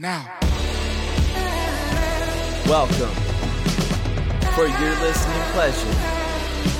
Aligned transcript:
Now. 0.00 0.38
Welcome. 2.68 3.10
For 4.54 4.68
your 4.68 4.94
listening 5.00 5.42
pleasure, 5.50 5.96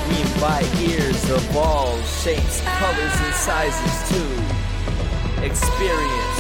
we 0.09 0.21
invite 0.21 0.81
ears 0.81 1.29
of 1.29 1.57
all 1.57 2.01
shapes, 2.03 2.61
colors, 2.61 3.21
and 3.21 3.35
sizes 3.35 4.09
to 4.11 5.45
experience 5.45 6.39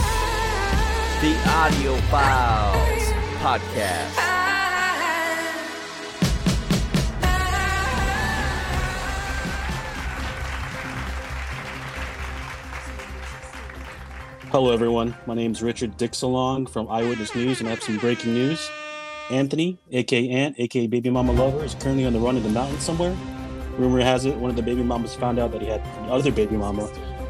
the 1.21 1.37
Audio 1.49 1.96
Files 2.12 3.13
podcast. 3.42 4.47
Hello, 14.51 14.72
everyone. 14.72 15.15
My 15.26 15.35
name 15.35 15.53
is 15.53 15.62
Richard 15.62 15.99
Dixalong 15.99 16.70
from 16.70 16.88
Eyewitness 16.88 17.34
News, 17.34 17.60
and 17.60 17.69
I 17.69 17.73
have 17.73 17.83
some 17.83 17.98
breaking 17.98 18.33
news. 18.33 18.70
Anthony, 19.28 19.77
aka 19.92 20.27
Ant, 20.27 20.59
aka 20.59 20.86
Baby 20.86 21.10
Mama 21.10 21.32
Lover, 21.32 21.62
is 21.62 21.74
currently 21.74 22.06
on 22.06 22.14
the 22.14 22.18
run 22.18 22.34
in 22.34 22.42
the 22.42 22.48
mountains 22.48 22.82
somewhere. 22.82 23.14
Rumor 23.76 24.00
has 24.00 24.24
it 24.24 24.34
one 24.38 24.48
of 24.48 24.56
the 24.56 24.62
baby 24.62 24.82
mamas 24.82 25.14
found 25.14 25.38
out 25.38 25.52
that 25.52 25.60
he 25.60 25.68
had 25.68 25.82
another 25.98 26.32
baby 26.32 26.56
mama, 26.56 26.87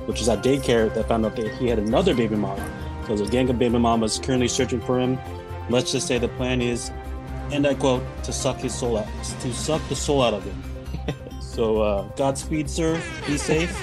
which 0.07 0.21
is 0.21 0.29
at 0.29 0.45
daycare, 0.45 0.95
that 0.95 1.09
found 1.09 1.27
out 1.27 1.35
that 1.35 1.53
he 1.57 1.67
had 1.67 1.81
another 1.81 2.15
baby 2.15 2.37
mama. 2.37 2.65
So 3.03 3.17
there's 3.17 3.29
a 3.29 3.33
gang 3.33 3.51
of 3.51 3.59
baby 3.59 3.79
mamas 3.79 4.21
currently 4.21 4.47
searching 4.47 4.81
for 4.81 5.01
him. 5.01 5.19
Let's 5.71 5.91
just 5.91 6.07
say 6.07 6.19
the 6.19 6.29
plan 6.29 6.63
is, 6.63 6.93
and 7.51 7.67
I 7.67 7.75
quote, 7.75 8.05
to 8.23 8.33
suck 8.33 8.59
his 8.59 8.73
soul 8.73 8.97
out, 8.97 9.09
to 9.41 9.53
suck 9.53 9.83
the 9.89 9.97
soul 9.97 10.23
out 10.23 10.35
of 10.35 10.45
him. 10.45 10.63
so 11.41 11.83
uh, 11.83 12.03
Godspeed, 12.15 12.71
sir. 12.71 13.03
Be 13.27 13.37
safe, 13.39 13.77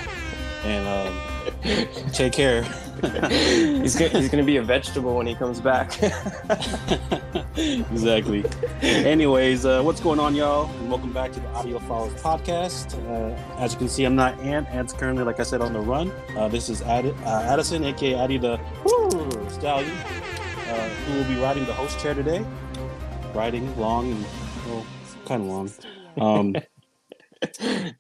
and 0.64 0.88
uh, 0.88 1.86
take 2.14 2.32
care. 2.32 2.66
he's 3.30 3.96
gonna, 3.96 4.10
he's 4.10 4.30
gonna 4.30 4.44
be 4.44 4.58
a 4.58 4.62
vegetable 4.62 5.16
when 5.16 5.28
he 5.28 5.36
comes 5.36 5.60
back. 5.60 6.02
exactly. 7.58 8.46
Anyways, 8.82 9.66
uh, 9.66 9.82
what's 9.82 10.00
going 10.00 10.20
on, 10.20 10.34
y'all? 10.34 10.70
And 10.80 10.90
welcome 10.90 11.12
back 11.12 11.34
to 11.34 11.40
the 11.42 11.48
Audio 11.50 11.80
Files 11.80 12.14
podcast. 12.22 12.96
Uh, 13.10 13.36
as 13.60 13.74
you 13.74 13.80
can 13.80 13.90
see, 13.90 14.06
I'm 14.06 14.16
not 14.16 14.40
Ant. 14.40 14.68
Ant's 14.70 14.94
currently, 14.94 15.26
like 15.26 15.42
I 15.42 15.44
said, 15.44 15.62
on 15.62 15.74
the 15.74 15.80
run. 15.80 16.10
Uh, 16.38 16.48
this 16.48 16.70
is 16.70 16.82
Ad- 16.84 17.08
uh, 17.08 17.42
Addison, 17.44 17.84
aka 17.84 18.16
Addy 18.16 18.38
the 18.38 18.60
woo, 18.86 19.50
Stallion, 19.50 19.92
uh, 19.92 20.90
who 20.90 21.18
will 21.18 21.26
be 21.26 21.36
riding 21.42 21.66
the 21.66 21.74
host 21.74 22.00
chair 22.00 22.14
today. 22.14 22.46
Riding 23.34 23.78
long 23.78 24.12
and 24.12 24.26
well, 24.68 24.86
kind 25.26 25.42
of 25.42 25.48
long. 25.50 25.72
Um, 26.18 26.56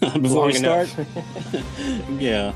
before 0.00 0.18
Long 0.20 0.46
we 0.46 0.52
start, 0.54 0.88
yeah, 2.18 2.52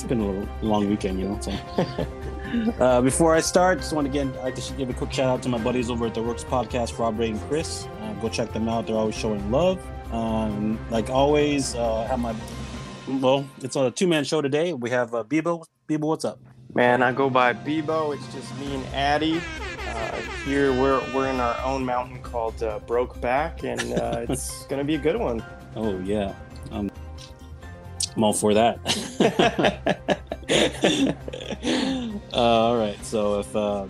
it's 0.00 0.08
been 0.08 0.20
a 0.20 0.26
little 0.26 0.48
long 0.62 0.88
weekend, 0.88 1.20
you 1.20 1.28
know. 1.28 1.38
So, 1.40 1.50
uh, 2.80 3.02
before 3.02 3.34
I 3.34 3.40
start, 3.40 3.78
just 3.78 3.92
want 3.92 4.06
to 4.06 4.10
again, 4.10 4.34
I 4.42 4.54
should 4.54 4.78
give 4.78 4.88
a 4.88 4.94
quick 4.94 5.12
shout 5.12 5.28
out 5.28 5.42
to 5.42 5.48
my 5.50 5.58
buddies 5.58 5.90
over 5.90 6.06
at 6.06 6.14
the 6.14 6.22
Works 6.22 6.42
Podcast, 6.42 6.98
Rob 6.98 7.18
Ray 7.18 7.30
and 7.30 7.40
Chris. 7.42 7.86
Uh, 8.00 8.14
go 8.14 8.30
check 8.30 8.52
them 8.52 8.68
out; 8.68 8.86
they're 8.86 8.96
always 8.96 9.14
showing 9.14 9.50
love. 9.50 9.78
Um, 10.10 10.78
like 10.90 11.10
always, 11.10 11.74
uh, 11.74 12.06
have 12.06 12.18
my 12.18 12.34
well, 13.08 13.46
it's 13.58 13.76
a 13.76 13.90
two 13.90 14.06
man 14.06 14.24
show 14.24 14.40
today. 14.40 14.72
We 14.72 14.88
have 14.90 15.14
uh, 15.14 15.22
Bibo. 15.22 15.64
Bibo, 15.86 16.06
what's 16.06 16.24
up? 16.24 16.40
Man, 16.74 17.02
I 17.02 17.12
go 17.12 17.28
by 17.28 17.52
Bebo. 17.52 18.14
It's 18.14 18.32
just 18.32 18.56
me 18.58 18.74
and 18.74 18.86
Addy. 18.94 19.40
Uh, 19.86 20.16
here 20.46 20.72
we're 20.72 21.00
we're 21.14 21.28
in 21.28 21.40
our 21.40 21.58
own 21.62 21.84
mountain 21.84 22.22
called 22.22 22.62
uh, 22.62 22.80
Brokeback, 22.86 23.64
and 23.64 24.00
uh, 24.00 24.32
it's 24.32 24.64
gonna 24.68 24.84
be 24.84 24.94
a 24.94 24.98
good 24.98 25.16
one. 25.16 25.44
Oh 25.76 25.98
yeah, 26.00 26.34
I'm 28.16 28.24
all 28.24 28.32
for 28.32 28.54
that. 28.54 28.78
uh, 32.32 32.36
all 32.36 32.76
right, 32.76 33.04
so 33.04 33.40
if 33.40 33.54
uh, 33.54 33.86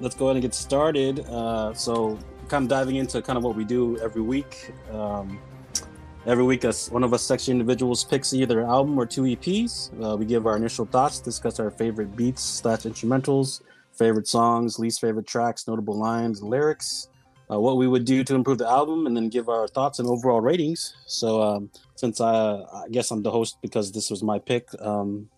let's 0.00 0.14
go 0.14 0.26
ahead 0.26 0.36
and 0.36 0.42
get 0.42 0.54
started. 0.54 1.20
Uh, 1.28 1.72
so, 1.74 2.18
kind 2.48 2.62
of 2.62 2.68
diving 2.68 2.96
into 2.96 3.20
kind 3.20 3.36
of 3.36 3.44
what 3.44 3.54
we 3.54 3.64
do 3.64 3.98
every 3.98 4.22
week. 4.22 4.72
Um, 4.90 5.38
every 6.26 6.44
week, 6.44 6.64
us 6.64 6.90
one 6.90 7.04
of 7.04 7.12
us 7.12 7.22
section 7.22 7.52
individuals 7.52 8.04
picks 8.04 8.32
either 8.32 8.60
an 8.60 8.68
album 8.68 8.98
or 8.98 9.06
two 9.06 9.22
EPs. 9.22 9.90
Uh, 10.02 10.16
we 10.16 10.24
give 10.24 10.46
our 10.46 10.56
initial 10.56 10.86
thoughts, 10.86 11.20
discuss 11.20 11.60
our 11.60 11.70
favorite 11.70 12.16
beats 12.16 12.42
slash 12.42 12.80
instrumentals, 12.80 13.62
favorite 13.92 14.28
songs, 14.28 14.78
least 14.78 15.00
favorite 15.00 15.26
tracks, 15.26 15.66
notable 15.66 15.98
lines, 15.98 16.40
and 16.40 16.50
lyrics. 16.50 17.08
Uh, 17.50 17.58
what 17.58 17.78
we 17.78 17.86
would 17.86 18.04
do 18.04 18.22
to 18.22 18.34
improve 18.34 18.58
the 18.58 18.68
album, 18.68 19.06
and 19.06 19.16
then 19.16 19.28
give 19.28 19.48
our 19.48 19.66
thoughts 19.66 19.98
and 19.98 20.08
overall 20.08 20.40
ratings. 20.40 20.94
So, 21.06 21.42
um, 21.42 21.70
since 21.98 22.20
I, 22.20 22.60
I 22.62 22.84
guess 22.90 23.10
I'm 23.10 23.24
the 23.24 23.32
host 23.32 23.58
because 23.60 23.90
this 23.90 24.08
was 24.08 24.22
my 24.22 24.38
pick, 24.38 24.68
um, 24.80 25.28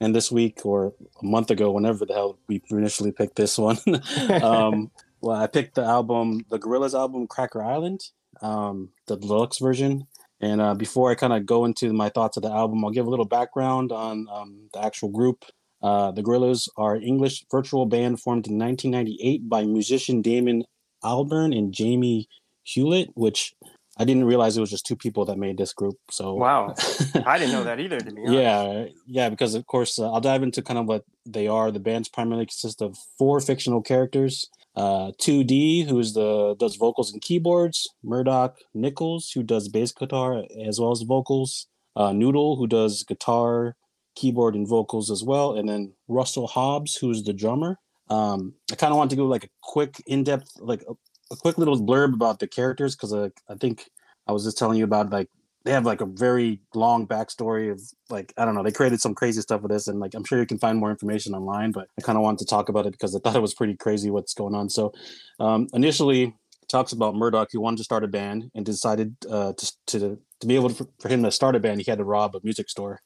and 0.00 0.16
this 0.16 0.32
week 0.32 0.66
or 0.66 0.94
a 1.22 1.24
month 1.24 1.52
ago, 1.52 1.70
whenever 1.70 2.04
the 2.04 2.14
hell 2.14 2.38
we 2.48 2.60
initially 2.70 3.12
picked 3.12 3.36
this 3.36 3.56
one, 3.56 3.78
um, 4.42 4.90
well, 5.20 5.40
I 5.40 5.46
picked 5.46 5.76
the 5.76 5.84
album, 5.84 6.44
the 6.50 6.58
Gorillaz 6.58 6.92
album, 6.92 7.28
Cracker 7.28 7.62
Island, 7.62 8.00
um, 8.42 8.90
the 9.06 9.16
deluxe 9.16 9.58
version. 9.58 10.08
And 10.40 10.60
uh, 10.60 10.74
before 10.74 11.12
I 11.12 11.14
kind 11.14 11.32
of 11.32 11.46
go 11.46 11.64
into 11.64 11.92
my 11.92 12.08
thoughts 12.08 12.36
of 12.36 12.42
the 12.42 12.50
album, 12.50 12.84
I'll 12.84 12.90
give 12.90 13.06
a 13.06 13.10
little 13.10 13.24
background 13.24 13.92
on 13.92 14.26
um, 14.28 14.68
the 14.72 14.84
actual 14.84 15.08
group. 15.08 15.44
Uh, 15.80 16.10
the 16.10 16.22
Gorillaz 16.22 16.68
are 16.76 16.96
an 16.96 17.04
English 17.04 17.44
virtual 17.48 17.86
band 17.86 18.20
formed 18.20 18.48
in 18.48 18.58
1998 18.58 19.48
by 19.48 19.62
musician 19.64 20.20
Damon 20.20 20.64
Albarn 21.04 21.56
and 21.56 21.72
Jamie 21.72 22.28
Hewlett, 22.64 23.10
which 23.14 23.54
I 23.98 24.04
didn't 24.04 24.24
realize 24.24 24.56
it 24.56 24.60
was 24.60 24.70
just 24.70 24.86
two 24.86 24.96
people 24.96 25.24
that 25.26 25.38
made 25.38 25.58
this 25.58 25.72
group. 25.72 25.96
So 26.10 26.34
Wow, 26.34 26.74
I 27.26 27.38
didn't 27.38 27.52
know 27.52 27.64
that 27.64 27.78
either. 27.78 27.98
To 28.00 28.12
be 28.12 28.22
honest. 28.22 28.34
yeah, 28.34 28.84
yeah, 29.06 29.28
because 29.28 29.54
of 29.54 29.66
course 29.66 29.98
uh, 29.98 30.10
I'll 30.10 30.20
dive 30.20 30.42
into 30.42 30.62
kind 30.62 30.78
of 30.78 30.86
what 30.86 31.04
they 31.26 31.46
are. 31.46 31.70
The 31.70 31.80
bands 31.80 32.08
primarily 32.08 32.46
consist 32.46 32.80
of 32.80 32.96
four 33.18 33.40
fictional 33.40 33.82
characters. 33.82 34.48
Uh, 34.74 35.12
2D, 35.20 35.86
who's 35.86 36.14
the 36.14 36.56
does 36.58 36.76
vocals 36.76 37.12
and 37.12 37.20
keyboards. 37.20 37.86
Murdoc 38.02 38.56
Niccals, 38.74 39.34
who 39.34 39.42
does 39.42 39.68
bass 39.68 39.92
guitar 39.92 40.44
as 40.66 40.80
well 40.80 40.92
as 40.92 41.02
vocals. 41.02 41.66
Uh, 41.94 42.12
Noodle, 42.12 42.56
who 42.56 42.66
does 42.66 43.02
guitar, 43.04 43.76
keyboard, 44.16 44.54
and 44.54 44.66
vocals 44.66 45.10
as 45.10 45.22
well. 45.22 45.54
And 45.58 45.68
then 45.68 45.92
Russell 46.08 46.46
Hobbs, 46.46 46.96
who's 46.96 47.22
the 47.24 47.34
drummer. 47.34 47.78
Um, 48.08 48.54
I 48.70 48.76
kind 48.76 48.92
of 48.92 48.96
want 48.96 49.10
to 49.10 49.16
go 49.16 49.26
like 49.26 49.44
a 49.44 49.48
quick, 49.62 50.02
in-depth, 50.06 50.52
like 50.58 50.82
a, 51.32 51.36
quick 51.36 51.58
little 51.58 51.80
blurb 51.80 52.14
about 52.14 52.38
the 52.38 52.46
characters 52.46 52.94
because 52.94 53.12
uh, 53.12 53.28
I 53.48 53.54
think 53.54 53.90
I 54.26 54.32
was 54.32 54.44
just 54.44 54.58
telling 54.58 54.78
you 54.78 54.84
about 54.84 55.10
like 55.10 55.28
they 55.64 55.70
have 55.70 55.86
like 55.86 56.00
a 56.00 56.06
very 56.06 56.60
long 56.74 57.06
backstory 57.06 57.70
of 57.70 57.80
like 58.10 58.32
I 58.36 58.44
don't 58.44 58.54
know 58.54 58.62
they 58.62 58.72
created 58.72 59.00
some 59.00 59.14
crazy 59.14 59.40
stuff 59.40 59.62
with 59.62 59.70
this 59.70 59.88
and 59.88 60.00
like 60.00 60.14
I'm 60.14 60.24
sure 60.24 60.38
you 60.38 60.46
can 60.46 60.58
find 60.58 60.78
more 60.78 60.90
information 60.90 61.34
online 61.34 61.72
but 61.72 61.88
I 61.98 62.02
kind 62.02 62.16
of 62.16 62.22
wanted 62.22 62.40
to 62.40 62.46
talk 62.46 62.68
about 62.68 62.86
it 62.86 62.92
because 62.92 63.14
I 63.14 63.20
thought 63.20 63.36
it 63.36 63.42
was 63.42 63.54
pretty 63.54 63.76
crazy 63.76 64.10
what's 64.10 64.34
going 64.34 64.54
on. 64.54 64.68
So 64.68 64.92
um, 65.40 65.68
initially 65.72 66.24
it 66.24 66.34
talks 66.72 66.92
about 66.92 67.14
Murdoc 67.14 67.50
who 67.52 67.60
wanted 67.60 67.76
to 67.76 67.84
start 67.84 68.02
a 68.02 68.08
band 68.08 68.50
and 68.54 68.66
decided 68.66 69.14
uh, 69.30 69.52
to, 69.52 69.72
to 69.86 70.18
to 70.40 70.46
be 70.48 70.56
able 70.56 70.70
to, 70.70 70.88
for 71.00 71.08
him 71.08 71.22
to 71.22 71.30
start 71.30 71.54
a 71.54 71.60
band 71.60 71.80
he 71.80 71.88
had 71.88 71.98
to 71.98 72.04
rob 72.04 72.34
a 72.34 72.40
music 72.42 72.68
store 72.68 72.98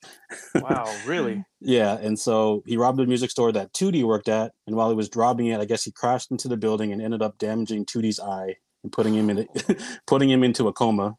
Wow, 0.55 0.95
really? 1.07 1.45
yeah, 1.61 1.99
and 1.99 2.19
so 2.19 2.63
he 2.67 2.77
robbed 2.77 3.01
a 3.01 3.07
music 3.07 3.31
store 3.31 3.53
that 3.53 3.73
2D 3.73 4.05
worked 4.05 4.29
at, 4.29 4.53
and 4.67 4.77
while 4.77 4.89
he 4.89 4.97
was 4.97 5.11
robbing 5.15 5.47
it, 5.47 5.61
I 5.61 5.65
guess 5.65 5.85
he 5.85 5.93
crashed 5.93 6.31
into 6.31 6.49
the 6.49 6.57
building 6.57 6.93
and 6.93 7.03
ended 7.03 7.23
up 7.23 7.39
damaging 7.39 7.85
2D's 7.85 8.21
eye 8.21 8.57
and 8.83 8.93
putting 8.93 9.15
him 9.15 9.31
in 9.31 9.47
putting 10.07 10.31
him 10.31 10.43
into 10.43 10.69
a 10.69 10.73
coma. 10.73 11.17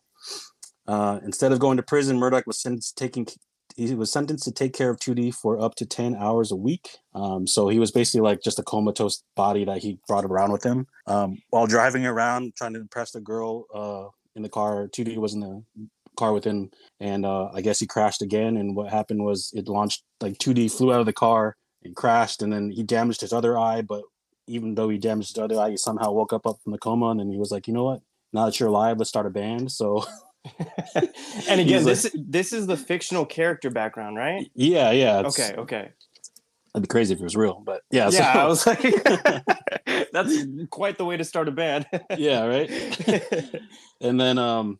Uh, 0.88 1.20
instead 1.24 1.52
of 1.52 1.60
going 1.60 1.78
to 1.78 1.84
prison, 1.84 2.18
Murdoc 2.18 2.48
was 2.48 2.62
sentenced 2.62 2.98
taking 2.98 3.28
he 3.78 3.94
was 3.94 4.12
sentenced 4.12 4.44
to 4.46 4.52
take 4.52 4.74
care 4.74 4.90
of 4.90 4.98
2D 4.98 5.36
for 5.36 5.62
up 5.62 5.76
to 5.76 5.86
10 5.86 6.16
hours 6.16 6.52
a 6.52 6.56
week. 6.56 6.98
Um, 7.14 7.46
so 7.46 7.68
he 7.70 7.80
was 7.80 7.92
basically 7.92 8.22
like 8.22 8.42
just 8.42 8.60
a 8.60 8.64
comatose 8.64 9.24
body 9.36 9.64
that 9.66 9.78
he 9.78 10.00
brought 10.08 10.26
around 10.26 10.52
with 10.52 10.64
him. 10.64 10.88
Um, 11.06 11.38
while 11.52 11.68
driving 11.68 12.06
around 12.06 12.56
trying 12.56 12.74
to 12.74 12.80
impress 12.80 13.12
the 13.12 13.22
girl 13.22 13.66
uh, 13.74 14.10
in 14.36 14.42
the 14.42 14.50
car, 14.50 14.88
2D 14.88 15.18
was 15.18 15.36
in 15.36 15.42
the 15.42 15.64
car 16.18 16.34
with 16.34 16.44
him 16.44 16.72
and 17.00 17.26
uh, 17.26 17.50
I 17.54 17.62
guess 17.62 17.80
he 17.80 17.86
crashed 17.86 18.24
again. 18.24 18.58
And 18.58 18.76
what 18.76 18.90
happened 18.90 19.24
was 19.24 19.52
it 19.54 19.68
launched 19.68 20.04
like 20.22 20.40
2D 20.40 20.72
flew 20.72 20.92
out 20.92 21.00
of 21.00 21.06
the 21.06 21.14
car 21.14 21.56
and 21.84 21.96
crashed, 21.96 22.42
and 22.42 22.52
then 22.52 22.72
he 22.72 22.84
damaged 22.84 23.22
his 23.22 23.34
other 23.34 23.58
eye. 23.58 23.82
But 23.82 24.04
even 24.48 24.76
though 24.76 24.90
he 24.90 24.98
damaged 24.98 25.36
his 25.36 25.44
other 25.44 25.60
eye, 25.60 25.72
he 25.72 25.78
somehow 25.78 26.12
woke 26.12 26.34
up 26.34 26.48
up 26.48 26.58
from 26.64 26.72
the 26.72 26.80
coma, 26.80 27.10
and 27.10 27.20
then 27.20 27.30
he 27.30 27.38
was 27.38 27.52
like, 27.52 27.68
you 27.68 27.74
know 27.74 27.84
what? 27.84 28.02
Now 28.34 28.46
that 28.46 28.60
you're 28.60 28.70
alive, 28.70 28.98
let's 28.98 29.10
start 29.10 29.28
a 29.28 29.30
band. 29.30 29.72
So 29.72 30.04
and 31.50 31.62
again, 31.62 31.68
He's 31.68 31.86
like- 31.86 31.86
this 31.86 32.16
this 32.28 32.54
is 32.54 32.68
the 32.68 32.78
fictional 32.78 33.26
character 33.26 33.70
background, 33.70 34.18
right? 34.18 34.50
yeah, 34.56 34.92
yeah. 34.92 35.20
Okay, 35.26 35.54
okay. 35.58 35.90
It'd 36.76 36.84
be 36.84 36.88
crazy 36.88 37.14
if 37.14 37.20
it 37.20 37.24
was 37.24 37.36
real, 37.36 37.62
but 37.66 37.82
yeah. 37.92 38.10
Yeah, 38.12 38.34
so- 38.34 38.40
I 38.40 38.46
was 38.48 38.68
like, 38.68 38.82
that's 40.12 40.46
quite 40.70 40.98
the 40.98 41.06
way 41.06 41.18
to 41.18 41.24
start 41.24 41.48
a 41.48 41.52
band. 41.52 41.88
yeah, 42.18 42.46
right. 42.46 42.70
and 44.02 44.20
then 44.20 44.38
um 44.38 44.80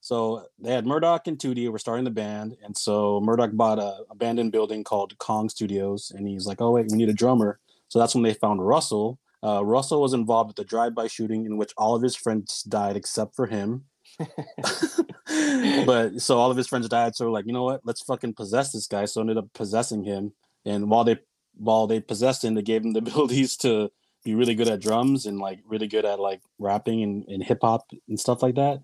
so 0.00 0.46
they 0.58 0.72
had 0.72 0.84
Murdoc 0.84 1.28
and 1.28 1.38
2D 1.38 1.70
were 1.70 1.78
starting 1.78 2.04
the 2.04 2.10
band, 2.10 2.56
and 2.64 2.76
so 2.76 3.20
Murdoc 3.20 3.50
bought 3.54 3.78
a 3.78 3.98
abandoned 4.10 4.50
building 4.50 4.82
called 4.82 5.16
Kong 5.18 5.48
Studios, 5.48 6.10
and 6.14 6.26
he's 6.26 6.44
like, 6.44 6.60
"Oh 6.60 6.72
wait, 6.72 6.86
we 6.90 6.96
need 6.98 7.08
a 7.08 7.12
drummer." 7.14 7.60
So 7.88 8.00
that's 8.00 8.12
when 8.14 8.24
they 8.24 8.34
found 8.34 8.66
Russell. 8.66 9.20
Uh, 9.44 9.64
Russell 9.64 10.00
was 10.02 10.12
involved 10.12 10.48
with 10.48 10.56
the 10.56 10.64
drive-by 10.64 11.06
shooting 11.08 11.46
in 11.46 11.56
which 11.56 11.72
all 11.76 11.94
of 11.94 12.02
his 12.02 12.16
friends 12.16 12.62
died 12.64 12.96
except 12.96 13.36
for 13.36 13.46
him. 13.46 13.84
but 15.86 16.20
so 16.20 16.38
all 16.38 16.50
of 16.50 16.56
his 16.56 16.66
friends 16.66 16.88
died, 16.88 17.14
so 17.14 17.26
we're 17.26 17.32
like, 17.32 17.46
you 17.46 17.52
know 17.52 17.64
what? 17.64 17.80
Let's 17.84 18.02
fucking 18.02 18.34
possess 18.34 18.72
this 18.72 18.86
guy. 18.86 19.04
So 19.04 19.20
ended 19.20 19.38
up 19.38 19.52
possessing 19.54 20.04
him, 20.04 20.32
and 20.64 20.90
while 20.90 21.04
they 21.04 21.18
while 21.56 21.86
they 21.86 22.00
possessed 22.00 22.44
him, 22.44 22.54
they 22.54 22.62
gave 22.62 22.84
him 22.84 22.92
the 22.92 22.98
abilities 23.06 23.56
to 23.58 23.90
be 24.24 24.34
really 24.34 24.54
good 24.54 24.68
at 24.68 24.80
drums 24.80 25.26
and 25.26 25.38
like 25.38 25.60
really 25.66 25.88
good 25.88 26.04
at 26.04 26.20
like 26.20 26.40
rapping 26.58 27.02
and, 27.02 27.24
and 27.28 27.42
hip 27.42 27.58
hop 27.62 27.90
and 28.08 28.20
stuff 28.20 28.42
like 28.42 28.54
that. 28.54 28.80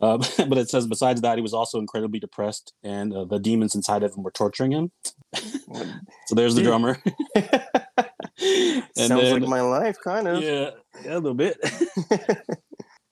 Uh, 0.00 0.16
but 0.48 0.58
it 0.58 0.70
says 0.70 0.86
besides 0.86 1.20
that, 1.20 1.36
he 1.36 1.42
was 1.42 1.54
also 1.54 1.78
incredibly 1.78 2.20
depressed, 2.20 2.72
and 2.82 3.14
uh, 3.14 3.24
the 3.24 3.38
demons 3.38 3.74
inside 3.74 4.02
of 4.02 4.14
him 4.14 4.22
were 4.22 4.30
torturing 4.30 4.72
him. 4.72 4.90
so 5.34 6.34
there's 6.34 6.54
the 6.54 6.62
drummer. 6.62 6.98
Sounds 8.38 9.22
then, 9.22 9.40
like 9.40 9.48
my 9.48 9.60
life, 9.60 9.96
kind 10.02 10.28
of. 10.28 10.42
Yeah, 10.42 10.70
yeah, 11.04 11.14
a 11.14 11.18
little 11.18 11.34
bit. 11.34 11.58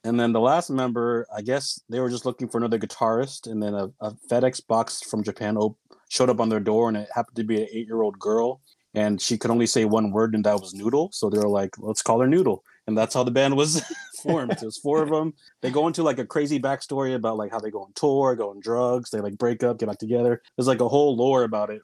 And 0.07 0.17
then 0.17 0.31
the 0.31 0.39
last 0.39 0.69
member, 0.69 1.27
I 1.35 1.41
guess 1.41 1.81
they 1.89 1.99
were 1.99 2.09
just 2.09 2.25
looking 2.25 2.47
for 2.47 2.57
another 2.57 2.79
guitarist, 2.79 3.51
and 3.51 3.61
then 3.61 3.73
a, 3.73 3.89
a 3.99 4.13
FedEx 4.31 4.65
box 4.65 5.01
from 5.01 5.21
Japan 5.21 5.57
op- 5.57 5.77
showed 6.07 6.29
up 6.29 6.39
on 6.39 6.47
their 6.47 6.61
door, 6.61 6.87
and 6.87 6.95
it 6.95 7.09
happened 7.13 7.35
to 7.35 7.43
be 7.43 7.61
an 7.61 7.67
eight-year-old 7.73 8.17
girl, 8.17 8.61
and 8.93 9.21
she 9.21 9.37
could 9.37 9.51
only 9.51 9.65
say 9.65 9.83
one 9.83 10.11
word, 10.11 10.33
and 10.33 10.45
that 10.45 10.61
was 10.61 10.73
noodle. 10.73 11.09
So 11.11 11.29
they 11.29 11.37
were 11.37 11.49
like, 11.49 11.77
"Let's 11.77 12.01
call 12.01 12.21
her 12.21 12.27
Noodle," 12.27 12.63
and 12.87 12.97
that's 12.97 13.13
how 13.13 13.23
the 13.25 13.31
band 13.31 13.57
was 13.57 13.83
formed. 14.23 14.57
Was 14.61 14.77
four 14.77 15.03
of 15.03 15.09
them. 15.09 15.33
They 15.61 15.71
go 15.71 15.87
into 15.87 16.03
like 16.03 16.19
a 16.19 16.25
crazy 16.25 16.57
backstory 16.57 17.13
about 17.13 17.35
like 17.35 17.51
how 17.51 17.59
they 17.59 17.69
go 17.69 17.81
on 17.81 17.91
tour, 17.93 18.33
go 18.37 18.51
on 18.51 18.61
drugs, 18.61 19.09
they 19.09 19.19
like 19.19 19.37
break 19.37 19.61
up, 19.61 19.77
get 19.77 19.89
back 19.89 19.97
together. 19.97 20.41
There's 20.55 20.67
like 20.67 20.81
a 20.81 20.87
whole 20.87 21.17
lore 21.17 21.43
about 21.43 21.69
it, 21.69 21.81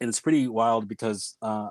and 0.00 0.08
it's 0.08 0.20
pretty 0.20 0.46
wild 0.46 0.86
because 0.86 1.36
uh, 1.42 1.70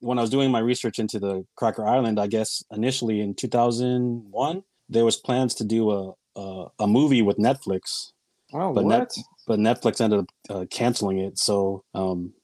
when 0.00 0.18
I 0.18 0.20
was 0.20 0.30
doing 0.30 0.50
my 0.50 0.60
research 0.60 0.98
into 0.98 1.18
the 1.18 1.46
Cracker 1.56 1.86
Island, 1.86 2.20
I 2.20 2.26
guess 2.26 2.62
initially 2.70 3.20
in 3.22 3.34
2001 3.34 4.62
there 4.90 5.04
was 5.04 5.16
plans 5.16 5.54
to 5.56 5.64
do 5.64 5.90
a 5.90 6.12
a, 6.36 6.66
a 6.80 6.86
movie 6.86 7.22
with 7.22 7.38
Netflix. 7.38 8.12
Oh, 8.52 8.72
but 8.72 8.84
what? 8.84 8.98
Net, 8.98 9.16
but 9.46 9.58
Netflix 9.58 10.00
ended 10.00 10.20
up 10.20 10.26
uh, 10.48 10.64
canceling 10.70 11.18
it. 11.18 11.38
So 11.38 11.84
um, 11.94 12.34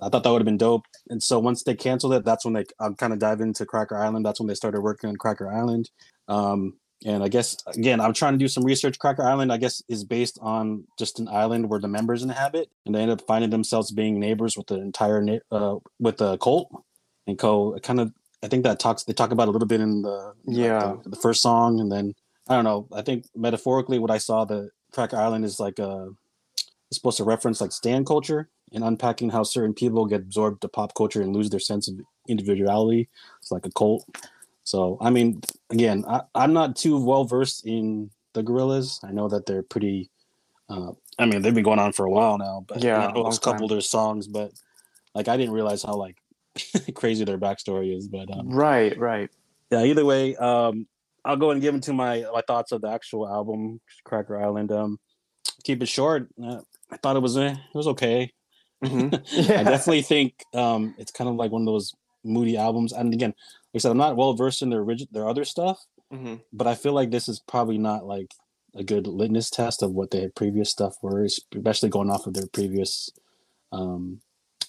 I 0.00 0.08
thought 0.08 0.22
that 0.22 0.30
would 0.30 0.40
have 0.40 0.46
been 0.46 0.58
dope. 0.58 0.84
And 1.08 1.22
so 1.22 1.38
once 1.38 1.62
they 1.62 1.74
canceled 1.74 2.14
it, 2.14 2.24
that's 2.24 2.44
when 2.44 2.54
they 2.54 2.64
I'm 2.80 2.94
kind 2.94 3.12
of 3.12 3.18
dive 3.18 3.40
into 3.40 3.66
Cracker 3.66 3.96
Island. 3.96 4.24
That's 4.24 4.40
when 4.40 4.46
they 4.46 4.54
started 4.54 4.80
working 4.80 5.10
on 5.10 5.16
Cracker 5.16 5.50
Island. 5.50 5.90
Um, 6.28 6.74
and 7.04 7.22
I 7.22 7.28
guess 7.28 7.56
again, 7.66 8.00
I'm 8.00 8.14
trying 8.14 8.32
to 8.34 8.38
do 8.38 8.48
some 8.48 8.64
research. 8.64 8.98
Cracker 8.98 9.22
Island, 9.22 9.52
I 9.52 9.58
guess, 9.58 9.82
is 9.88 10.04
based 10.04 10.38
on 10.40 10.84
just 10.98 11.18
an 11.18 11.28
island 11.28 11.68
where 11.68 11.80
the 11.80 11.88
members 11.88 12.22
inhabit, 12.22 12.68
and 12.84 12.94
they 12.94 13.00
end 13.00 13.10
up 13.10 13.22
finding 13.26 13.50
themselves 13.50 13.90
being 13.90 14.18
neighbors 14.18 14.56
with 14.56 14.66
the 14.66 14.76
entire 14.76 15.20
na- 15.22 15.38
uh, 15.50 15.76
with 15.98 16.18
the 16.18 16.38
cult. 16.38 16.70
And 17.26 17.38
co 17.38 17.76
kind 17.80 18.00
of, 18.00 18.12
I 18.42 18.48
think 18.48 18.64
that 18.64 18.78
talks 18.78 19.04
they 19.04 19.12
talk 19.12 19.32
about 19.32 19.48
a 19.48 19.50
little 19.50 19.68
bit 19.68 19.80
in 19.80 20.02
the 20.02 20.34
Yeah. 20.46 20.96
the, 21.02 21.10
the 21.10 21.16
first 21.16 21.42
song, 21.42 21.80
and 21.80 21.90
then 21.90 22.14
I 22.48 22.54
don't 22.54 22.64
know. 22.64 22.86
I 22.92 23.02
think 23.02 23.26
metaphorically, 23.34 23.98
what 23.98 24.10
I 24.10 24.18
saw 24.18 24.44
the 24.44 24.70
Cracker 24.92 25.16
Island 25.16 25.44
is 25.44 25.58
like 25.58 25.78
a 25.78 26.10
it's 26.88 26.98
supposed 26.98 27.16
to 27.16 27.24
reference 27.24 27.60
like 27.60 27.72
stand 27.72 28.06
culture 28.06 28.48
and 28.72 28.84
unpacking 28.84 29.30
how 29.30 29.42
certain 29.42 29.74
people 29.74 30.06
get 30.06 30.20
absorbed 30.20 30.60
to 30.62 30.68
pop 30.68 30.94
culture 30.94 31.22
and 31.22 31.34
lose 31.34 31.50
their 31.50 31.60
sense 31.60 31.88
of 31.88 31.98
individuality. 32.28 33.08
It's 33.40 33.50
like 33.50 33.66
a 33.66 33.70
cult. 33.70 34.04
So 34.64 34.98
I 35.00 35.10
mean, 35.10 35.40
again, 35.70 36.04
I, 36.08 36.22
I'm 36.34 36.52
not 36.52 36.76
too 36.76 37.02
well 37.02 37.24
versed 37.24 37.66
in 37.66 38.10
the 38.34 38.42
Gorillaz. 38.42 39.02
I 39.02 39.12
know 39.12 39.28
that 39.28 39.46
they're 39.46 39.62
pretty. 39.62 40.10
Uh, 40.68 40.92
I 41.18 41.26
mean, 41.26 41.42
they've 41.42 41.54
been 41.54 41.64
going 41.64 41.78
on 41.78 41.92
for 41.92 42.04
a 42.04 42.10
while 42.10 42.38
now, 42.38 42.64
but 42.66 42.82
Yeah, 42.82 43.08
I 43.08 43.12
know 43.12 43.26
a 43.26 43.38
couple 43.38 43.64
of 43.64 43.70
their 43.70 43.80
songs, 43.80 44.26
but 44.26 44.52
like 45.14 45.28
I 45.28 45.36
didn't 45.36 45.54
realize 45.54 45.82
how 45.82 45.94
like 45.94 46.16
crazy 46.94 47.24
their 47.24 47.38
backstory 47.38 47.96
is. 47.96 48.08
But 48.08 48.30
um, 48.30 48.48
Right, 48.50 48.96
right. 48.98 49.30
yeah, 49.70 49.84
either 49.84 50.04
way, 50.04 50.36
um, 50.36 50.86
I'll 51.24 51.36
go 51.36 51.50
and 51.50 51.60
give 51.60 51.74
into 51.74 51.92
my 51.92 52.24
my 52.32 52.42
thoughts 52.46 52.72
of 52.72 52.80
the 52.82 52.88
actual 52.88 53.28
album, 53.28 53.80
Cracker 54.04 54.40
Island. 54.40 54.70
Um, 54.72 54.98
keep 55.64 55.82
it 55.82 55.86
short. 55.88 56.28
Uh, 56.42 56.60
I 56.90 56.96
thought 56.98 57.16
it 57.16 57.20
was 57.22 57.36
eh, 57.36 57.52
it 57.52 57.74
was 57.76 57.88
okay. 57.88 58.32
Mhm. 58.84 59.12
I 59.58 59.64
definitely 59.64 60.02
think 60.02 60.44
um, 60.54 60.94
it's 60.98 61.10
kind 61.12 61.28
of 61.28 61.36
like 61.36 61.50
one 61.50 61.62
of 61.62 61.66
those 61.66 61.92
moody 62.24 62.56
albums. 62.56 62.92
And 62.92 63.12
again, 63.14 63.30
like 63.72 63.76
I 63.76 63.78
said, 63.78 63.90
I'm 63.90 63.98
not 63.98 64.16
well 64.16 64.34
versed 64.34 64.62
in 64.62 64.70
their 64.70 64.82
origin, 64.82 65.08
their 65.10 65.28
other 65.28 65.44
stuff, 65.44 65.84
Mhm. 66.12 66.42
but 66.52 66.66
I 66.66 66.74
feel 66.74 66.92
like 66.92 67.10
this 67.10 67.28
is 67.28 67.40
probably 67.40 67.78
not 67.78 68.04
like 68.06 68.34
a 68.74 68.84
good 68.84 69.06
litmus 69.06 69.48
test 69.50 69.82
of 69.82 69.92
what 69.92 70.10
their 70.10 70.28
previous 70.28 70.70
stuff 70.70 70.96
were, 71.02 71.24
especially 71.24 71.88
going 71.88 72.10
off 72.10 72.26
of 72.26 72.34
their 72.34 72.46
previous 72.46 73.10
um, 73.72 74.20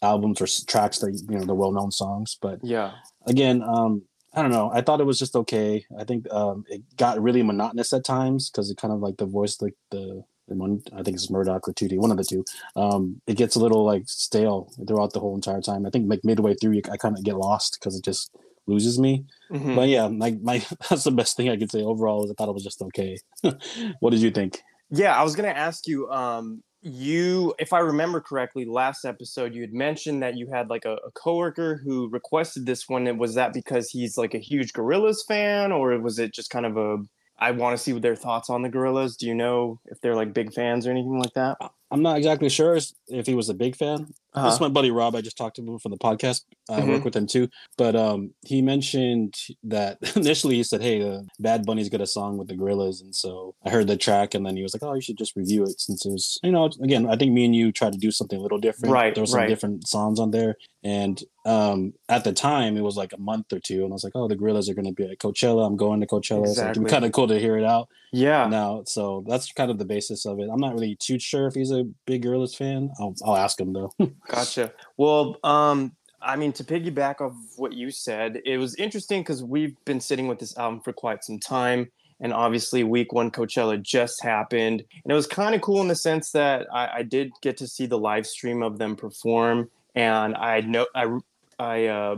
albums 0.01 0.41
or 0.41 0.47
tracks 0.67 0.99
that 0.99 1.11
you 1.29 1.37
know 1.39 1.45
the 1.45 1.55
well 1.55 1.71
known 1.71 1.91
songs. 1.91 2.37
But 2.41 2.59
Yeah. 2.63 2.91
again, 3.25 3.61
um, 3.63 4.03
I 4.33 4.41
don't 4.41 4.51
know. 4.51 4.69
I 4.71 4.81
thought 4.81 5.01
it 5.01 5.05
was 5.05 5.19
just 5.19 5.35
okay. 5.35 5.85
I 5.99 6.03
think 6.03 6.31
um, 6.31 6.63
it 6.69 6.81
got 6.97 7.21
really 7.21 7.41
monotonous 7.43 7.93
at 7.93 8.03
times 8.05 8.49
because 8.49 8.69
it 8.69 8.77
kind 8.77 8.93
of 8.93 8.99
like 8.99 9.17
the 9.17 9.25
voice, 9.25 9.59
like 9.61 9.73
the, 9.89 10.23
one, 10.47 10.81
I 10.93 11.01
think 11.03 11.15
it's 11.15 11.29
Murdoc 11.31 11.67
or 11.67 11.73
2d 11.73 11.97
one 11.97 12.11
of 12.11 12.17
the 12.17 12.23
two. 12.23 12.45
Um, 12.75 13.21
it 13.25 13.35
gets 13.35 13.55
a 13.55 13.59
little 13.59 13.83
like 13.83 14.03
stale 14.05 14.71
throughout 14.87 15.13
the 15.13 15.19
whole 15.19 15.35
entire 15.35 15.61
time. 15.61 15.85
I 15.85 15.89
think 15.89 16.09
like 16.09 16.23
midway 16.23 16.53
through, 16.55 16.79
I 16.91 16.97
kind 16.97 17.17
of 17.17 17.23
get 17.23 17.35
lost 17.35 17.77
because 17.79 17.97
it 17.97 18.03
just 18.05 18.31
loses 18.67 18.99
me. 18.99 19.25
Mhm. 19.51 19.75
But 19.75 19.87
yeah, 19.89 20.07
my, 20.07 20.37
my 20.41 20.59
that's 20.89 21.03
the 21.05 21.11
best 21.11 21.35
thing 21.35 21.49
I 21.49 21.57
could 21.57 21.71
say 21.71 21.81
overall. 21.81 22.23
Is 22.25 22.31
I 22.31 22.33
thought 22.35 22.49
it 22.49 22.53
was 22.53 22.63
just 22.63 22.81
okay. 22.81 23.17
what 23.99 24.11
did 24.11 24.21
you 24.21 24.31
think? 24.31 24.61
Yeah, 24.89 25.19
I 25.19 25.23
was 25.23 25.35
gonna 25.35 25.49
ask 25.49 25.87
you. 25.87 26.09
Um, 26.09 26.63
you, 26.87 27.53
if 27.59 27.73
I 27.73 27.79
remember 27.79 28.21
correctly, 28.21 28.65
last 28.65 29.05
episode 29.05 29.53
you 29.53 29.61
had 29.61 29.73
mentioned 29.73 30.23
that 30.23 30.35
you 30.35 30.47
had 30.47 30.69
like 30.69 30.85
a, 30.85 30.93
a 31.05 31.11
coworker 31.11 31.81
who 31.83 32.09
requested 32.09 32.65
this 32.65 32.87
one. 32.87 33.07
And 33.07 33.19
was 33.19 33.35
that 33.35 33.53
because 33.53 33.89
he's 33.89 34.17
like 34.17 34.33
a 34.33 34.39
huge 34.39 34.73
Gorillaz 34.73 35.17
fan, 35.27 35.71
or 35.71 35.97
was 35.99 36.19
it 36.19 36.33
just 36.33 36.49
kind 36.49 36.65
of 36.65 36.77
a 36.77 36.97
I 37.39 37.51
want 37.51 37.77
to 37.77 37.83
see 37.83 37.97
their 37.99 38.15
thoughts 38.15 38.49
on 38.49 38.63
the 38.63 38.69
Gorillaz? 38.69 39.17
Do 39.17 39.27
you 39.27 39.35
know 39.35 39.79
if 39.85 40.01
they're 40.01 40.15
like 40.15 40.33
big 40.33 40.53
fans 40.53 40.87
or 40.87 40.91
anything 40.91 41.19
like 41.19 41.33
that? 41.33 41.57
Uh, 41.61 41.69
I'm 41.89 42.01
not 42.01 42.17
exactly 42.17 42.49
sure 42.49 42.77
if 43.07 43.25
he 43.25 43.33
was 43.33 43.47
a 43.49 43.53
big 43.53 43.75
fan. 43.75 44.07
This 44.35 44.53
is 44.53 44.59
my 44.59 44.67
buddy 44.67 44.91
Rob. 44.91 45.15
I 45.15 45.21
just 45.21 45.35
talked 45.37 45.55
to 45.55 45.63
him 45.63 45.79
from 45.79 45.91
the 45.91 45.97
podcast. 45.97 46.41
I 46.69 46.81
Mhm. 46.81 46.89
work 46.89 47.05
with 47.05 47.15
him 47.15 47.25
too. 47.25 47.49
But 47.75 47.95
um, 47.95 48.35
he 48.45 48.61
mentioned 48.61 49.33
that 49.63 49.97
initially 50.15 50.55
he 50.55 50.63
said, 50.63 50.81
"Hey, 50.83 51.01
uh, 51.01 51.21
Bad 51.39 51.65
Bunny's 51.65 51.89
got 51.89 52.01
a 52.01 52.05
song 52.05 52.37
with 52.37 52.47
the 52.47 52.53
Gorillaz," 52.55 53.01
and 53.01 53.15
so 53.15 53.55
I 53.65 53.71
heard 53.71 53.87
the 53.87 53.97
track, 53.97 54.35
and 54.35 54.45
then 54.45 54.55
he 54.55 54.61
was 54.61 54.75
like, 54.75 54.83
"Oh, 54.83 54.93
you 54.93 55.01
should 55.01 55.17
just 55.17 55.35
review 55.35 55.63
it 55.63 55.79
since 55.81 56.05
it 56.05 56.11
was, 56.11 56.37
you 56.43 56.51
know, 56.51 56.69
again, 56.83 57.07
I 57.09 57.15
think 57.15 57.31
me 57.31 57.45
and 57.45 57.55
you 57.55 57.71
tried 57.71 57.93
to 57.93 57.99
do 57.99 58.11
something 58.11 58.37
a 58.37 58.41
little 58.43 58.59
different. 58.59 58.93
Right, 58.93 59.15
There 59.15 59.23
were 59.23 59.27
some 59.27 59.39
right. 59.39 59.49
different 59.49 59.87
songs 59.87 60.19
on 60.19 60.29
there, 60.29 60.55
and 60.83 61.23
um, 61.45 61.93
at 62.09 62.23
the 62.23 62.33
time 62.33 62.77
it 62.77 62.81
was 62.81 62.97
like 62.97 63.13
a 63.13 63.19
month 63.19 63.51
or 63.53 63.59
two, 63.59 63.83
and 63.85 63.91
I 63.91 63.95
was 63.95 64.03
like, 64.03 64.13
"Oh, 64.15 64.27
the 64.27 64.35
Gorillaz 64.35 64.69
are 64.69 64.75
going 64.75 64.85
to 64.85 64.91
be 64.91 65.09
at 65.09 65.17
Coachella. 65.17 65.65
I'm 65.65 65.77
going 65.77 65.99
to 66.01 66.05
Coachella. 66.07 66.45
So 66.45 66.51
Exactly. 66.51 66.83
it's 66.83 66.91
kind 66.91 67.05
of 67.05 67.11
cool 67.11 67.27
to 67.29 67.39
hear 67.39 67.57
it 67.57 67.63
out." 67.65 67.87
Yeah. 68.13 68.47
now. 68.47 68.83
So 68.85 69.23
that's 69.27 69.51
kind 69.51 69.69
of 69.71 69.79
the 69.79 69.85
basis 69.85 70.25
of 70.25 70.39
it. 70.39 70.47
I'm 70.51 70.59
not 70.61 70.73
really 70.75 70.95
too 70.95 71.17
sure 71.19 71.47
if 71.47 71.55
he's 71.55 71.71
a 71.71 71.76
big 72.05 72.23
Gorillaz 72.23 72.55
fan. 72.55 72.91
I'll, 72.99 73.15
I'll 73.25 73.37
ask 73.37 73.59
him 73.59 73.73
though. 73.73 73.91
Gotcha. 74.27 74.73
Well, 74.97 75.37
um, 75.43 75.93
I 76.21 76.35
mean, 76.35 76.51
to 76.53 76.63
piggyback 76.63 77.21
off 77.21 77.33
what 77.55 77.73
you 77.73 77.91
said, 77.91 78.41
it 78.45 78.57
was 78.57 78.75
interesting 78.75 79.21
because 79.21 79.43
we've 79.43 79.75
been 79.85 79.99
sitting 79.99 80.27
with 80.27 80.39
this 80.39 80.57
album 80.57 80.81
for 80.81 80.93
quite 80.93 81.23
some 81.23 81.39
time. 81.39 81.91
And 82.19 82.33
obviously, 82.33 82.83
week 82.83 83.13
one 83.13 83.29
Coachella 83.29 83.79
just 83.81 84.23
happened. 84.23 84.83
And 85.03 85.11
it 85.11 85.13
was 85.13 85.27
kind 85.27 85.53
of 85.53 85.61
cool 85.61 85.81
in 85.81 85.87
the 85.87 85.95
sense 85.95 86.31
that 86.31 86.65
I, 86.73 86.97
I 86.97 87.03
did 87.03 87.31
get 87.41 87.57
to 87.57 87.67
see 87.67 87.85
the 87.85 87.99
live 87.99 88.25
stream 88.25 88.63
of 88.63 88.79
them 88.79 88.95
perform. 88.95 89.69
And 89.93 90.35
I 90.35 90.61
know, 90.61 90.87
I, 90.95 91.17
I 91.59 91.85
uh, 91.85 92.15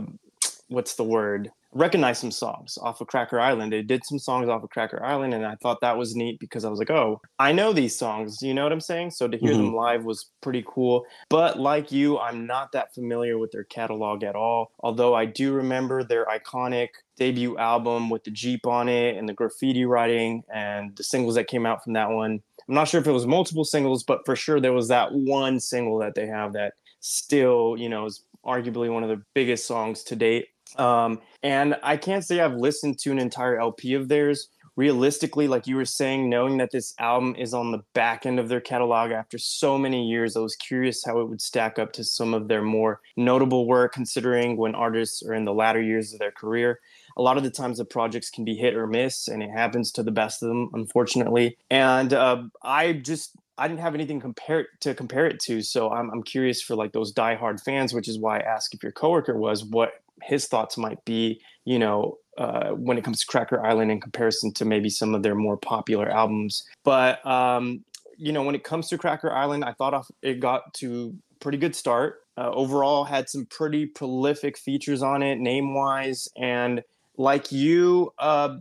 what's 0.68 0.94
the 0.94 1.04
word? 1.04 1.50
Recognize 1.72 2.18
some 2.18 2.30
songs 2.30 2.78
off 2.82 3.00
of 3.00 3.06
Cracker 3.06 3.40
Island. 3.40 3.72
They 3.72 3.82
did 3.82 4.04
some 4.04 4.18
songs 4.18 4.48
off 4.48 4.64
of 4.64 4.70
Cracker 4.70 5.04
Island. 5.04 5.34
And 5.34 5.46
I 5.46 5.54
thought 5.56 5.80
that 5.82 5.96
was 5.96 6.16
neat 6.16 6.40
because 6.40 6.64
I 6.64 6.68
was 6.68 6.78
like, 6.78 6.90
oh, 6.90 7.20
I 7.38 7.52
know 7.52 7.72
these 7.72 7.96
songs. 7.96 8.42
You 8.42 8.54
know 8.54 8.64
what 8.64 8.72
I'm 8.72 8.80
saying? 8.80 9.12
So 9.12 9.28
to 9.28 9.38
hear 9.38 9.52
them 9.52 9.66
mm-hmm. 9.66 9.76
live 9.76 10.04
was 10.04 10.30
pretty 10.40 10.64
cool. 10.66 11.04
But 11.28 11.60
like 11.60 11.92
you, 11.92 12.18
I'm 12.18 12.46
not 12.46 12.72
that 12.72 12.94
familiar 12.94 13.38
with 13.38 13.52
their 13.52 13.64
catalog 13.64 14.24
at 14.24 14.34
all. 14.34 14.72
Although 14.80 15.14
I 15.14 15.26
do 15.26 15.52
remember 15.52 16.02
their 16.02 16.26
iconic 16.26 16.88
debut 17.16 17.56
album 17.58 18.10
with 18.10 18.24
the 18.24 18.30
Jeep 18.30 18.66
on 18.66 18.88
it 18.88 19.16
and 19.16 19.28
the 19.28 19.34
graffiti 19.34 19.84
writing 19.84 20.42
and 20.52 20.96
the 20.96 21.04
singles 21.04 21.34
that 21.36 21.46
came 21.46 21.66
out 21.66 21.84
from 21.84 21.92
that 21.92 22.10
one. 22.10 22.42
I'm 22.68 22.74
not 22.74 22.88
sure 22.88 23.00
if 23.00 23.06
it 23.06 23.12
was 23.12 23.26
multiple 23.26 23.64
singles, 23.64 24.02
but 24.02 24.24
for 24.24 24.34
sure 24.34 24.60
there 24.60 24.72
was 24.72 24.88
that 24.88 25.12
one 25.12 25.60
single 25.60 25.98
that 25.98 26.14
they 26.14 26.26
have 26.26 26.52
that 26.54 26.74
still, 27.00 27.76
you 27.78 27.88
know, 27.88 28.06
is 28.06 28.24
arguably 28.44 28.92
one 28.92 29.02
of 29.02 29.08
the 29.08 29.22
biggest 29.34 29.66
songs 29.66 30.02
to 30.04 30.16
date. 30.16 30.48
Um, 30.76 31.20
and 31.42 31.76
I 31.82 31.96
can't 31.96 32.24
say 32.24 32.40
I've 32.40 32.54
listened 32.54 32.98
to 33.00 33.10
an 33.10 33.18
entire 33.18 33.58
LP 33.58 33.94
of 33.94 34.08
theirs 34.08 34.48
realistically, 34.80 35.46
like 35.46 35.66
you 35.66 35.76
were 35.76 35.84
saying, 35.84 36.30
knowing 36.30 36.56
that 36.56 36.70
this 36.70 36.94
album 36.98 37.34
is 37.36 37.52
on 37.52 37.70
the 37.70 37.82
back 37.92 38.24
end 38.24 38.38
of 38.38 38.48
their 38.48 38.62
catalog 38.62 39.10
after 39.10 39.36
so 39.36 39.76
many 39.76 40.08
years, 40.08 40.36
I 40.36 40.40
was 40.40 40.56
curious 40.56 41.04
how 41.04 41.20
it 41.20 41.28
would 41.28 41.42
stack 41.42 41.78
up 41.78 41.92
to 41.92 42.02
some 42.02 42.32
of 42.32 42.48
their 42.48 42.62
more 42.62 43.00
notable 43.14 43.66
work, 43.66 43.92
considering 43.92 44.56
when 44.56 44.74
artists 44.74 45.22
are 45.22 45.34
in 45.34 45.44
the 45.44 45.52
latter 45.52 45.82
years 45.82 46.14
of 46.14 46.18
their 46.18 46.30
career. 46.30 46.80
A 47.18 47.22
lot 47.22 47.36
of 47.36 47.42
the 47.42 47.50
times 47.50 47.76
the 47.76 47.84
projects 47.84 48.30
can 48.30 48.44
be 48.44 48.54
hit 48.54 48.74
or 48.74 48.86
miss, 48.86 49.28
and 49.28 49.42
it 49.42 49.50
happens 49.50 49.92
to 49.92 50.02
the 50.02 50.12
best 50.12 50.42
of 50.42 50.48
them, 50.48 50.70
unfortunately. 50.72 51.58
And 51.70 52.14
uh, 52.14 52.44
I 52.62 52.94
just 52.94 53.36
I 53.58 53.68
didn't 53.68 53.80
have 53.80 53.94
anything 53.94 54.20
compare 54.20 54.68
to 54.80 54.94
compare 54.94 55.26
it 55.26 55.40
to, 55.40 55.60
so 55.60 55.90
I'm 55.90 56.08
I'm 56.10 56.22
curious 56.22 56.62
for 56.62 56.74
like 56.74 56.92
those 56.92 57.12
diehard 57.12 57.62
fans, 57.62 57.92
which 57.92 58.08
is 58.08 58.18
why 58.18 58.38
I 58.38 58.42
asked 58.44 58.72
if 58.72 58.82
your 58.82 58.92
coworker 58.92 59.36
was 59.36 59.62
what 59.62 59.92
his 60.22 60.46
thoughts 60.46 60.76
might 60.76 61.04
be, 61.04 61.40
you 61.64 61.78
know, 61.78 62.16
uh, 62.38 62.70
when 62.70 62.96
it 62.96 63.04
comes 63.04 63.20
to 63.20 63.26
Cracker 63.26 63.64
Island 63.64 63.90
in 63.90 64.00
comparison 64.00 64.52
to 64.54 64.64
maybe 64.64 64.88
some 64.88 65.14
of 65.14 65.22
their 65.22 65.34
more 65.34 65.56
popular 65.56 66.08
albums. 66.08 66.62
But 66.84 67.24
um, 67.26 67.84
you 68.16 68.32
know, 68.32 68.42
when 68.42 68.54
it 68.54 68.64
comes 68.64 68.88
to 68.88 68.98
Cracker 68.98 69.32
Island, 69.32 69.64
I 69.64 69.72
thought 69.72 70.06
it 70.22 70.40
got 70.40 70.74
to 70.74 71.14
pretty 71.40 71.58
good 71.58 71.74
start. 71.74 72.20
uh, 72.40 72.50
overall 72.52 73.04
had 73.04 73.28
some 73.28 73.46
pretty 73.46 73.86
prolific 73.86 74.56
features 74.56 75.02
on 75.02 75.22
it, 75.22 75.38
name 75.38 75.74
wise. 75.74 76.28
And 76.38 76.82
like 77.18 77.52
you, 77.52 78.12
uh, 78.18 78.56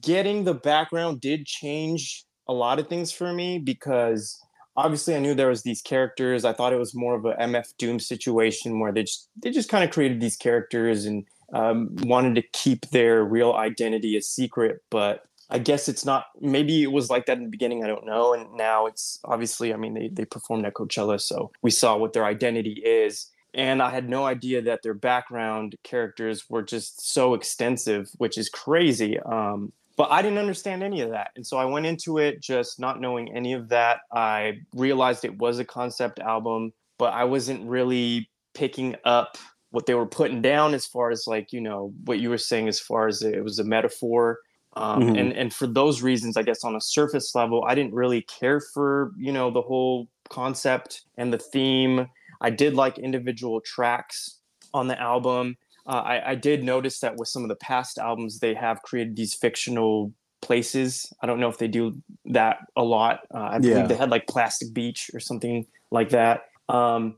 getting 0.00 0.44
the 0.44 0.54
background 0.54 1.20
did 1.20 1.44
change 1.46 2.24
a 2.46 2.52
lot 2.52 2.78
of 2.78 2.88
things 2.88 3.10
for 3.10 3.32
me 3.32 3.58
because 3.58 4.40
obviously 4.76 5.14
I 5.14 5.20
knew 5.20 5.34
there 5.34 5.48
was 5.48 5.62
these 5.62 5.82
characters. 5.82 6.44
I 6.44 6.52
thought 6.52 6.72
it 6.72 6.78
was 6.78 6.94
more 6.94 7.14
of 7.14 7.24
a 7.24 7.34
MF 7.34 7.76
Doom 7.78 7.98
situation 8.00 8.80
where 8.80 8.92
they 8.92 9.02
just 9.02 9.28
they 9.42 9.50
just 9.50 9.68
kind 9.68 9.84
of 9.84 9.90
created 9.90 10.20
these 10.20 10.36
characters 10.36 11.04
and 11.04 11.24
um, 11.52 11.94
wanted 12.02 12.34
to 12.36 12.42
keep 12.52 12.88
their 12.90 13.24
real 13.24 13.52
identity 13.52 14.16
a 14.16 14.22
secret. 14.22 14.82
But 14.90 15.24
I 15.50 15.58
guess 15.58 15.88
it's 15.88 16.04
not. 16.04 16.26
Maybe 16.40 16.82
it 16.82 16.92
was 16.92 17.10
like 17.10 17.26
that 17.26 17.38
in 17.38 17.44
the 17.44 17.50
beginning. 17.50 17.84
I 17.84 17.88
don't 17.88 18.06
know. 18.06 18.34
And 18.34 18.52
now 18.54 18.86
it's 18.86 19.18
obviously. 19.24 19.72
I 19.72 19.76
mean, 19.76 19.94
they 19.94 20.08
they 20.08 20.24
performed 20.24 20.66
at 20.66 20.74
Coachella, 20.74 21.20
so 21.20 21.50
we 21.62 21.70
saw 21.70 21.96
what 21.96 22.12
their 22.12 22.24
identity 22.24 22.82
is. 22.84 23.30
And 23.52 23.80
I 23.80 23.90
had 23.90 24.08
no 24.08 24.24
idea 24.24 24.62
that 24.62 24.82
their 24.82 24.94
background 24.94 25.76
characters 25.84 26.50
were 26.50 26.62
just 26.62 27.12
so 27.12 27.34
extensive, 27.34 28.10
which 28.18 28.36
is 28.36 28.48
crazy. 28.48 29.20
Um, 29.20 29.72
but 29.96 30.10
I 30.10 30.22
didn't 30.22 30.38
understand 30.38 30.82
any 30.82 31.00
of 31.02 31.10
that. 31.10 31.30
And 31.36 31.46
so 31.46 31.56
I 31.56 31.64
went 31.64 31.86
into 31.86 32.18
it 32.18 32.42
just 32.42 32.80
not 32.80 33.00
knowing 33.00 33.34
any 33.34 33.52
of 33.52 33.68
that. 33.68 34.00
I 34.12 34.58
realized 34.74 35.24
it 35.24 35.38
was 35.38 35.58
a 35.58 35.64
concept 35.64 36.18
album, 36.18 36.72
but 36.98 37.12
I 37.12 37.24
wasn't 37.24 37.68
really 37.68 38.28
picking 38.54 38.96
up 39.04 39.36
what 39.70 39.86
they 39.86 39.94
were 39.94 40.06
putting 40.06 40.40
down 40.40 40.74
as 40.74 40.86
far 40.86 41.10
as 41.10 41.24
like, 41.26 41.52
you 41.52 41.60
know, 41.60 41.92
what 42.04 42.20
you 42.20 42.30
were 42.30 42.38
saying 42.38 42.68
as 42.68 42.80
far 42.80 43.08
as 43.08 43.22
it 43.22 43.42
was 43.42 43.58
a 43.58 43.64
metaphor. 43.64 44.38
Um, 44.76 45.02
mm-hmm. 45.02 45.16
and, 45.16 45.32
and 45.32 45.54
for 45.54 45.66
those 45.66 46.02
reasons, 46.02 46.36
I 46.36 46.42
guess 46.42 46.64
on 46.64 46.74
a 46.74 46.80
surface 46.80 47.34
level, 47.34 47.64
I 47.66 47.74
didn't 47.74 47.94
really 47.94 48.22
care 48.22 48.60
for, 48.60 49.12
you 49.16 49.32
know, 49.32 49.50
the 49.50 49.62
whole 49.62 50.08
concept 50.30 51.02
and 51.16 51.32
the 51.32 51.38
theme. 51.38 52.06
I 52.40 52.50
did 52.50 52.74
like 52.74 52.98
individual 52.98 53.60
tracks 53.60 54.38
on 54.72 54.88
the 54.88 55.00
album 55.00 55.56
uh, 55.86 56.02
I, 56.04 56.30
I 56.30 56.34
did 56.34 56.64
notice 56.64 57.00
that 57.00 57.16
with 57.16 57.28
some 57.28 57.42
of 57.42 57.48
the 57.48 57.56
past 57.56 57.98
albums, 57.98 58.38
they 58.38 58.54
have 58.54 58.82
created 58.82 59.16
these 59.16 59.34
fictional 59.34 60.12
places. 60.40 61.12
I 61.22 61.26
don't 61.26 61.40
know 61.40 61.48
if 61.48 61.58
they 61.58 61.68
do 61.68 62.02
that 62.26 62.58
a 62.76 62.82
lot. 62.82 63.20
Uh, 63.34 63.48
I 63.52 63.58
believe 63.58 63.76
yeah. 63.76 63.86
they 63.86 63.96
had 63.96 64.10
like 64.10 64.26
Plastic 64.26 64.72
Beach 64.74 65.10
or 65.14 65.20
something 65.20 65.66
like 65.90 66.10
that. 66.10 66.44
Um, 66.68 67.16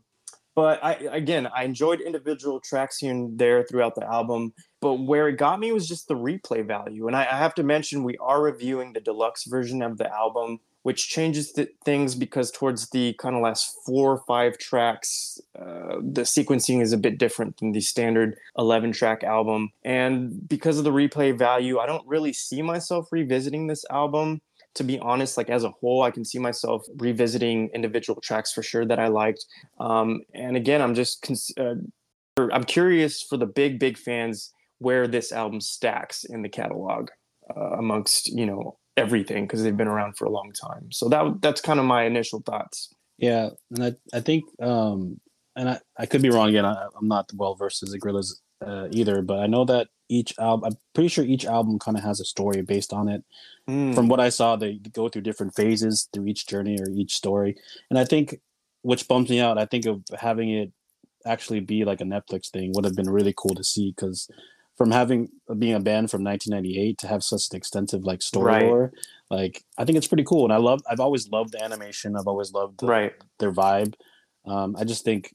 but 0.55 0.83
I 0.83 0.95
again, 1.11 1.49
I 1.55 1.65
enjoyed 1.65 2.01
individual 2.01 2.61
tracks 2.61 2.99
here 2.99 3.11
and 3.11 3.39
there 3.39 3.63
throughout 3.65 3.95
the 3.95 4.07
album. 4.07 4.55
But 4.81 4.95
where 4.95 5.29
it 5.29 5.37
got 5.37 5.61
me 5.61 5.73
was 5.73 5.87
just 5.87 6.09
the 6.09 6.15
replay 6.15 6.67
value. 6.67 7.09
And 7.09 7.17
I, 7.17 7.23
I 7.23 7.37
have 7.37 7.55
to 7.57 7.63
mention, 7.63 8.05
we 8.05 8.17
are 8.19 8.43
reviewing 8.43 8.93
the 8.93 9.01
deluxe 9.01 9.45
version 9.45 9.83
of 9.83 9.99
the 9.99 10.11
album 10.13 10.61
which 10.87 11.09
changes 11.09 11.51
th- 11.51 11.71
things 11.85 12.15
because 12.15 12.53
towards 12.53 12.91
the 12.91 13.13
kind 13.15 13.35
of 13.35 13.43
last 13.43 13.75
four 13.85 14.13
or 14.13 14.23
five 14.25 14.57
tracks, 14.57 15.37
uh, 15.59 15.97
the 16.01 16.23
sequencing 16.23 16.81
is 16.81 16.93
a 16.93 16.97
bit 16.97 17.19
different 17.19 17.57
than 17.57 17.73
the 17.73 17.81
standard 17.81 18.37
11 18.57 18.93
track 18.93 19.25
album. 19.25 19.71
And 19.85 20.49
because 20.49 20.79
of 20.79 20.85
the 20.85 20.93
replay 20.93 21.37
value, 21.37 21.81
I 21.81 21.87
don't 21.87 22.07
really 22.07 22.33
see 22.33 22.63
myself 22.63 23.09
revisiting 23.11 23.67
this 23.67 23.85
album. 23.91 24.43
To 24.77 24.85
be 24.85 24.97
honest, 25.01 25.37
like 25.37 25.51
as 25.51 25.65
a 25.65 25.71
whole, 25.71 26.05
I 26.05 26.13
can 26.13 26.25
see 26.25 26.39
myself 26.39 26.87
revisiting 26.99 27.69
individual 27.75 28.21
tracks 28.21 28.53
for 28.53 28.63
sure 28.63 28.87
that 28.87 29.01
I 29.01 29.09
liked. 29.09 29.45
Um, 29.81 30.21
and 30.35 30.57
again, 30.57 30.81
I'm 30.81 30.95
just 30.95 31.21
cons- 31.21 31.51
uh, 31.59 31.75
I'm 32.53 32.63
curious 32.63 33.25
for 33.25 33.37
the 33.37 33.47
big, 33.47 33.81
big 33.81 33.99
fans 33.99 34.53
where 34.79 35.09
this 35.09 35.33
album 35.33 35.61
stacks 35.61 36.23
in 36.23 36.43
the 36.43 36.49
catalog 36.49 37.09
uh, 37.51 37.71
amongst 37.77 38.29
you 38.29 38.47
know 38.47 38.79
everything 38.97 39.45
because 39.45 39.63
they've 39.63 39.77
been 39.77 39.89
around 39.89 40.17
for 40.17 40.25
a 40.25 40.31
long 40.31 40.53
time. 40.53 40.91
So 40.93 41.09
that 41.09 41.41
that's 41.43 41.61
kind 41.61 41.79
of 41.79 41.87
my 41.87 42.05
initial 42.05 42.41
thoughts. 42.41 42.93
Yeah, 43.19 43.51
and 43.71 43.85
I 43.85 44.17
I 44.17 44.21
think 44.21 44.45
um 44.61 45.21
and 45.57 45.71
I, 45.71 45.81
I 45.99 46.07
could 46.07 46.23
be 46.23 46.31
wrong 46.31 46.51
again. 46.51 46.65
I, 46.65 46.85
am 47.01 47.09
not 47.09 47.31
well 47.35 47.55
versed 47.55 47.83
as 47.83 47.91
the 47.91 47.99
Gorillaz 47.99 48.35
uh, 48.65 48.89
either, 48.91 49.23
but 49.23 49.39
I 49.41 49.47
know 49.47 49.65
that 49.65 49.89
each 50.09 50.39
album, 50.39 50.67
I'm 50.67 50.79
pretty 50.95 51.09
sure 51.09 51.25
each 51.25 51.47
album 51.47 51.79
kind 51.79 51.97
of 51.97 52.05
has 52.05 52.21
a 52.21 52.25
story 52.25 52.63
based 52.63 52.93
on 52.93 53.09
it. 53.09 53.25
Mm. 53.69 53.95
From 53.95 54.09
what 54.09 54.21
I 54.21 54.29
saw, 54.29 54.57
they 54.57 54.75
go 54.93 55.09
through 55.09 55.23
different 55.23 55.55
phases 55.55 56.09
through 56.13 56.27
each 56.27 56.47
journey 56.47 56.79
or 56.79 56.89
each 56.91 57.15
story, 57.15 57.57
and 57.91 57.99
I 57.99 58.05
think 58.05 58.39
which 58.83 59.09
bumps 59.09 59.31
me 59.31 59.41
out. 59.41 59.59
I 59.59 59.65
think 59.65 59.87
of 59.87 60.03
having 60.19 60.51
it 60.51 60.73
actually 61.25 61.61
be 61.61 61.85
like 61.85 62.01
a 62.01 62.05
Netflix 62.05 62.51
thing 62.51 62.73
would 62.75 62.85
have 62.85 62.95
been 62.95 63.11
really 63.11 63.35
cool 63.37 63.55
to 63.55 63.65
see 63.65 63.93
because 63.97 64.31
from 64.77 64.91
having 64.91 65.29
being 65.59 65.75
a 65.75 65.81
band 65.81 66.11
from 66.11 66.23
1998 66.23 66.99
to 66.99 67.09
have 67.09 67.23
such 67.23 67.49
an 67.51 67.57
extensive 67.57 68.05
like 68.05 68.23
story 68.23 68.53
right. 68.53 68.67
lore 68.67 68.93
like 69.31 69.65
i 69.79 69.85
think 69.85 69.97
it's 69.97 70.07
pretty 70.07 70.25
cool 70.25 70.45
and 70.45 70.53
i 70.53 70.57
love 70.57 70.81
i've 70.91 71.01
always 71.01 71.29
loved 71.31 71.53
the 71.53 71.63
animation 71.63 72.17
i've 72.17 72.29
always 72.29 72.53
loved 72.53 72.79
the, 72.81 72.87
right 72.87 73.15
their 73.39 73.53
vibe 73.53 73.95
um 74.47 74.77
i 74.79 74.85
just 74.85 75.05
think 75.05 75.35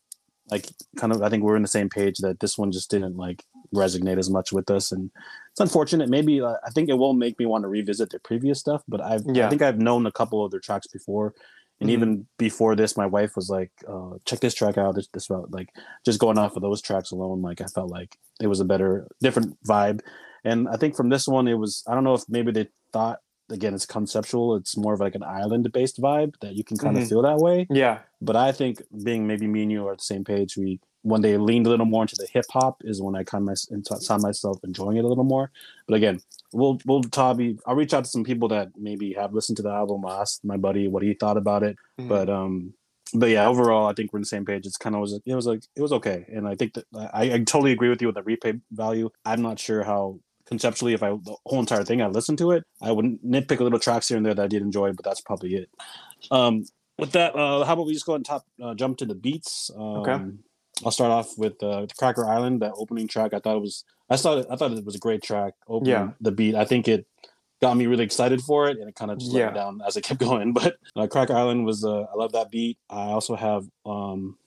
like 0.50 0.68
kind 0.98 1.12
of 1.14 1.22
i 1.22 1.30
think 1.30 1.44
we're 1.44 1.56
in 1.56 1.62
the 1.62 1.68
same 1.68 1.90
page 1.90 2.18
that 2.20 2.40
this 2.40 2.58
one 2.58 2.72
just 2.72 2.90
didn't 2.90 3.18
like 3.18 3.44
resonate 3.74 4.18
as 4.18 4.30
much 4.30 4.52
with 4.52 4.70
us 4.70 4.92
and 4.92 5.10
it's 5.52 5.60
unfortunate 5.60 6.10
maybe 6.10 6.42
uh, 6.42 6.56
i 6.66 6.70
think 6.72 6.90
it 6.90 6.94
will 6.94 7.14
make 7.14 7.40
me 7.40 7.46
want 7.46 7.64
to 7.64 7.68
revisit 7.68 8.10
their 8.10 8.20
previous 8.20 8.60
stuff 8.60 8.84
but 8.88 9.02
i've 9.02 9.24
yeah. 9.34 9.46
i 9.46 9.50
think 9.50 9.62
i've 9.62 9.80
known 9.80 10.06
a 10.06 10.12
couple 10.12 10.44
of 10.44 10.52
their 10.52 10.60
tracks 10.60 10.88
before 10.88 11.34
and 11.82 11.90
mm-hmm. 11.90 11.96
even 11.96 12.28
before 12.38 12.76
this, 12.76 12.96
my 12.96 13.08
wife 13.08 13.36
was 13.36 13.50
like, 13.50 13.72
uh, 13.88 14.12
"Check 14.26 14.40
this 14.40 14.54
track 14.54 14.78
out." 14.78 14.96
This, 14.96 15.08
this 15.14 15.30
route, 15.30 15.52
like 15.52 15.70
just 16.06 16.20
going 16.20 16.38
off 16.38 16.56
of 16.56 16.62
those 16.62 16.82
tracks 16.82 17.12
alone, 17.12 17.42
like 17.42 17.60
I 17.60 17.66
felt 17.66 17.90
like 17.90 18.18
it 18.40 18.48
was 18.48 18.60
a 18.60 18.66
better, 18.66 19.08
different 19.20 19.58
vibe. 19.68 20.02
And 20.44 20.70
I 20.70 20.78
think 20.78 20.96
from 20.96 21.10
this 21.10 21.28
one, 21.28 21.48
it 21.48 21.56
was 21.56 21.84
I 21.88 21.96
don't 21.96 22.04
know 22.04 22.14
if 22.14 22.24
maybe 22.30 22.52
they 22.52 22.68
thought 22.94 23.18
again 23.50 23.74
it's 23.74 23.88
conceptual. 23.88 24.56
It's 24.56 24.78
more 24.78 24.94
of 24.94 25.00
like 25.00 25.16
an 25.16 25.24
island 25.24 25.72
based 25.74 26.00
vibe 26.00 26.36
that 26.42 26.54
you 26.54 26.64
can 26.64 26.78
kind 26.78 26.96
mm-hmm. 26.96 27.04
of 27.04 27.10
feel 27.10 27.24
that 27.24 27.38
way. 27.38 27.66
Yeah. 27.72 28.00
But 28.22 28.36
I 28.36 28.52
think 28.52 28.84
being 29.04 29.26
maybe 29.26 29.48
me 29.48 29.64
and 29.64 29.72
you 29.72 29.88
are 29.88 29.94
at 29.94 29.98
the 29.98 30.04
same 30.04 30.24
page, 30.24 30.56
we 30.58 30.80
when 31.04 31.22
they 31.22 31.38
leaned 31.38 31.68
a 31.68 31.70
little 31.70 31.86
more 31.86 32.04
into 32.04 32.16
the 32.16 32.28
hip 32.32 32.46
hop 32.50 32.82
is 32.84 33.02
when 33.02 33.16
I 33.16 33.24
kind 33.24 33.50
of 33.50 33.58
saw 33.58 34.18
myself 34.18 34.60
enjoying 34.64 34.98
it 34.98 35.06
a 35.06 35.08
little 35.08 35.24
more. 35.24 35.52
But 35.88 35.96
again, 35.96 36.22
we'll 36.54 36.80
we'll 36.86 37.04
Toby. 37.04 37.58
I'll 37.66 37.76
reach 37.76 37.94
out 37.94 38.04
to 38.04 38.10
some 38.10 38.24
people 38.24 38.48
that 38.50 38.70
maybe 38.78 39.14
have 39.14 39.34
listened 39.34 39.58
to 39.58 39.64
the 39.64 39.72
album. 39.72 40.06
I'll 40.06 40.22
ask 40.22 40.40
my 40.44 40.58
buddy 40.58 40.88
what 40.88 41.04
he 41.04 41.14
thought 41.14 41.38
about 41.38 41.64
it. 41.64 41.78
Mm-hmm. 42.00 42.10
But 42.10 42.30
um, 42.30 42.74
but 43.14 43.30
yeah, 43.30 43.48
overall, 43.48 43.88
I 43.88 43.94
think 43.94 44.14
we're 44.14 44.18
on 44.18 44.22
the 44.22 44.28
same 44.28 44.46
page. 44.46 44.66
It's 44.66 44.78
kind 44.78 44.96
of 44.96 45.02
was 45.02 45.20
it 45.26 45.36
was 45.36 45.48
like 45.48 45.64
it 45.76 45.82
was 45.82 45.94
okay, 45.94 46.26
and 46.32 46.48
I 46.48 46.56
think 46.56 46.74
that 46.74 46.86
I, 46.96 47.34
I 47.34 47.40
totally 47.40 47.72
agree 47.72 47.90
with 47.90 48.02
you 48.02 48.08
with 48.08 48.16
the 48.16 48.22
replay 48.22 48.62
value. 48.72 49.10
I'm 49.26 49.42
not 49.42 49.60
sure 49.60 49.84
how 49.84 50.20
conceptually 50.46 50.94
if 50.94 51.04
I 51.04 51.10
the 51.10 51.36
whole 51.46 51.60
entire 51.60 51.84
thing 51.84 52.02
I 52.02 52.08
listened 52.08 52.38
to 52.40 52.52
it, 52.52 52.64
I 52.82 52.92
would 52.92 53.22
nitpick 53.24 53.60
a 53.60 53.64
little 53.64 53.80
tracks 53.80 54.08
here 54.08 54.18
and 54.18 54.26
there 54.26 54.34
that 54.34 54.44
I 54.44 54.48
did 54.48 54.62
enjoy, 54.62 54.94
but 54.94 55.04
that's 55.04 55.22
probably 55.22 55.56
it. 55.56 55.70
Um, 56.30 56.66
with 56.98 57.14
that, 57.14 57.36
uh, 57.36 57.64
how 57.66 57.74
about 57.74 57.88
we 57.88 57.94
just 57.94 58.06
go 58.06 58.16
and 58.16 58.26
top 58.26 58.46
uh, 58.64 58.76
jump 58.76 58.98
to 59.00 59.06
the 59.06 59.16
beats? 59.16 59.72
Um, 59.76 59.82
okay. 59.82 60.20
I'll 60.86 60.92
start 60.92 61.12
off 61.12 61.38
with 61.38 61.62
uh, 61.64 61.88
Cracker 61.98 62.26
Island, 62.26 62.62
that 62.62 62.74
opening 62.76 63.08
track. 63.08 63.34
I 63.34 63.40
thought 63.40 63.58
it 63.58 63.62
was, 63.62 63.84
I 64.10 64.18
thought, 64.18 64.46
I 64.50 64.56
thought 64.56 64.72
it 64.72 64.86
was 64.86 64.96
a 64.96 65.00
great 65.00 65.22
track. 65.22 65.54
Opening 65.68 65.92
yeah. 65.92 66.10
the 66.20 66.32
beat. 66.32 66.56
I 66.56 66.66
think 66.66 66.88
it 66.88 67.06
got 67.62 67.78
me 67.78 67.88
really 67.88 68.04
excited 68.04 68.42
for 68.42 68.68
it, 68.68 68.78
and 68.80 68.90
it 68.90 68.96
kind 68.96 69.12
of 69.12 69.20
just 69.20 69.32
yeah. 69.32 69.46
let 69.46 69.54
me 69.54 69.60
down 69.60 69.82
as 69.86 69.98
it 69.98 70.04
kept 70.04 70.20
going. 70.28 70.54
But 70.54 70.76
uh, 70.96 71.08
Cracker 71.08 71.34
Island 71.34 71.66
was, 71.66 71.84
uh, 71.84 72.04
I 72.04 72.16
love 72.16 72.32
that 72.34 72.52
beat. 72.52 72.78
I 72.90 73.12
also 73.12 73.36
have 73.36 73.66
um, 73.86 74.38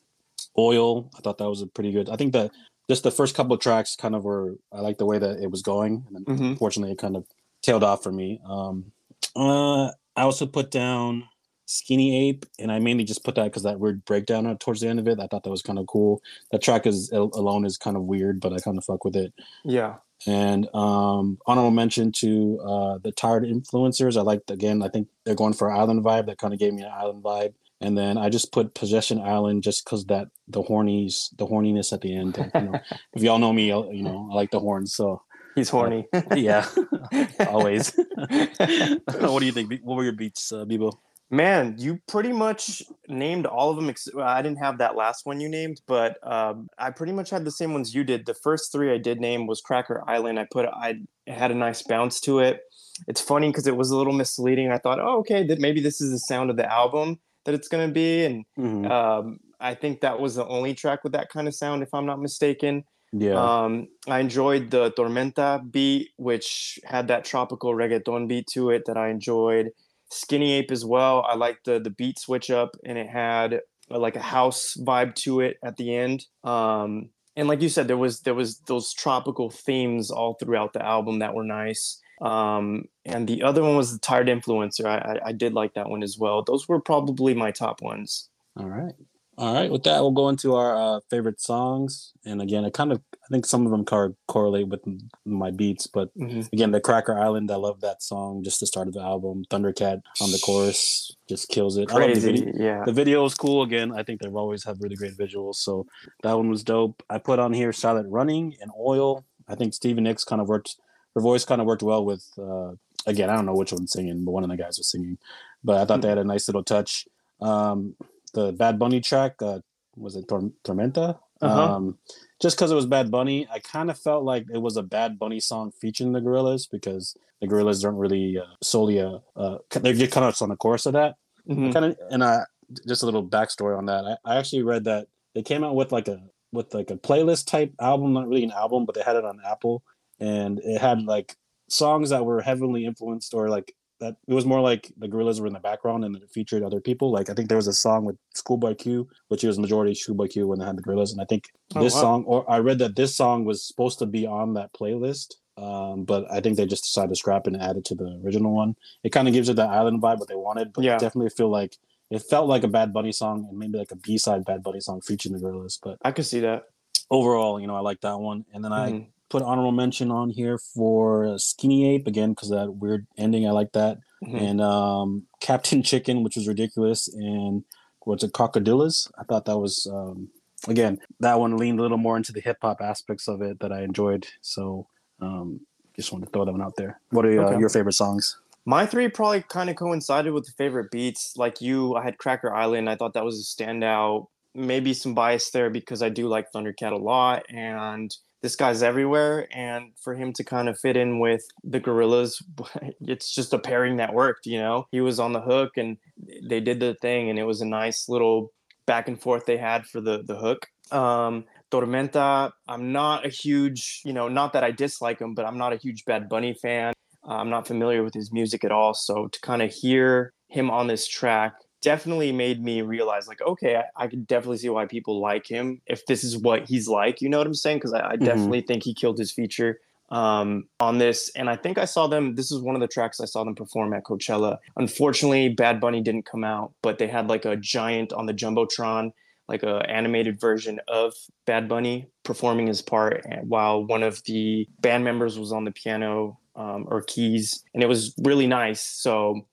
Oil. 0.58 1.10
I 1.16 1.20
thought 1.20 1.38
that 1.38 1.48
was 1.48 1.62
a 1.62 1.66
pretty 1.66 1.92
good. 1.92 2.08
I 2.08 2.16
think 2.16 2.32
that 2.32 2.50
just 2.88 3.02
the 3.02 3.10
first 3.10 3.34
couple 3.34 3.54
of 3.54 3.60
tracks 3.60 3.96
kind 3.96 4.14
of 4.14 4.24
were. 4.24 4.56
I 4.72 4.80
like 4.80 4.98
the 4.98 5.06
way 5.06 5.18
that 5.18 5.40
it 5.40 5.50
was 5.50 5.62
going, 5.62 6.06
and 6.14 6.26
mm-hmm. 6.26 6.44
unfortunately, 6.44 6.92
it 6.92 6.98
kind 6.98 7.16
of 7.16 7.24
tailed 7.62 7.84
off 7.84 8.02
for 8.02 8.12
me. 8.12 8.40
Um, 8.46 8.92
uh, 9.34 9.86
I 10.16 10.22
also 10.22 10.46
put 10.46 10.70
down 10.70 11.24
Skinny 11.66 12.28
Ape, 12.28 12.46
and 12.58 12.70
I 12.70 12.78
mainly 12.78 13.04
just 13.04 13.24
put 13.24 13.34
that 13.36 13.44
because 13.44 13.62
that 13.62 13.80
weird 13.80 14.04
breakdown 14.04 14.56
towards 14.58 14.80
the 14.80 14.88
end 14.88 14.98
of 14.98 15.08
it. 15.08 15.20
I 15.20 15.26
thought 15.26 15.44
that 15.44 15.50
was 15.50 15.62
kind 15.62 15.78
of 15.78 15.86
cool. 15.86 16.22
That 16.52 16.62
track 16.62 16.86
is 16.86 17.10
alone 17.12 17.64
is 17.64 17.78
kind 17.78 17.96
of 17.96 18.02
weird, 18.04 18.40
but 18.40 18.52
I 18.52 18.58
kind 18.58 18.78
of 18.78 18.84
fuck 18.84 19.04
with 19.04 19.16
it. 19.16 19.32
Yeah. 19.64 19.96
And 20.26 20.68
um, 20.74 21.38
honorable 21.46 21.70
mention 21.70 22.12
to 22.12 22.60
uh, 22.60 22.98
the 22.98 23.12
tired 23.12 23.44
influencers. 23.44 24.16
I 24.16 24.22
liked 24.22 24.50
again. 24.50 24.82
I 24.82 24.88
think 24.88 25.08
they're 25.24 25.34
going 25.34 25.52
for 25.52 25.70
island 25.70 26.02
vibe. 26.02 26.26
That 26.26 26.38
kind 26.38 26.54
of 26.54 26.60
gave 26.60 26.72
me 26.72 26.82
an 26.82 26.92
island 26.92 27.22
vibe. 27.22 27.54
And 27.80 27.98
then 27.98 28.16
I 28.16 28.30
just 28.30 28.52
put 28.52 28.74
Possession 28.74 29.20
Island 29.20 29.62
just 29.62 29.84
because 29.84 30.06
that 30.06 30.28
the 30.48 30.62
hornies, 30.62 31.36
the 31.36 31.46
horniness 31.46 31.92
at 31.92 32.00
the 32.00 32.16
end. 32.16 32.38
You 32.54 32.60
know, 32.60 32.80
if 33.12 33.22
y'all 33.22 33.38
know 33.38 33.52
me, 33.52 33.66
you 33.66 34.02
know 34.02 34.28
I 34.30 34.34
like 34.34 34.50
the 34.50 34.60
horns. 34.60 34.94
So 34.94 35.20
he's 35.54 35.68
horny. 35.68 36.06
Yeah, 36.34 36.66
always. 37.48 37.92
what 37.94 39.40
do 39.40 39.46
you 39.46 39.52
think? 39.52 39.82
What 39.82 39.96
were 39.96 40.04
your 40.04 40.12
beats, 40.12 40.52
uh, 40.52 40.64
Bibo? 40.64 40.98
Man, 41.30 41.76
you 41.78 42.00
pretty 42.06 42.32
much 42.32 42.82
named 43.08 43.46
all 43.46 43.70
of 43.70 43.76
them. 43.76 43.88
Ex- 43.88 44.08
I 44.16 44.42
didn't 44.42 44.58
have 44.58 44.78
that 44.78 44.94
last 44.94 45.24
one 45.24 45.40
you 45.40 45.48
named, 45.48 45.80
but 45.86 46.16
um, 46.22 46.68
I 46.78 46.90
pretty 46.90 47.12
much 47.12 47.30
had 47.30 47.44
the 47.44 47.50
same 47.50 47.72
ones 47.72 47.94
you 47.94 48.04
did. 48.04 48.26
The 48.26 48.34
first 48.34 48.70
three 48.70 48.92
I 48.92 48.98
did 48.98 49.20
name 49.20 49.46
was 49.46 49.60
Cracker 49.60 50.02
Island. 50.06 50.38
I 50.38 50.46
put 50.50 50.66
I 50.66 51.00
had 51.26 51.50
a 51.50 51.54
nice 51.54 51.82
bounce 51.82 52.20
to 52.20 52.40
it. 52.40 52.60
It's 53.08 53.20
funny 53.20 53.48
because 53.48 53.66
it 53.66 53.76
was 53.76 53.90
a 53.90 53.96
little 53.96 54.12
misleading. 54.12 54.70
I 54.70 54.78
thought, 54.78 55.00
oh, 55.00 55.18
okay, 55.20 55.44
that 55.46 55.58
maybe 55.58 55.80
this 55.80 56.00
is 56.00 56.10
the 56.12 56.18
sound 56.18 56.50
of 56.50 56.56
the 56.56 56.70
album 56.70 57.18
that 57.44 57.54
it's 57.54 57.68
going 57.68 57.88
to 57.88 57.92
be, 57.92 58.24
and 58.24 58.44
mm-hmm. 58.58 58.90
um, 58.90 59.38
I 59.60 59.74
think 59.74 60.00
that 60.00 60.20
was 60.20 60.36
the 60.36 60.46
only 60.46 60.74
track 60.74 61.02
with 61.04 61.12
that 61.12 61.30
kind 61.30 61.48
of 61.48 61.54
sound, 61.54 61.82
if 61.82 61.92
I'm 61.92 62.06
not 62.06 62.20
mistaken. 62.20 62.84
Yeah. 63.12 63.34
Um, 63.34 63.88
I 64.08 64.20
enjoyed 64.20 64.70
the 64.70 64.90
Tormenta 64.92 65.70
beat, 65.70 66.10
which 66.16 66.78
had 66.84 67.08
that 67.08 67.24
tropical 67.24 67.72
reggaeton 67.72 68.28
beat 68.28 68.46
to 68.54 68.70
it 68.70 68.84
that 68.86 68.96
I 68.96 69.08
enjoyed. 69.08 69.70
Skinny 70.14 70.52
Ape 70.54 70.70
as 70.70 70.84
well. 70.84 71.24
I 71.28 71.34
liked 71.34 71.64
the 71.64 71.78
the 71.78 71.90
beat 71.90 72.18
switch 72.18 72.50
up, 72.50 72.76
and 72.84 72.96
it 72.98 73.08
had 73.08 73.60
uh, 73.90 73.98
like 73.98 74.16
a 74.16 74.20
house 74.22 74.76
vibe 74.80 75.14
to 75.16 75.40
it 75.40 75.58
at 75.64 75.76
the 75.76 75.94
end. 75.94 76.26
Um, 76.42 77.10
and 77.36 77.48
like 77.48 77.62
you 77.62 77.68
said, 77.68 77.88
there 77.88 77.96
was 77.96 78.20
there 78.20 78.34
was 78.34 78.60
those 78.60 78.92
tropical 78.92 79.50
themes 79.50 80.10
all 80.10 80.34
throughout 80.34 80.72
the 80.72 80.84
album 80.84 81.18
that 81.18 81.34
were 81.34 81.44
nice. 81.44 82.00
Um, 82.20 82.84
and 83.04 83.28
the 83.28 83.42
other 83.42 83.62
one 83.62 83.76
was 83.76 83.92
the 83.92 83.98
Tired 83.98 84.28
Influencer. 84.28 84.86
I, 84.86 84.98
I, 84.98 85.28
I 85.28 85.32
did 85.32 85.52
like 85.52 85.74
that 85.74 85.90
one 85.90 86.02
as 86.02 86.16
well. 86.16 86.42
Those 86.42 86.68
were 86.68 86.80
probably 86.80 87.34
my 87.34 87.50
top 87.50 87.82
ones. 87.82 88.28
All 88.56 88.68
right. 88.68 88.94
All 89.36 89.52
right. 89.52 89.70
With 89.70 89.82
that, 89.82 90.00
we'll 90.00 90.12
go 90.12 90.28
into 90.28 90.54
our 90.54 90.76
uh, 90.76 91.00
favorite 91.10 91.40
songs. 91.40 92.12
And 92.24 92.40
again, 92.40 92.64
I 92.64 92.70
kind 92.70 92.92
of, 92.92 93.02
I 93.24 93.28
think 93.30 93.46
some 93.46 93.64
of 93.64 93.70
them 93.72 93.84
car- 93.86 94.14
correlate 94.28 94.68
with 94.68 94.80
my 95.24 95.50
beats. 95.50 95.86
But 95.86 96.10
Mm-hmm. 96.18 96.42
again, 96.52 96.70
the 96.72 96.80
Cracker 96.80 97.18
Island, 97.18 97.50
I 97.50 97.56
love 97.56 97.80
that 97.80 98.02
song. 98.02 98.42
Just 98.44 98.60
the 98.60 98.66
start 98.66 98.86
of 98.88 98.94
the 98.94 99.00
album. 99.00 99.44
Thundercat 99.50 100.02
on 100.20 100.30
the 100.30 100.38
chorus 100.44 101.16
just 101.28 101.48
kills 101.48 101.76
it. 101.78 101.90
I 101.90 101.94
love 101.94 102.02
the 102.02 102.06
Crazy, 102.20 102.30
video. 102.44 102.52
yeah. 102.56 102.82
The 102.84 102.92
video 102.92 103.24
is 103.24 103.34
cool. 103.34 103.62
Again, 103.62 103.92
I 103.92 104.02
think 104.02 104.20
they've 104.20 104.34
always 104.36 104.64
have 104.64 104.76
really 104.80 104.96
great 104.96 105.16
visuals. 105.16 105.56
So 105.56 105.86
that 106.22 106.34
one 106.36 106.50
was 106.50 106.62
dope. 106.62 107.02
I 107.08 107.18
put 107.18 107.38
on 107.38 107.52
here 107.54 107.72
Silent 107.72 108.10
Running 108.10 108.56
and 108.60 108.70
Oil. 108.78 109.24
I 109.48 109.54
think 109.54 109.72
Stevie 109.74 110.02
Nicks 110.02 110.24
kind 110.24 110.40
of 110.42 110.48
worked, 110.48 110.76
her 111.14 111.20
voice 111.22 111.44
kind 111.44 111.60
of 111.60 111.66
worked 111.66 111.82
well 111.82 112.04
with, 112.04 112.26
uh, 112.38 112.72
again, 113.06 113.30
I 113.30 113.36
don't 113.36 113.46
know 113.46 113.54
which 113.54 113.72
one's 113.72 113.92
singing, 113.92 114.24
but 114.24 114.32
one 114.32 114.44
of 114.44 114.50
the 114.50 114.56
guys 114.56 114.76
was 114.78 114.90
singing. 114.90 115.16
But 115.62 115.76
I 115.80 115.84
thought 115.86 116.02
they 116.02 116.08
had 116.08 116.18
a 116.18 116.24
nice 116.24 116.46
little 116.48 116.64
touch. 116.64 117.06
Um, 117.40 117.96
the 118.34 118.52
Bad 118.52 118.78
Bunny 118.78 119.00
track, 119.00 119.34
uh, 119.40 119.60
was 119.96 120.14
it 120.16 120.28
Tor- 120.28 120.52
Tormenta? 120.64 121.18
Uh-huh. 121.40 121.74
Um, 121.76 121.98
just 122.44 122.58
because 122.58 122.70
it 122.70 122.74
was 122.74 122.84
Bad 122.84 123.10
Bunny, 123.10 123.48
I 123.50 123.58
kind 123.58 123.88
of 123.90 123.98
felt 123.98 124.22
like 124.22 124.44
it 124.52 124.58
was 124.58 124.76
a 124.76 124.82
Bad 124.82 125.18
Bunny 125.18 125.40
song 125.40 125.72
featuring 125.80 126.12
the 126.12 126.20
Gorillaz 126.20 126.68
because 126.70 127.16
the 127.40 127.46
Gorillaz 127.46 127.82
aren't 127.86 127.96
really 127.96 128.36
uh, 128.38 128.44
solely 128.62 128.98
a, 128.98 129.22
uh, 129.34 129.56
they're 129.70 129.94
just 129.94 130.12
kind 130.12 130.26
of 130.26 130.42
on 130.42 130.50
the 130.50 130.56
chorus 130.56 130.84
of 130.84 130.92
that 130.92 131.14
Mhm. 131.48 131.72
kind 131.72 131.84
of 131.86 131.96
and 132.10 132.22
i 132.22 132.40
just 132.86 133.02
a 133.02 133.06
little 133.06 133.26
backstory 133.26 133.76
on 133.76 133.86
that 133.86 134.04
I, 134.04 134.16
I 134.32 134.36
actually 134.38 134.62
read 134.62 134.84
that 134.84 135.08
they 135.34 135.42
came 135.42 135.64
out 135.64 135.74
with 135.74 135.90
like 135.90 136.08
a 136.08 136.18
with 136.52 136.72
like 136.74 136.90
a 136.90 136.96
playlist 136.96 137.46
type 137.46 137.72
album 137.80 138.12
not 138.12 138.28
really 138.28 138.44
an 138.44 138.50
album 138.52 138.84
but 138.86 138.94
they 138.94 139.02
had 139.02 139.16
it 139.16 139.24
on 139.24 139.40
apple 139.46 139.82
and 140.20 140.58
it 140.60 140.80
had 140.80 141.02
like 141.02 141.36
songs 141.68 142.10
that 142.10 142.24
were 142.26 142.40
heavily 142.42 142.84
influenced 142.86 143.32
or 143.34 143.48
like 143.48 143.74
that 144.04 144.16
it 144.28 144.34
was 144.34 144.46
more 144.52 144.60
like 144.70 144.92
the 145.02 145.08
Gorillaz 145.08 145.40
were 145.40 145.46
in 145.46 145.52
the 145.52 145.60
background 145.70 146.04
and 146.04 146.14
it 146.16 146.30
featured 146.30 146.62
other 146.62 146.80
people 146.88 147.10
like 147.10 147.28
i 147.30 147.34
think 147.34 147.48
there 147.48 147.62
was 147.64 147.66
a 147.66 147.72
song 147.86 148.04
with 148.04 148.16
schoolboy 148.34 148.74
q 148.74 149.08
which 149.28 149.42
was 149.44 149.58
majority 149.58 149.94
schoolboy 149.94 150.28
q 150.28 150.46
when 150.48 150.58
they 150.58 150.66
had 150.70 150.76
the 150.76 150.82
Gorillaz 150.82 151.12
and 151.12 151.20
i 151.20 151.24
think 151.32 151.44
Oh, 151.76 151.82
this 151.84 151.94
wow. 151.94 152.00
song 152.06 152.24
or 152.32 152.40
i 152.56 152.58
read 152.68 152.78
that 152.84 152.94
this 153.00 153.12
song 153.16 153.44
was 153.50 153.58
supposed 153.70 153.98
to 154.00 154.06
be 154.06 154.26
on 154.26 154.54
that 154.54 154.70
playlist 154.78 155.28
um, 155.56 156.02
but 156.04 156.22
I 156.36 156.40
think 156.40 156.56
they 156.56 156.66
just 156.66 156.82
decided 156.82 157.10
to 157.10 157.14
scrap 157.22 157.46
and 157.46 157.56
add 157.66 157.76
it 157.76 157.84
to 157.84 157.94
the 157.94 158.08
original 158.24 158.52
one. 158.52 158.74
It 159.04 159.10
kind 159.10 159.28
of 159.28 159.34
gives 159.34 159.48
it 159.48 159.54
the 159.54 159.62
island 159.78 160.02
vibe 160.02 160.18
what 160.18 160.26
they 160.28 160.34
wanted, 160.34 160.72
but 160.72 160.82
Yeah. 160.82 160.98
Definitely 160.98 161.30
feel 161.30 161.48
like 161.48 161.76
it 162.10 162.22
felt 162.32 162.48
like 162.48 162.64
a 162.64 162.68
Bad 162.78 162.92
Bunny 162.92 163.12
song 163.12 163.46
and 163.48 163.56
maybe 163.56 163.78
like 163.78 163.92
a 163.92 164.00
B 164.06 164.18
side 164.18 164.44
Bad 164.44 164.64
Bunny 164.64 164.80
song 164.80 165.00
featuring 165.00 165.32
the 165.32 165.40
Gorillaz. 165.44 165.78
But 165.80 165.98
I 166.02 166.10
could 166.10 166.26
see 166.26 166.40
that. 166.40 166.64
overall, 167.08 167.60
you 167.60 167.68
know, 167.68 167.76
I 167.76 167.80
like 167.90 168.00
that 168.00 168.18
one. 168.18 168.44
And 168.52 168.64
then 168.64 168.72
I 168.72 168.90
Mhm. 168.90 169.06
Put 169.30 169.42
honorable 169.42 169.72
mention 169.72 170.10
on 170.10 170.30
here 170.30 170.58
for 170.58 171.36
Skinny 171.38 171.94
Ape 171.94 172.06
again 172.06 172.30
because 172.32 172.50
that 172.50 172.74
weird 172.74 173.06
ending. 173.16 173.46
I 173.48 173.50
like 173.50 173.72
that. 173.72 173.98
Mhm. 174.24 174.40
And 174.40 174.60
um, 174.60 175.22
Captain 175.40 175.82
Chicken, 175.82 176.22
which 176.22 176.36
was 176.36 176.46
ridiculous, 176.46 177.08
and 177.08 177.64
what's 178.04 178.22
it, 178.22 178.32
Crocadillaz? 178.32 179.10
I 179.18 179.24
thought 179.24 179.44
that 179.46 179.58
was 179.58 179.86
um, 179.90 180.28
again 180.68 180.98
that 181.20 181.40
one 181.40 181.56
leaned 181.56 181.78
a 181.78 181.82
little 181.82 181.98
more 181.98 182.16
into 182.16 182.32
the 182.32 182.40
hip 182.40 182.58
hop 182.62 182.80
aspects 182.80 183.26
of 183.28 183.42
it 183.42 183.60
that 183.60 183.72
I 183.72 183.82
enjoyed. 183.82 184.26
So 184.40 184.86
um, 185.20 185.60
just 185.96 186.12
wanted 186.12 186.26
to 186.26 186.30
throw 186.32 186.44
that 186.44 186.52
one 186.52 186.62
out 186.62 186.76
there. 186.76 187.00
What 187.10 187.24
are 187.26 187.40
uh, 187.42 187.46
Okay. 187.50 187.58
your 187.58 187.68
favorite 187.70 187.94
songs? 187.94 188.38
My 188.66 188.86
three 188.86 189.08
probably 189.08 189.42
kind 189.42 189.68
of 189.68 189.76
coincided 189.76 190.32
with 190.32 190.46
the 190.46 190.52
favorite 190.52 190.90
beats. 190.90 191.36
Like 191.36 191.60
you, 191.60 191.96
I 191.96 192.02
had 192.04 192.16
Cracker 192.18 192.52
Island. 192.54 192.88
I 192.88 192.96
thought 192.96 193.12
that 193.14 193.24
was 193.24 193.40
a 193.40 193.62
standout. 193.62 194.28
Maybe 194.54 194.94
some 194.94 195.12
bias 195.14 195.50
there 195.50 195.68
because 195.70 196.02
I 196.02 196.08
do 196.08 196.28
like 196.28 196.52
Thundercat 196.52 196.92
a 196.92 196.96
lot, 196.96 197.42
and 197.50 198.14
this 198.44 198.56
guy's 198.56 198.82
everywhere. 198.82 199.48
And 199.50 199.92
for 199.98 200.14
him 200.14 200.34
to 200.34 200.44
kind 200.44 200.68
of 200.68 200.78
fit 200.78 200.98
in 200.98 201.18
with 201.18 201.42
the 201.64 201.80
Gorillaz, 201.80 202.42
it's 203.00 203.34
just 203.34 203.54
a 203.54 203.58
pairing 203.58 203.96
that 203.96 204.12
worked. 204.12 204.44
You 204.44 204.58
know, 204.58 204.86
he 204.90 205.00
was 205.00 205.18
on 205.18 205.32
the 205.32 205.40
hook, 205.40 205.78
and 205.78 205.96
they 206.42 206.60
did 206.60 206.78
the 206.78 206.94
thing, 207.00 207.30
and 207.30 207.38
it 207.38 207.44
was 207.44 207.62
a 207.62 207.66
nice 207.66 208.06
little 208.06 208.52
back 208.86 209.08
and 209.08 209.18
forth 209.18 209.46
they 209.46 209.56
had 209.56 209.86
for 209.86 210.02
the 210.02 210.22
the 210.22 210.36
hook. 210.36 210.66
Um, 210.92 211.46
Tormenta, 211.72 212.52
I'm 212.68 212.92
not 212.92 213.24
a 213.24 213.30
huge, 213.30 214.02
you 214.04 214.12
know, 214.12 214.28
not 214.28 214.52
that 214.52 214.62
I 214.62 214.70
dislike 214.72 215.20
him, 215.20 215.34
but 215.34 215.46
I'm 215.46 215.56
not 215.56 215.72
a 215.72 215.76
huge 215.76 216.04
Bad 216.04 216.28
Bunny 216.28 216.52
fan. 216.52 216.92
I'm 217.26 217.48
not 217.48 217.66
familiar 217.66 218.04
with 218.04 218.12
his 218.12 218.30
music 218.30 218.62
at 218.62 218.72
all. 218.72 218.92
So 218.92 219.28
to 219.28 219.40
kind 219.40 219.62
of 219.62 219.72
hear 219.72 220.34
him 220.48 220.70
on 220.70 220.86
this 220.86 221.08
track 221.08 221.54
definitely 221.84 222.32
made 222.32 222.62
me 222.62 222.82
realize, 222.82 223.28
like, 223.28 223.40
okay, 223.42 223.76
I, 223.76 224.04
I 224.04 224.06
can 224.08 224.24
definitely 224.24 224.58
see 224.58 224.68
why 224.70 224.86
people 224.86 225.20
like 225.20 225.46
him 225.46 225.80
if 225.86 226.04
this 226.06 226.24
is 226.24 226.36
what 226.36 226.64
he's 226.68 226.88
like. 226.88 227.20
You 227.22 227.28
know 227.28 227.38
what 227.38 227.46
I'm 227.46 227.54
saying? 227.54 227.76
Because 227.78 227.92
I, 227.92 228.00
I 228.12 228.16
Mhm. 228.16 228.24
definitely 228.24 228.62
think 228.62 228.82
he 228.82 228.94
killed 228.94 229.18
his 229.18 229.30
feature 229.30 229.78
um, 230.10 230.68
on 230.80 230.98
this. 230.98 231.30
And 231.36 231.48
I 231.48 231.56
think 231.56 231.78
I 231.78 231.84
saw 231.84 232.06
them. 232.08 232.34
This 232.34 232.50
is 232.50 232.60
one 232.60 232.74
of 232.74 232.80
the 232.80 232.88
tracks 232.88 233.20
I 233.20 233.24
saw 233.26 233.44
them 233.44 233.54
perform 233.54 233.94
at 233.94 234.04
Coachella. 234.04 234.58
Unfortunately, 234.76 235.48
Bad 235.48 235.80
Bunny 235.80 236.00
didn't 236.00 236.26
come 236.26 236.44
out, 236.44 236.72
but 236.82 236.98
they 236.98 237.06
had 237.06 237.28
like 237.28 237.44
a 237.44 237.56
giant 237.56 238.12
on 238.12 238.26
the 238.26 238.34
jumbotron 238.34 239.12
like 239.46 239.62
a 239.62 239.84
animated 239.90 240.40
version 240.40 240.80
of 240.88 241.12
Bad 241.44 241.68
Bunny 241.68 242.08
performing 242.22 242.66
his 242.66 242.80
part 242.80 243.22
while 243.42 243.84
one 243.84 244.02
of 244.02 244.22
the 244.24 244.66
band 244.80 245.04
members 245.04 245.38
was 245.38 245.52
on 245.52 245.64
the 245.64 245.70
piano 245.70 246.38
um, 246.56 246.86
or 246.88 247.02
keys 247.02 247.62
and 247.74 247.82
it 247.82 247.86
was 247.86 248.14
really 248.22 248.46
nice 248.46 248.80
so 248.80 249.46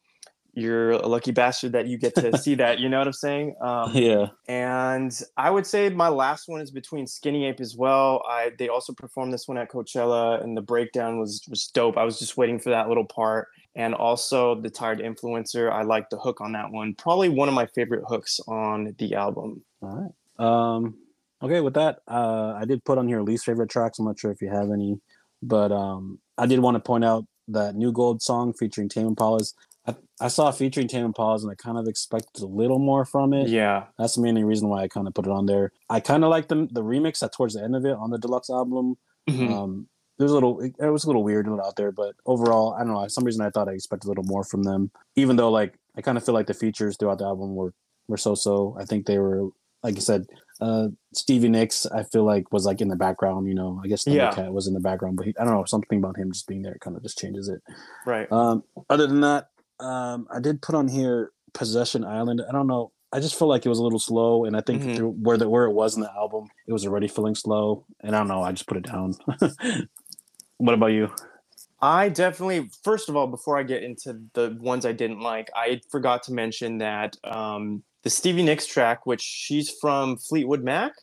you're 0.53 0.91
a 0.91 1.07
lucky 1.07 1.31
bastard 1.31 1.71
that 1.71 1.87
you 1.87 1.97
get 1.97 2.13
to 2.15 2.37
see 2.37 2.55
that 2.55 2.79
you 2.79 2.89
know 2.89 2.97
what 2.97 3.07
i'm 3.07 3.13
saying 3.13 3.55
um, 3.61 3.91
yeah. 3.93 4.27
and 4.47 5.21
I 5.37 5.49
would 5.49 5.65
say 5.65 5.89
my 5.89 6.07
last 6.07 6.47
one 6.47 6.61
is 6.61 6.71
between 6.71 7.07
Skinny 7.07 7.45
Ape 7.45 7.59
as 7.59 7.75
well. 7.75 8.23
I 8.27 8.51
they 8.57 8.69
also 8.69 8.93
performed 8.93 9.33
this 9.33 9.47
one 9.47 9.57
at 9.57 9.71
Coachella, 9.71 10.43
and 10.43 10.55
the 10.55 10.61
breakdown 10.61 11.19
was 11.19 11.41
was 11.49 11.67
dope. 11.67 11.97
I 11.97 12.03
was 12.03 12.19
just 12.19 12.37
waiting 12.37 12.59
for 12.59 12.69
that 12.69 12.87
little 12.87 13.05
part, 13.05 13.47
and 13.75 13.93
also 13.93 14.59
the 14.59 14.69
Tired 14.69 14.99
Influencer. 14.99 15.71
I 15.71 15.83
like 15.83 16.09
the 16.09 16.17
hook 16.17 16.41
on 16.41 16.51
that 16.53 16.71
one. 16.71 16.95
Probably 16.95 17.29
one 17.29 17.47
of 17.47 17.53
my 17.53 17.65
favorite 17.67 18.03
hooks 18.07 18.39
on 18.47 18.95
the 18.97 19.15
album. 19.15 19.63
All 19.81 20.11
right. 20.39 20.45
Um, 20.45 20.95
okay, 21.41 21.61
with 21.61 21.73
that, 21.75 21.99
uh, 22.07 22.53
I 22.55 22.65
did 22.65 22.83
put 22.83 22.97
on 22.97 23.07
here 23.07 23.21
least 23.21 23.45
favorite 23.45 23.69
tracks. 23.69 23.99
I'm 23.99 24.05
not 24.05 24.19
sure 24.19 24.31
if 24.31 24.41
you 24.41 24.49
have 24.49 24.71
any, 24.71 24.99
but 25.41 25.71
um, 25.71 26.19
I 26.37 26.45
did 26.45 26.59
want 26.59 26.75
to 26.75 26.81
point 26.81 27.05
out 27.05 27.25
that 27.47 27.75
New 27.75 27.91
Gold 27.91 28.21
song 28.21 28.53
featuring 28.53 28.89
Tame 28.89 29.07
Impala's. 29.07 29.53
I, 29.87 29.95
I 30.19 30.27
saw 30.27 30.51
featuring 30.51 30.87
Tame 30.87 31.05
Impala's 31.05 31.43
and 31.43 31.51
I 31.51 31.55
kind 31.55 31.77
of 31.77 31.87
expected 31.87 32.43
a 32.43 32.47
little 32.47 32.79
more 32.79 33.03
from 33.05 33.33
it. 33.33 33.49
Yeah, 33.49 33.85
That's 33.97 34.15
the 34.15 34.21
main 34.21 34.37
reason 34.43 34.69
why 34.69 34.83
I 34.83 34.87
kind 34.87 35.07
of 35.07 35.13
put 35.13 35.25
it 35.25 35.31
on 35.31 35.45
there. 35.47 35.71
I 35.89 35.99
kind 35.99 36.23
of 36.23 36.29
like 36.29 36.47
the 36.49 36.67
the 36.71 36.83
remix 36.83 37.19
that 37.19 37.33
towards 37.33 37.55
the 37.55 37.63
end 37.63 37.75
of 37.75 37.85
it 37.85 37.95
on 37.97 38.09
the 38.11 38.17
deluxe 38.19 38.49
album. 38.49 38.95
Mhm. 39.29 39.51
Um, 39.51 39.87
was 40.19 40.29
a 40.31 40.35
little, 40.35 40.59
it, 40.61 40.75
it 40.79 40.89
was 40.89 41.03
a 41.03 41.07
little 41.07 41.23
weird 41.23 41.47
and 41.47 41.59
out 41.59 41.75
there, 41.77 41.91
but 41.91 42.13
overall, 42.27 42.75
I 42.75 42.83
don't 42.83 42.93
know. 42.93 43.01
For 43.01 43.09
some 43.09 43.23
reason, 43.23 43.43
I 43.43 43.49
thought 43.49 43.67
I 43.67 43.71
expected 43.71 44.05
a 44.05 44.09
little 44.09 44.23
more 44.25 44.43
from 44.43 44.61
them. 44.61 44.91
Even 45.15 45.35
though, 45.35 45.49
like, 45.49 45.79
I 45.97 46.01
kind 46.01 46.15
of 46.15 46.23
feel 46.23 46.35
like 46.35 46.45
the 46.45 46.53
features 46.53 46.95
throughout 46.95 47.17
the 47.17 47.25
album 47.25 47.55
were 47.55 47.73
were 48.07 48.17
so 48.17 48.35
so. 48.35 48.75
I 48.79 48.85
think 48.85 49.07
they 49.07 49.17
were, 49.17 49.49
like 49.81 49.95
you 49.95 50.01
said, 50.01 50.25
uh, 50.59 50.89
Stevie 51.15 51.49
Nicks. 51.49 51.87
I 51.87 52.03
feel 52.03 52.23
like 52.23 52.51
was 52.53 52.65
like 52.67 52.81
in 52.81 52.87
the 52.89 52.95
background. 52.95 53.47
You 53.47 53.55
know, 53.55 53.81
I 53.83 53.87
guess 53.87 54.05
Yeah. 54.05 54.29
Thundercat 54.31 54.51
was 54.53 54.67
in 54.67 54.75
the 54.75 54.79
background, 54.79 55.17
but 55.17 55.25
he, 55.25 55.33
I 55.39 55.43
don't 55.43 55.53
know 55.53 55.65
something 55.65 55.97
about 55.97 56.17
him 56.17 56.31
just 56.31 56.47
being 56.47 56.61
there 56.61 56.77
kind 56.81 56.95
of 56.95 57.01
just 57.01 57.17
changes 57.17 57.49
it. 57.49 57.61
right. 58.05 58.31
Um, 58.31 58.63
other 58.91 59.07
than 59.07 59.21
that, 59.21 59.47
um, 59.81 60.27
I 60.31 60.39
did 60.39 60.61
put 60.61 60.75
on 60.75 60.87
here 60.87 61.31
Possession 61.53 62.03
Island. 62.05 62.41
I 62.47 62.51
don't 62.51 62.67
know. 62.67 62.91
I 63.13 63.19
just 63.19 63.37
feel 63.37 63.49
like 63.49 63.65
it 63.65 63.69
was 63.69 63.79
a 63.79 63.83
little 63.83 63.99
slow, 63.99 64.45
and 64.45 64.55
I 64.55 64.61
think 64.61 64.83
Mhm. 64.83 64.95
through 64.95 65.09
where 65.11 65.35
the 65.37 65.49
where 65.49 65.65
it 65.65 65.73
was 65.73 65.95
in 65.95 66.01
the 66.01 66.11
album, 66.13 66.47
it 66.65 66.71
was 66.71 66.85
already 66.85 67.09
feeling 67.09 67.35
slow. 67.35 67.85
And 67.99 68.15
I 68.15 68.19
don't 68.19 68.29
know. 68.29 68.41
I 68.41 68.51
just 68.53 68.67
put 68.67 68.77
it 68.77 68.85
down. 68.85 69.15
what 70.57 70.73
about 70.73 70.87
you? 70.87 71.09
I 71.81 72.09
definitely, 72.09 72.69
first 72.83 73.09
of 73.09 73.15
all, 73.15 73.27
before 73.27 73.57
I 73.57 73.63
get 73.63 73.83
into 73.83 74.21
the 74.33 74.55
ones 74.61 74.85
I 74.85 74.91
didn't 74.91 75.19
like, 75.19 75.49
I 75.55 75.81
forgot 75.89 76.23
to 76.23 76.33
mention 76.33 76.77
that 76.77 77.17
um, 77.23 77.83
the 78.03 78.09
Stevie 78.09 78.43
Nicks 78.43 78.65
track, 78.67 79.05
which 79.05 79.21
she's 79.21 79.69
from 79.81 80.17
Fleetwood 80.17 80.63
Mac. 80.63 80.93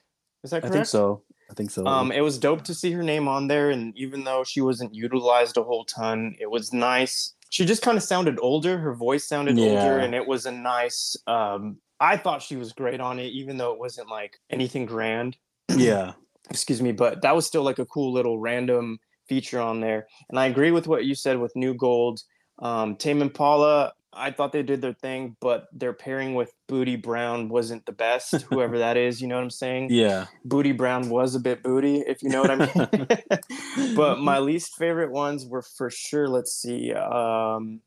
Is 0.45 0.51
that 0.53 0.63
correct? 0.63 0.75
I 0.75 0.79
think 0.79 0.87
so. 0.87 1.23
I 1.51 1.55
think 1.55 1.71
so. 1.71 1.87
Um, 1.87 2.13
it 2.13 2.21
was 2.21 2.39
dope 2.39 2.63
to 2.65 2.75
see 2.75 2.93
her 2.93 3.03
name 3.03 3.27
on 3.27 3.49
there, 3.49 3.71
and 3.71 3.97
even 3.97 4.23
though 4.25 4.45
she 4.45 4.61
wasn't 4.61 4.95
utilized 4.95 5.57
a 5.57 5.63
whole 5.63 5.85
ton, 5.85 6.37
it 6.39 6.51
was 6.51 6.73
nice. 6.73 7.35
She 7.51 7.65
just 7.65 7.83
kind 7.83 7.97
of 7.97 8.03
sounded 8.03 8.39
older. 8.41 8.79
Her 8.79 8.95
voice 8.95 9.27
sounded 9.27 9.59
older, 9.59 9.99
and 9.99 10.15
it 10.15 10.27
was 10.27 10.47
a 10.47 10.53
nice. 10.53 11.17
Um, 11.27 11.79
I 12.01 12.17
thought 12.17 12.43
she 12.43 12.57
was 12.57 12.73
great 12.73 13.01
on 13.01 13.19
it, 13.19 13.29
even 13.29 13.57
though 13.57 13.73
it 13.73 13.79
wasn't 13.79 14.09
like 14.09 14.39
anything 14.51 14.87
grand. 14.87 15.37
yeah. 15.75 16.13
Excuse 16.51 16.81
me, 16.81 16.93
but 16.93 17.21
that 17.23 17.35
was 17.37 17.47
still 17.47 17.63
like 17.63 17.79
a 17.79 17.85
cool 17.87 18.11
little 18.11 18.39
random 18.39 18.99
feature 19.29 19.61
on 19.61 19.81
there. 19.81 20.07
And 20.31 20.39
I 20.39 20.47
agree 20.47 20.71
with 20.71 20.87
what 20.87 21.05
you 21.05 21.15
said 21.15 21.39
with 21.39 21.55
New 21.55 21.75
Gold. 21.75 22.23
Um, 22.61 22.97
Tame 22.97 23.21
Impala, 23.21 23.93
I 24.13 24.31
thought 24.31 24.53
they 24.53 24.63
did 24.63 24.81
their 24.81 24.95
thing, 24.95 25.37
but 25.41 25.67
their 25.73 25.93
pairing 25.93 26.35
with 26.35 26.53
Bootie 26.69 27.01
Brown 27.01 27.49
wasn't 27.49 27.87
the 27.87 27.93
best. 27.93 28.43
whoever 28.51 28.79
that 28.79 28.97
is, 28.97 29.21
you 29.21 29.27
know 29.29 29.37
what 29.37 29.45
I'm 29.45 29.51
saying? 29.51 29.89
Yeah. 29.91 30.27
Bootie 30.47 30.77
Brown 30.77 31.09
was 31.09 31.35
a 31.35 31.41
bit 31.41 31.63
booty, 31.63 31.97
if 32.07 32.23
you 32.23 32.29
know 32.29 32.43
what 32.43 32.51
I 32.51 32.57
mean. 32.57 33.95
but 33.97 34.19
my 34.21 34.39
least 34.51 34.77
favorite 34.77 35.11
ones 35.11 35.47
were 35.47 35.63
for 35.63 35.91
sure. 35.91 36.29
Let's 36.29 36.53
see. 36.53 36.93
Um, 36.93 37.81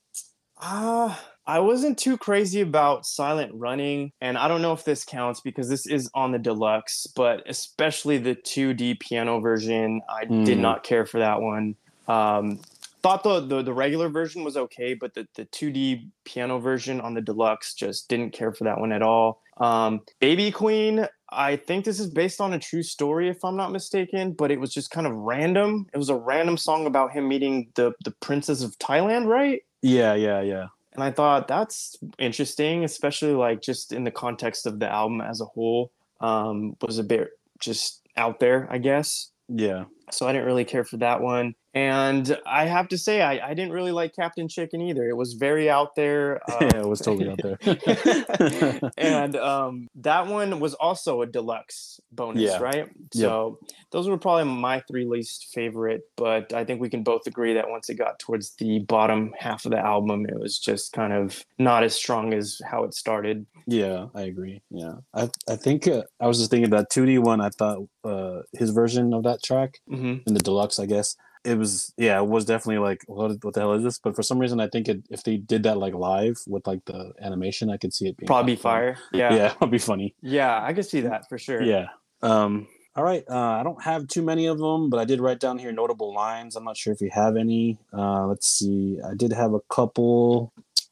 ah, 0.60 1.20
I 1.46 1.60
wasn't 1.60 1.98
too 1.98 2.18
crazy 2.18 2.62
about 2.62 3.06
Silent 3.06 3.52
Running, 3.56 4.12
and 4.22 4.38
I 4.38 4.48
don't 4.48 4.62
know 4.62 4.74
if 4.74 4.84
this 4.86 5.04
counts 5.04 5.42
because 5.42 5.70
this 5.70 5.86
is 5.88 6.10
on 6.14 6.32
the 6.32 6.40
deluxe, 6.40 7.08
but 7.16 7.44
especially 7.48 8.18
the 8.20 8.36
2D 8.36 9.00
piano 9.00 9.40
version, 9.40 10.02
I 10.10 10.26
did 10.26 10.58
Mm. 10.58 10.62
not 10.62 10.84
care 10.84 11.06
for 11.06 11.20
that 11.20 11.42
one. 11.42 11.76
Um, 12.08 12.60
thought 13.02 13.24
the, 13.24 13.40
the 13.40 13.62
the 13.64 13.74
regular 13.74 14.10
version 14.10 14.44
was 14.44 14.58
okay, 14.58 14.94
but 14.94 15.14
the, 15.14 15.28
the 15.36 15.46
2D 15.46 16.10
piano 16.24 16.60
version 16.60 17.02
on 17.02 17.14
the 17.14 17.22
deluxe 17.22 17.74
just 17.74 18.10
didn't 18.10 18.32
care 18.32 18.54
for 18.54 18.64
that 18.66 18.80
one 18.80 18.92
at 18.92 19.02
all. 19.02 19.42
Um, 19.58 20.02
Baby 20.20 20.52
Queen, 20.52 21.08
I 21.30 21.56
think 21.56 21.86
this 21.86 22.00
is 22.00 22.10
based 22.10 22.42
on 22.42 22.54
a 22.54 22.60
true 22.60 22.84
story, 22.84 23.30
if 23.30 23.44
I'm 23.44 23.56
not 23.56 23.72
mistaken, 23.72 24.34
but 24.34 24.52
it 24.52 24.60
was 24.60 24.74
just 24.74 24.92
kind 24.92 25.08
of 25.08 25.14
random. 25.14 25.88
It 25.94 25.98
was 25.98 26.10
a 26.10 26.16
random 26.16 26.58
song 26.58 26.86
about 26.86 27.12
him 27.12 27.28
meeting 27.28 27.70
the 27.76 27.94
the 28.04 28.12
princess 28.12 28.64
of 28.64 28.78
Thailand, 28.80 29.28
right? 29.28 29.64
Yeah, 29.82 30.14
yeah, 30.14 30.42
yeah. 30.42 30.68
And 30.94 31.04
I 31.04 31.12
thought 31.12 31.48
that's 31.48 31.98
interesting, 32.20 32.84
especially 32.84 33.34
like 33.34 33.62
just 33.62 33.94
in 33.94 34.04
the 34.04 34.12
context 34.12 34.66
of 34.66 34.80
the 34.80 34.92
album 34.92 35.22
as 35.22 35.42
a 35.42 35.46
whole. 35.46 35.92
Um, 36.20 36.76
was 36.82 37.00
a 37.00 37.04
bit 37.04 37.30
just 37.60 38.02
out 38.16 38.40
there, 38.40 38.68
I 38.70 38.78
guess. 38.78 39.32
Yeah. 39.48 39.86
So 40.12 40.28
I 40.28 40.34
didn't 40.34 40.46
really 40.46 40.66
care 40.66 40.84
for 40.84 40.98
that 40.98 41.22
one. 41.22 41.56
And 41.74 42.38
I 42.46 42.66
have 42.66 42.90
to 42.90 42.98
say, 42.98 43.22
I, 43.22 43.50
I 43.50 43.54
didn't 43.54 43.72
really 43.72 43.94
like 43.94 44.14
Captain 44.14 44.50
Chicken 44.50 44.82
either. 44.82 45.08
It 45.08 45.16
was 45.16 45.34
very 45.34 45.70
out 45.70 45.96
there. 45.96 46.42
uh, 46.52 46.58
yeah, 46.62 46.80
it 46.82 46.88
was 46.88 47.00
totally 47.00 47.30
out 47.30 47.40
there. 47.42 47.58
and 48.98 49.36
um, 49.38 49.88
that 49.96 50.28
one 50.28 50.60
was 50.60 50.74
also 50.74 51.22
a 51.22 51.26
deluxe 51.26 52.00
bonus, 52.12 52.44
Yeah. 52.44 52.60
right? 52.60 52.90
So 53.14 53.60
those 53.92 54.10
were 54.10 54.18
probably 54.18 54.46
my 54.46 54.82
three 54.82 55.06
least 55.06 55.48
favorite. 55.54 56.02
But 56.18 56.52
I 56.54 56.66
think 56.66 56.82
we 56.82 56.90
can 56.90 57.04
both 57.04 57.26
agree 57.26 57.54
that 57.54 57.70
once 57.70 57.90
it 57.90 57.96
got 57.96 58.20
towards 58.20 58.56
the 58.56 58.80
bottom 58.80 59.34
half 59.38 59.64
of 59.66 59.72
the 59.72 59.80
album, 59.80 60.26
it 60.28 60.38
was 60.40 60.60
just 60.60 60.92
kind 60.92 61.14
of 61.14 61.46
not 61.58 61.84
as 61.84 61.96
strong 61.96 62.34
as 62.34 62.60
how 62.70 62.84
it 62.84 62.94
started. 62.94 63.46
Yeah, 63.66 64.08
I 64.14 64.24
agree. 64.24 64.62
Yeah, 64.72 64.96
I 65.14 65.30
I 65.50 65.56
think 65.56 65.88
uh, 65.88 66.04
I 66.20 66.28
was 66.28 66.40
just 66.40 66.52
thinking 66.52 66.72
that 66.72 66.92
2D 66.92 67.20
one. 67.20 67.40
I 67.40 67.50
thought 67.50 67.88
uh, 68.04 68.42
his 68.54 68.72
version 68.72 69.14
of 69.14 69.24
that 69.24 69.42
track 69.44 69.80
hmm 69.88 70.18
in 70.26 70.34
the 70.34 70.40
deluxe, 70.40 70.78
I 70.80 70.86
guess 70.86 71.16
it 71.44 71.58
was. 71.58 71.94
Yeah, 71.98 72.20
it 72.20 72.28
was 72.28 72.46
definitely 72.46 72.80
like 72.80 73.02
what 73.08 73.44
what 73.44 73.54
the 73.54 73.60
hell 73.62 73.74
is 73.74 73.84
this? 73.84 74.00
But 74.00 74.16
for 74.16 74.24
some 74.24 74.40
reason, 74.40 74.60
I 74.60 74.68
think 74.68 74.88
it, 74.88 75.04
if 75.10 75.24
they 75.24 75.38
did 75.38 75.64
that 75.64 75.78
like 75.78 75.94
live 75.94 76.38
with 76.48 76.66
like 76.68 76.86
the 76.86 77.14
animation, 77.22 77.70
I 77.70 77.78
could 77.78 77.94
see 77.94 78.08
it 78.08 78.18
being 78.18 78.28
Probably 78.28 78.56
fun. 78.56 78.62
fire. 78.62 78.98
Yeah, 79.14 79.34
Yeah. 79.34 79.54
it'd 79.62 79.72
be 79.72 79.78
funny. 79.78 80.16
Yeah, 80.22 80.64
I 80.64 80.74
could 80.74 80.86
see 80.86 81.02
that 81.02 81.28
for 81.30 81.38
sure. 81.38 81.62
Yeah. 81.62 81.88
Um. 82.22 82.68
All 82.96 83.04
right. 83.06 83.24
Uh, 83.30 83.38
I 83.38 83.64
don't 83.64 83.82
have 83.84 84.08
too 84.08 84.22
many 84.22 84.48
of 84.48 84.58
them, 84.60 84.90
but 84.90 85.00
I 85.00 85.06
did 85.06 85.22
write 85.22 85.40
down 85.40 85.58
here 85.58 85.72
notable 85.72 86.14
lines. 86.14 86.56
I'm 86.58 86.66
not 86.66 86.76
sure 86.76 86.92
if 86.92 87.00
you 87.02 87.10
have 87.14 87.38
any. 87.38 87.78
Uh, 87.94 88.28
let's 88.28 88.48
see. 88.48 89.00
I 89.06 89.14
did 89.16 89.32
have 89.32 89.54
a 89.54 89.62
couple 89.70 90.52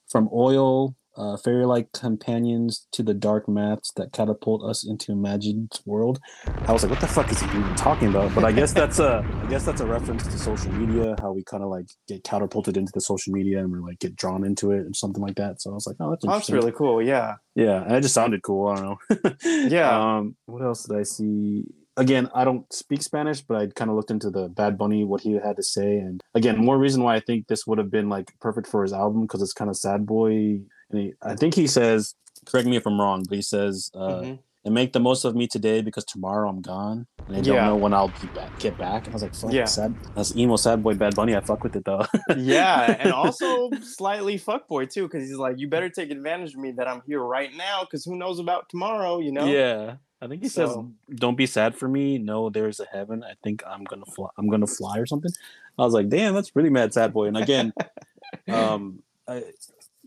from 0.10 0.30
Oil. 0.34 0.96
Uh, 1.20 1.36
fairy-like 1.36 1.92
companions 1.92 2.88
to 2.94 3.04
the 3.04 3.14
dark 3.14 3.50
mats 3.50 3.92
that 3.98 4.14
catapult 4.14 4.64
us 4.64 4.88
into 4.88 5.12
imagined 5.12 5.70
world. 5.86 6.18
I 6.66 6.72
was 6.72 6.82
like, 6.84 6.92
"What 6.92 7.02
the 7.02 7.08
fuck 7.08 7.30
is 7.30 7.42
he 7.42 7.48
even 7.48 7.76
talking 7.76 8.08
about?" 8.08 8.34
But 8.34 8.46
I 8.46 8.54
guess 8.54 8.72
that's 8.72 9.00
a, 9.00 9.22
I 9.44 9.48
guess 9.50 9.66
that's 9.66 9.82
a 9.82 9.86
reference 9.86 10.24
to 10.28 10.38
social 10.40 10.72
media, 10.72 11.16
how 11.20 11.34
we 11.34 11.44
kind 11.44 11.62
of 11.62 11.70
like 11.70 11.88
get 12.08 12.24
catapulted 12.24 12.78
into 12.78 12.94
the 12.94 13.02
social 13.02 13.34
media 13.34 13.60
and 13.60 13.70
we're 13.70 13.82
like 13.82 14.00
get 14.00 14.16
drawn 14.16 14.46
into 14.46 14.72
it 14.72 14.86
and 14.86 14.96
something 14.96 15.22
like 15.22 15.36
that. 15.36 15.62
So 15.62 15.72
I 15.72 15.74
was 15.74 15.86
like, 15.88 15.98
"Oh, 16.00 16.12
that's 16.12 16.24
Oh, 16.26 16.32
that's 16.32 16.50
really 16.50 16.72
cool. 16.72 17.02
Yeah. 17.02 17.36
Yeah, 17.54 17.84
and 17.84 17.96
it 17.98 18.02
just 18.02 18.14
sounded 18.14 18.42
cool. 18.42 18.68
I 18.70 18.76
don't 18.76 18.86
know. 18.86 19.32
Yeah. 19.70 20.18
Um, 20.18 20.38
what 20.46 20.62
else 20.62 20.84
did 20.86 20.98
I 20.98 21.04
see? 21.04 21.66
Again, 21.98 22.30
I 22.34 22.46
don't 22.46 22.72
speak 22.72 23.02
Spanish, 23.02 23.42
but 23.42 23.58
I 23.58 23.68
kind 23.68 23.90
of 23.92 23.98
looked 23.98 24.12
into 24.12 24.30
the 24.30 24.48
Bad 24.48 24.78
Bunny, 24.78 25.04
what 25.04 25.20
he 25.20 25.34
had 25.34 25.58
to 25.58 25.64
say, 25.64 25.98
and 25.98 26.24
again, 26.34 26.58
more 26.58 26.78
reason 26.78 27.04
why 27.04 27.16
I 27.16 27.20
think 27.20 27.48
this 27.48 27.68
would 27.68 27.78
have 27.78 27.92
been 27.92 28.08
like 28.08 28.32
perfect 28.40 28.68
for 28.68 28.84
his 28.84 28.94
album 28.94 29.24
because 29.24 29.42
it's 29.42 29.52
kind 29.52 29.70
of 29.70 29.76
sad 29.76 30.06
boy. 30.06 30.62
And 30.92 31.00
he, 31.02 31.14
I 31.22 31.36
think 31.36 31.54
he 31.56 31.68
says, 31.68 32.16
correct 32.46 32.68
me 32.68 32.76
if 32.78 32.86
I'm 32.86 33.00
wrong, 33.00 33.24
but 33.28 33.36
he 33.36 33.42
says, 33.42 33.92
uh, 33.94 34.22
Mhm. 34.22 34.40
"And 34.66 34.74
make 34.74 34.92
the 34.94 35.00
most 35.00 35.24
of 35.24 35.36
me 35.36 35.48
today 35.48 35.82
because 35.82 36.04
tomorrow 36.04 36.50
I'm 36.50 36.62
gone, 36.62 37.08
and 37.28 37.38
I 37.38 37.42
don't 37.42 37.56
Yeah. 37.56 37.68
know 37.68 37.76
when 37.76 37.94
I'll 37.94 38.08
be 38.22 38.28
back, 38.36 38.58
get 38.60 38.78
back." 38.78 39.06
And 39.06 39.14
I 39.14 39.16
was 39.16 39.22
like, 39.24 39.36
"Fuck, 39.36 39.54
Yeah. 39.54 39.66
sad." 39.66 39.94
That's 40.16 40.36
emo 40.36 40.56
sad 40.58 40.82
boy 40.84 40.96
Bad 40.96 41.16
Bunny. 41.16 41.36
I 41.36 41.40
fuck 41.42 41.64
with 41.64 41.76
it 41.76 41.86
though. 41.86 42.06
yeah, 42.38 42.96
and 43.00 43.12
also 43.14 43.70
slightly 43.82 44.38
fuck 44.38 44.68
boy 44.68 44.86
too, 44.86 45.04
because 45.04 45.28
he's 45.28 45.38
like, 45.38 45.60
you 45.60 45.68
better 45.70 45.90
take 45.90 46.12
advantage 46.12 46.54
of 46.56 46.60
me 46.60 46.72
that 46.72 46.88
I'm 46.88 47.02
here 47.06 47.22
right 47.22 47.54
now, 47.56 47.82
because 47.84 48.04
who 48.04 48.16
knows 48.18 48.40
about 48.40 48.68
tomorrow, 48.70 49.20
you 49.20 49.32
know? 49.32 49.46
Yeah. 49.46 49.96
I 50.22 50.28
think 50.28 50.44
he 50.44 50.50
says, 50.50 50.76
"Don't 51.16 51.38
be 51.38 51.46
sad 51.46 51.76
for 51.78 51.88
me. 51.88 52.18
No, 52.18 52.50
there's 52.50 52.82
a 52.82 52.86
heaven. 52.92 53.24
I 53.24 53.36
think 53.42 53.64
I'm 53.66 53.86
gonna 53.86 54.06
fly. 54.06 54.28
I'm 54.38 54.50
gonna 54.50 54.68
fly 54.68 54.98
or 54.98 55.06
something." 55.06 55.32
I 55.78 55.84
was 55.86 55.94
like, 55.94 56.10
"Damn, 56.10 56.34
that's 56.34 56.50
pretty 56.50 56.70
mad, 56.70 56.94
sad 56.94 57.14
boy." 57.14 57.28
And 57.28 57.38
again, 57.38 57.72
um, 58.50 59.02
I, 59.30 59.44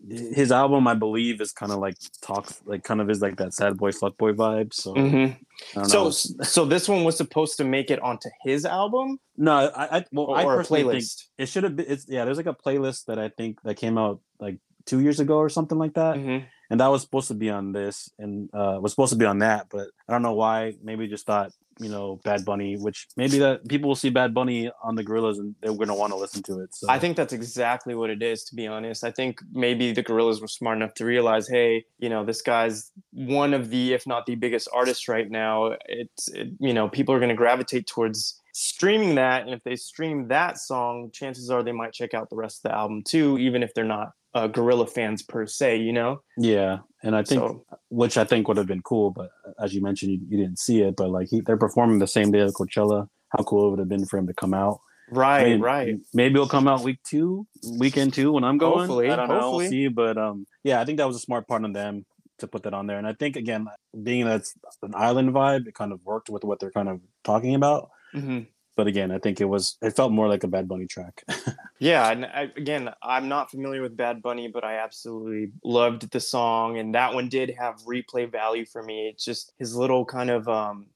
his 0.08 0.50
album, 0.50 0.86
I 0.88 0.94
believe, 0.94 1.40
is 1.40 1.52
kind 1.52 1.70
of 1.72 1.78
like 1.78 1.94
talks, 2.22 2.60
like 2.64 2.82
kind 2.84 3.00
of 3.00 3.08
is 3.10 3.20
like 3.22 3.36
that 3.36 3.54
sad 3.54 3.76
boy, 3.76 3.92
fuck 3.92 4.16
boy 4.18 4.32
vibe. 4.32 4.74
So, 4.74 4.94
Mhm. 4.94 5.36
I 5.36 5.74
don't 5.74 5.84
So, 5.86 6.04
know. 6.04 6.10
so 6.10 6.64
this 6.64 6.88
one 6.88 7.04
was 7.04 7.16
supposed 7.16 7.56
to 7.58 7.64
make 7.64 7.90
it 7.90 8.00
onto 8.02 8.28
his 8.42 8.64
album 8.64 9.18
no, 9.36 9.52
I, 9.74 9.98
I 9.98 10.04
well, 10.12 10.26
or, 10.26 10.36
I 10.36 10.44
personally 10.44 11.00
think 11.00 11.04
it 11.38 11.46
should 11.46 11.64
have 11.64 11.74
been. 11.76 11.86
It's 11.88 12.06
yeah, 12.08 12.24
there's 12.24 12.36
like 12.36 12.46
a 12.46 12.54
playlist 12.54 13.06
that 13.06 13.18
I 13.18 13.28
think 13.30 13.62
that 13.62 13.76
came 13.76 13.96
out 13.96 14.20
like 14.40 14.58
two 14.84 15.00
years 15.00 15.20
ago 15.20 15.36
or 15.38 15.48
something 15.48 15.78
like 15.78 15.94
that. 15.94 16.16
Mhm. 16.16 16.44
and 16.70 16.80
that 16.80 16.88
was 16.88 17.02
supposed 17.02 17.28
to 17.28 17.34
be 17.34 17.50
on 17.50 17.72
this 17.72 18.08
and 18.18 18.48
uh 18.54 18.78
was 18.80 18.92
supposed 18.92 19.12
to 19.12 19.18
be 19.18 19.26
on 19.26 19.38
that 19.40 19.66
but 19.70 19.88
i 20.08 20.12
don't 20.12 20.22
know 20.22 20.32
why 20.32 20.72
maybe 20.82 21.06
just 21.06 21.26
thought 21.26 21.50
you 21.78 21.88
know 21.88 22.20
bad 22.24 22.44
bunny 22.44 22.76
which 22.76 23.06
maybe 23.16 23.38
that 23.38 23.66
people 23.68 23.88
will 23.88 23.96
see 23.96 24.10
bad 24.10 24.34
bunny 24.34 24.70
on 24.82 24.94
the 24.94 25.04
Gorillaz 25.04 25.38
and 25.38 25.54
they're 25.62 25.74
going 25.74 25.88
to 25.88 25.94
want 25.94 26.12
to 26.12 26.18
listen 26.18 26.42
to 26.44 26.60
it 26.60 26.74
so 26.74 26.86
I 26.88 26.98
think 26.98 27.16
that's 27.16 27.32
exactly 27.32 27.94
what 27.94 28.10
it 28.10 28.22
is, 28.22 28.44
to 28.44 28.54
be 28.54 28.66
honest. 28.66 29.04
I 29.04 29.10
think 29.10 29.40
maybe 29.52 29.92
the 29.92 30.02
Gorillaz 30.02 30.40
were 30.40 30.48
smart 30.48 30.76
enough 30.76 30.94
to 30.94 31.04
realize, 31.04 31.48
hey, 31.48 31.84
you 31.98 32.08
know, 32.08 32.24
this 32.24 32.42
guy's 32.42 32.90
one 33.12 33.54
of 33.54 33.70
the, 33.70 33.92
if 33.92 34.06
not 34.06 34.26
the 34.26 34.34
biggest 34.34 34.68
artist 34.72 35.08
right 35.08 35.30
now. 35.30 35.76
It's, 35.86 36.28
it, 36.28 36.48
you 36.60 36.74
know, 36.74 36.88
people 36.88 37.14
are 37.14 37.18
going 37.18 37.28
to 37.28 37.34
gravitate 37.34 37.86
towards 37.86 38.40
streaming 38.52 39.14
that. 39.14 39.42
And 39.42 39.50
if 39.54 39.62
they 39.64 39.76
stream 39.76 40.28
that 40.28 40.58
song, 40.58 41.10
chances 41.12 41.50
are 41.50 41.62
they 41.62 41.72
might 41.72 41.92
check 41.92 42.14
out 42.14 42.30
the 42.30 42.36
rest 42.36 42.64
of 42.64 42.70
the 42.70 42.76
album 42.76 43.02
too, 43.06 43.38
even 43.38 43.62
if 43.62 43.74
they're 43.74 43.84
not 43.84 44.12
uh, 44.34 44.46
Gorilla 44.46 44.86
fans 44.86 45.22
per 45.22 45.46
se, 45.46 45.76
you 45.76 45.92
know? 45.92 46.20
yeah 46.38 46.78
and 47.04 47.16
i 47.16 47.22
think 47.22 47.40
So, 47.40 47.64
which 47.90 48.16
i 48.16 48.24
think 48.24 48.46
would 48.48 48.56
have 48.56 48.66
been 48.68 48.82
cool 48.82 49.10
but 49.10 49.30
as 49.58 49.74
you 49.74 49.82
mentioned 49.82 50.12
you, 50.12 50.20
you 50.28 50.36
didn't 50.38 50.58
see 50.60 50.80
it 50.82 50.94
but 50.96 51.10
like 51.10 51.28
he, 51.28 51.40
they're 51.40 51.56
performing 51.56 51.98
the 51.98 52.06
same 52.06 52.30
day 52.30 52.38
of 52.40 52.52
coachella 52.54 53.08
how 53.30 53.42
cool 53.44 53.66
it 53.66 53.70
would 53.70 53.78
have 53.80 53.88
been 53.88 54.06
for 54.06 54.18
him 54.18 54.26
to 54.28 54.34
come 54.34 54.54
out 54.54 54.78
right, 55.10 55.40
I 55.40 55.44
mean, 55.50 55.60
right. 55.60 55.96
maybe 56.14 56.34
it'll 56.36 56.46
come 56.48 56.68
out 56.68 56.82
week 56.82 57.00
two 57.04 57.46
weekend 57.78 58.14
two 58.14 58.30
when 58.32 58.44
i'm 58.44 58.56
going 58.56 58.78
Hopefully, 58.78 59.10
i 59.10 59.16
don't 59.16 59.28
know 59.28 59.34
hopefully. 59.40 59.64
we'll 59.64 59.70
see 59.70 59.88
but 59.88 60.16
um 60.16 60.46
yeah 60.64 60.80
i 60.80 60.84
think 60.84 60.98
that 60.98 61.06
was 61.08 61.16
a 61.16 61.20
smart 61.28 61.46
part 61.48 61.64
on 61.64 61.72
them 61.72 62.06
to 62.38 62.46
put 62.46 62.62
that 62.62 62.72
on 62.74 62.86
there 62.86 62.98
and 62.98 63.06
i 63.06 63.12
think 63.14 63.34
again 63.36 63.66
being 64.02 64.24
that 64.24 64.36
it's 64.40 64.54
an 64.82 64.94
island 64.94 65.30
vibe 65.32 65.66
it 65.66 65.74
kind 65.74 65.92
of 65.92 66.00
worked 66.04 66.30
with 66.30 66.44
what 66.44 66.58
they're 66.60 66.70
kind 66.78 66.88
of 66.88 67.00
talking 67.24 67.54
about 67.56 67.90
Mhm. 68.14 68.46
But 68.82 68.88
again, 68.88 69.12
I 69.12 69.18
think 69.18 69.40
it 69.40 69.44
was 69.44 69.76
it 69.80 69.94
felt 69.94 70.10
more 70.10 70.26
like 70.26 70.42
a 70.42 70.48
Bad 70.48 70.66
Bunny 70.66 70.86
track. 70.86 71.22
Yeah, 71.78 72.12
and 72.12 72.24
I, 72.24 72.42
again, 72.56 72.90
I'm 73.02 73.28
not 73.28 73.50
familiar 73.50 73.82
with 73.82 73.96
Bad 73.96 74.22
Bunny, 74.22 74.46
but 74.46 74.62
I 74.62 74.76
absolutely 74.76 75.50
loved 75.64 76.08
the 76.12 76.20
song, 76.20 76.78
and 76.78 76.94
that 76.94 77.12
one 77.12 77.28
did 77.28 77.52
have 77.58 77.82
replay 77.82 78.30
value 78.30 78.64
for 78.64 78.84
me. 78.84 79.08
It's 79.08 79.24
just 79.24 79.52
his 79.58 79.74
little 79.74 80.04
kind 80.04 80.30
of, 80.30 80.48
um, 80.48 80.86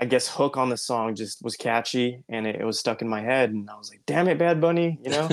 I 0.00 0.04
guess, 0.04 0.26
hook 0.26 0.56
on 0.56 0.68
the 0.68 0.76
song 0.76 1.14
just 1.14 1.44
was 1.44 1.54
catchy, 1.54 2.24
and 2.28 2.44
it, 2.44 2.56
it 2.56 2.64
was 2.64 2.80
stuck 2.80 3.02
in 3.02 3.08
my 3.08 3.20
head, 3.20 3.50
and 3.50 3.70
I 3.70 3.78
was 3.78 3.88
like, 3.90 4.00
"Damn 4.04 4.26
it, 4.26 4.36
Bad 4.36 4.60
Bunny!" 4.60 4.98
You 5.04 5.10
know? 5.10 5.28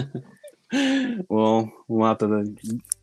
well, 1.27 1.71
we'll 1.87 2.07
have 2.07 2.19
to 2.19 2.55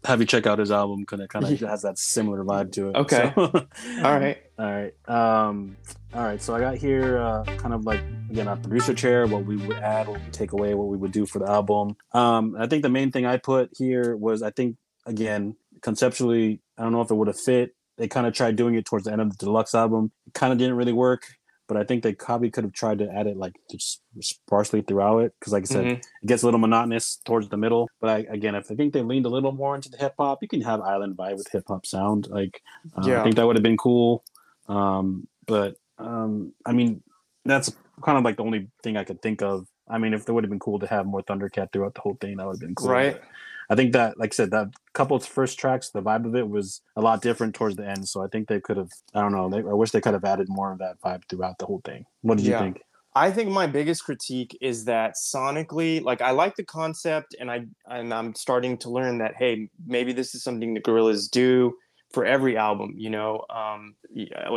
have 0.06 0.20
you 0.20 0.26
check 0.26 0.46
out 0.46 0.58
his 0.58 0.70
album 0.70 1.00
because 1.00 1.20
it 1.20 1.28
kind 1.28 1.44
of 1.44 1.60
has 1.68 1.82
that 1.82 1.98
similar 1.98 2.44
vibe 2.44 2.72
to 2.72 2.88
it. 2.90 2.96
Okay. 2.96 3.32
So- 3.34 3.42
All 4.04 4.18
right. 4.18 4.38
all 4.58 4.64
right. 4.70 4.94
Um, 5.08 5.76
all 6.14 6.22
right. 6.24 6.40
So 6.40 6.54
I 6.54 6.60
got 6.60 6.76
here 6.76 7.18
uh, 7.18 7.44
kind 7.44 7.74
of 7.74 7.84
like 7.84 8.00
again 8.30 8.48
our 8.48 8.56
producer 8.56 8.94
chair, 8.94 9.26
what 9.26 9.44
we 9.44 9.56
would 9.56 9.78
add, 9.78 10.08
what 10.08 10.20
we 10.24 10.30
take 10.30 10.52
away, 10.52 10.74
what 10.74 10.88
we 10.88 10.96
would 10.96 11.12
do 11.12 11.26
for 11.26 11.38
the 11.40 11.46
album. 11.50 11.96
Um, 12.12 12.56
I 12.58 12.66
think 12.66 12.82
the 12.82 12.88
main 12.88 13.10
thing 13.12 13.26
I 13.26 13.36
put 13.36 13.70
here 13.76 14.16
was 14.16 14.42
I 14.42 14.50
think 14.50 14.76
again 15.04 15.56
conceptually, 15.82 16.60
I 16.78 16.82
don't 16.82 16.92
know 16.92 17.00
if 17.02 17.10
it 17.10 17.14
would 17.14 17.28
have 17.28 17.38
fit. 17.40 17.74
They 17.98 18.08
kind 18.08 18.26
of 18.26 18.34
tried 18.34 18.56
doing 18.56 18.74
it 18.74 18.84
towards 18.84 19.06
the 19.06 19.12
end 19.12 19.20
of 19.22 19.30
the 19.30 19.36
deluxe 19.46 19.74
album. 19.74 20.12
It 20.26 20.34
kind 20.34 20.52
of 20.52 20.58
didn't 20.58 20.76
really 20.76 20.92
work, 20.92 21.22
but 21.68 21.76
I 21.76 21.84
think 21.84 22.02
they 22.02 22.14
probably 22.14 22.50
could 22.50 22.64
have 22.64 22.72
tried 22.72 22.98
to 22.98 23.10
add 23.12 23.26
it 23.26 23.36
like 23.36 23.54
just 23.70 24.02
sparsely 24.20 24.82
throughout 24.82 25.18
it 25.18 25.34
because, 25.38 25.52
like 25.52 25.64
I 25.64 25.66
said, 25.66 25.84
Mhm. 25.84 25.98
it 26.22 26.26
gets 26.26 26.42
a 26.42 26.46
little 26.46 26.60
monotonous 26.60 27.16
towards 27.24 27.48
the 27.48 27.56
middle. 27.56 27.88
But 28.00 28.10
I, 28.10 28.18
again, 28.32 28.54
if 28.54 28.70
I 28.70 28.74
think 28.74 28.92
they 28.92 29.02
leaned 29.02 29.26
a 29.26 29.28
little 29.28 29.52
more 29.52 29.74
into 29.74 29.88
the 29.88 29.96
hip 29.96 30.14
hop, 30.18 30.42
you 30.42 30.48
can 30.48 30.60
have 30.62 30.80
island 30.80 31.16
vibe 31.16 31.38
with 31.38 31.50
hip 31.50 31.64
hop 31.68 31.86
sound. 31.86 32.28
Like, 32.28 32.62
uh, 32.96 33.08
Yeah. 33.08 33.20
I 33.20 33.24
think 33.24 33.36
that 33.36 33.46
would 33.46 33.56
have 33.56 33.62
been 33.62 33.76
cool. 33.76 34.24
Um, 34.68 35.26
but 35.46 35.76
um, 35.98 36.52
I 36.66 36.72
mean, 36.72 37.02
that's 37.44 37.74
kind 38.02 38.18
of 38.18 38.24
like 38.24 38.36
the 38.36 38.42
only 38.42 38.68
thing 38.82 38.96
I 38.96 39.04
could 39.04 39.22
think 39.22 39.42
of. 39.42 39.66
I 39.88 39.98
mean, 39.98 40.12
if 40.14 40.24
there 40.26 40.34
would 40.34 40.44
have 40.44 40.50
been 40.50 40.58
cool 40.58 40.78
to 40.80 40.86
have 40.86 41.06
more 41.06 41.22
Thundercat 41.22 41.72
throughout 41.72 41.94
the 41.94 42.00
whole 42.00 42.18
thing, 42.20 42.36
that 42.36 42.46
would 42.46 42.54
have 42.56 42.60
been 42.60 42.74
cool. 42.74 42.90
Right. 42.90 43.20
I 43.68 43.74
think 43.74 43.92
that, 43.92 44.18
like 44.18 44.32
I 44.32 44.36
said, 44.36 44.50
that 44.52 44.68
couple's 44.92 45.26
first 45.26 45.58
tracks, 45.58 45.90
the 45.90 46.02
vibe 46.02 46.26
of 46.26 46.34
it 46.36 46.48
was 46.48 46.80
a 46.96 47.00
lot 47.00 47.22
different 47.22 47.54
towards 47.54 47.76
the 47.76 47.88
end. 47.88 48.08
So 48.08 48.22
I 48.22 48.28
think 48.28 48.48
they 48.48 48.60
could 48.60 48.76
have, 48.76 48.90
I 49.14 49.20
don't 49.20 49.32
know, 49.32 49.48
they, 49.48 49.58
I 49.58 49.74
wish 49.74 49.90
they 49.90 50.00
could 50.00 50.14
have 50.14 50.24
added 50.24 50.48
more 50.48 50.72
of 50.72 50.78
that 50.78 51.00
vibe 51.00 51.22
throughout 51.28 51.58
the 51.58 51.66
whole 51.66 51.82
thing. 51.84 52.04
What 52.22 52.38
did 52.38 52.46
Yeah. 52.46 52.58
you 52.58 52.64
think? 52.64 52.82
I 53.16 53.30
think 53.30 53.48
my 53.50 53.66
biggest 53.66 54.04
critique 54.04 54.58
is 54.60 54.84
that 54.84 55.14
sonically, 55.14 56.02
like 56.02 56.20
I 56.20 56.32
like 56.32 56.54
the 56.54 56.64
concept, 56.64 57.34
and 57.40 57.50
I 57.50 57.64
and 57.86 58.12
I'm 58.12 58.34
starting 58.34 58.76
to 58.78 58.90
learn 58.90 59.16
that 59.18 59.36
hey, 59.38 59.70
maybe 59.86 60.12
this 60.12 60.34
is 60.34 60.44
something 60.44 60.74
the 60.74 60.82
Gorillaz 60.82 61.30
do 61.30 61.72
for 62.12 62.26
every 62.26 62.58
album. 62.58 62.92
You 62.98 63.08
know, 63.08 63.42
um, 63.48 63.94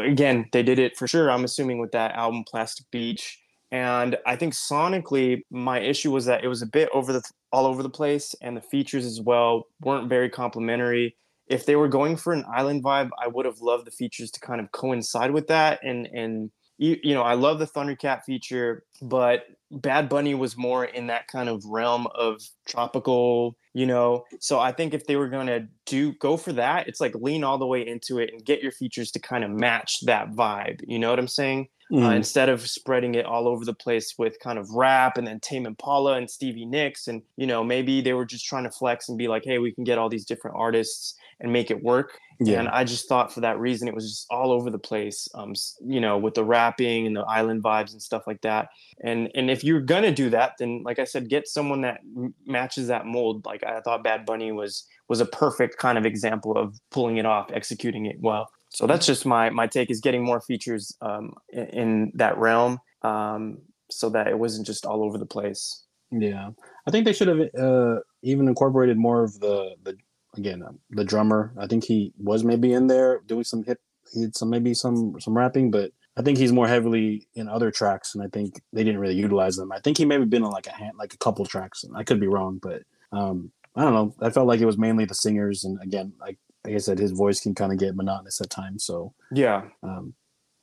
again, 0.04 0.46
they 0.52 0.62
did 0.62 0.78
it 0.78 0.98
for 0.98 1.08
sure. 1.08 1.32
I'm 1.32 1.46
assuming 1.46 1.80
with 1.80 1.94
that 1.94 2.16
album, 2.16 2.44
Plastic 2.46 2.86
Beach, 2.92 3.40
and 3.72 4.18
I 4.26 4.36
think 4.36 4.54
sonically, 4.54 5.44
my 5.52 5.80
issue 5.80 6.12
was 6.12 6.26
that 6.26 6.44
it 6.44 6.48
was 6.48 6.62
a 6.62 6.68
bit 6.68 6.90
over 6.94 7.14
the 7.14 7.22
all 7.52 7.66
over 7.66 7.84
the 7.84 7.90
place, 7.90 8.36
and 8.42 8.58
the 8.58 8.62
features 8.62 9.06
as 9.06 9.22
well 9.22 9.68
weren't 9.82 10.10
very 10.10 10.30
complimentary. 10.30 11.16
If 11.48 11.66
they 11.66 11.76
were 11.76 11.88
going 11.88 12.16
for 12.18 12.34
an 12.34 12.46
island 12.52 12.84
vibe, 12.84 13.10
I 13.22 13.28
would 13.28 13.46
have 13.46 13.60
loved 13.62 13.86
the 13.86 13.92
features 13.92 14.32
to 14.32 14.40
kind 14.40 14.62
of 14.62 14.72
coincide 14.72 15.32
with 15.32 15.48
that. 15.48 15.80
And 15.84 16.08
and 16.08 16.52
you, 16.78 16.98
you 17.04 17.14
know, 17.14 17.24
I 17.24 17.34
love 17.34 17.60
the 17.60 17.68
Thundercat 17.68 18.24
feature, 18.24 18.84
but 19.02 19.44
Bad 19.70 20.10
Bunny 20.10 20.34
was 20.34 20.58
more 20.58 20.86
in 20.86 21.08
that 21.08 21.28
kind 21.28 21.50
of 21.50 21.64
realm 21.66 22.08
of 22.16 22.42
tropical, 22.68 23.56
you 23.74 23.86
know. 23.86 24.24
So 24.40 24.60
I 24.60 24.72
think 24.72 24.94
if 24.94 25.06
they 25.06 25.16
were 25.16 25.28
gonna 25.30 25.68
do 25.86 26.14
go 26.14 26.38
for 26.38 26.54
that, 26.54 26.88
it's 26.88 27.02
like 27.02 27.14
lean 27.16 27.44
all 27.44 27.58
the 27.58 27.68
way 27.68 27.86
into 27.86 28.18
it 28.20 28.32
and 28.34 28.44
get 28.44 28.62
your 28.64 28.72
features 28.72 29.12
to 29.12 29.20
kind 29.20 29.44
of 29.44 29.52
match 29.52 29.98
that 30.06 30.32
vibe. 30.32 30.82
You 30.88 30.98
know 31.00 31.10
what 31.10 31.20
I'm 31.20 31.28
saying? 31.28 31.68
Mm. 31.92 32.06
uh, 32.06 32.12
instead 32.12 32.50
of 32.50 32.68
spreading 32.68 33.16
it 33.16 33.26
all 33.26 33.48
over 33.48 33.66
the 33.66 33.74
place 33.74 34.16
with 34.18 34.40
kind 34.40 34.60
of 34.60 34.70
rap 34.72 35.18
and 35.18 35.28
then 35.28 35.40
Tame 35.40 35.66
Impala 35.66 36.16
and 36.16 36.30
Stevie 36.30 36.66
Nicks. 36.66 37.08
And, 37.08 37.22
you 37.38 37.48
know, 37.48 37.64
maybe 37.64 38.02
they 38.02 38.14
were 38.14 38.26
just 38.26 38.46
trying 38.46 38.64
to 38.64 38.72
flex 38.72 39.10
and 39.10 39.18
be 39.18 39.28
like, 39.28 39.44
hey, 39.44 39.60
we 39.60 39.72
can 39.72 39.84
get 39.84 39.98
all 39.98 40.10
these 40.10 40.26
different 40.26 40.58
artists 40.58 41.16
and 41.40 41.54
make 41.54 41.72
it 41.72 41.82
work. 41.84 42.20
Yeah. 42.42 42.60
And 42.60 42.70
I 42.70 42.84
just 42.86 43.10
thought 43.10 43.34
for 43.34 43.42
that 43.42 43.60
reason, 43.60 43.88
it 43.88 43.94
was 43.94 44.10
just 44.10 44.28
all 44.30 44.52
over 44.52 44.70
the 44.70 44.80
place, 44.80 45.28
um, 45.34 45.54
you 45.86 46.00
know, 46.00 46.18
with 46.18 46.36
the 46.36 46.44
rapping 46.44 47.06
and 47.06 47.16
the 47.16 47.22
island 47.22 47.64
vibes 47.64 47.92
and 47.92 48.02
stuff 48.02 48.24
like 48.28 48.42
that. 48.42 48.70
And 49.04 49.30
and 49.36 49.52
if 49.52 49.62
you're 49.62 49.82
gonna 49.82 50.14
do 50.14 50.30
that, 50.30 50.54
then 50.58 50.82
like 50.84 51.00
I 51.00 51.04
said, 51.04 51.28
get 51.28 51.50
someone 51.50 51.82
that 51.82 52.00
m- 52.16 52.34
matches 52.46 52.88
that 52.88 53.06
mold. 53.06 53.46
Like 53.46 53.66
I 53.66 53.82
thought 53.82 54.06
Bad 54.06 54.26
Bunny 54.26 54.54
was 54.54 54.86
was 55.10 55.20
a 55.20 55.26
perfect 55.26 55.78
kind 55.78 55.98
of 55.98 56.06
example 56.06 56.58
of 56.58 56.80
pulling 56.92 57.18
it 57.18 57.26
off, 57.26 57.52
executing 57.52 58.06
it 58.06 58.18
well 58.22 58.50
so 58.70 58.88
that's 58.88 59.06
just 59.06 59.26
my 59.26 59.50
my 59.50 59.68
take 59.68 59.90
is 59.90 60.00
getting 60.00 60.24
more 60.24 60.42
features 60.42 60.96
um, 61.02 61.34
in, 61.50 61.66
in, 61.68 62.12
that 62.16 62.38
realm 62.38 62.80
um, 63.02 63.60
so 63.90 64.10
that 64.10 64.28
it 64.28 64.38
wasn't 64.38 64.66
just 64.66 64.86
all 64.86 65.04
over 65.04 65.18
the 65.18 65.26
place. 65.26 65.84
Yeah. 66.12 66.52
I 66.88 66.92
think 66.92 67.06
they 67.06 67.14
should 67.14 67.28
have 67.28 67.50
uh, 67.60 68.00
even 68.22 68.48
incorporated 68.48 68.98
more 68.98 69.24
of 69.24 69.40
the 69.40 69.76
the 69.84 69.98
again 70.38 70.64
um, 70.64 70.80
the 70.92 71.04
drummer. 71.04 71.54
I 71.58 71.68
think 71.68 71.84
he 71.84 72.14
was 72.18 72.44
maybe 72.44 72.74
in 72.74 72.88
there 72.88 73.22
doing 73.26 73.44
some 73.44 73.64
hip 73.64 73.80
he 74.14 74.22
did 74.22 74.36
some 74.36 74.50
maybe 74.50 74.74
some 74.74 75.20
some 75.20 75.38
rapping 75.38 75.70
but 75.70 75.92
i 76.18 76.24
think 76.24 76.36
he's 76.36 76.52
more 76.52 76.68
heavily 76.68 77.28
in 77.36 77.48
other 77.48 77.70
tracks 77.70 78.16
and 78.16 78.24
i 78.24 78.28
think 78.28 78.60
they 78.74 78.84
didn't 78.84 79.00
really 79.00 79.14
utilize 79.14 79.56
them. 79.56 79.72
I 79.72 79.80
think 79.80 80.00
he 80.00 80.06
maybe 80.06 80.26
been 80.26 80.42
on 80.42 80.50
like 80.50 80.66
a 80.66 80.72
hand 80.72 80.94
like 80.98 81.14
a 81.14 81.18
couple 81.18 81.46
tracks 81.46 81.86
i 81.96 82.04
could 82.04 82.20
be 82.20 82.26
wrong 82.26 82.60
but 82.60 82.82
um 83.12 83.52
I 83.76 83.84
don't 83.84 83.94
know. 83.94 84.16
I 84.22 84.30
felt 84.30 84.48
like 84.48 84.60
it 84.60 84.66
was 84.66 84.78
mainly 84.78 85.06
the 85.06 85.16
singers, 85.16 85.64
and 85.64 85.80
again, 85.82 86.14
like 86.20 86.38
like 86.66 86.76
I 86.76 86.78
said, 86.78 87.00
his 87.00 87.12
voice 87.12 87.42
can 87.42 87.56
kind 87.56 87.72
of 87.72 87.80
get 87.80 87.96
monotonous 87.96 88.42
at 88.42 88.50
times. 88.50 88.84
So 88.86 89.14
yeah, 89.32 89.64
um, 89.84 90.14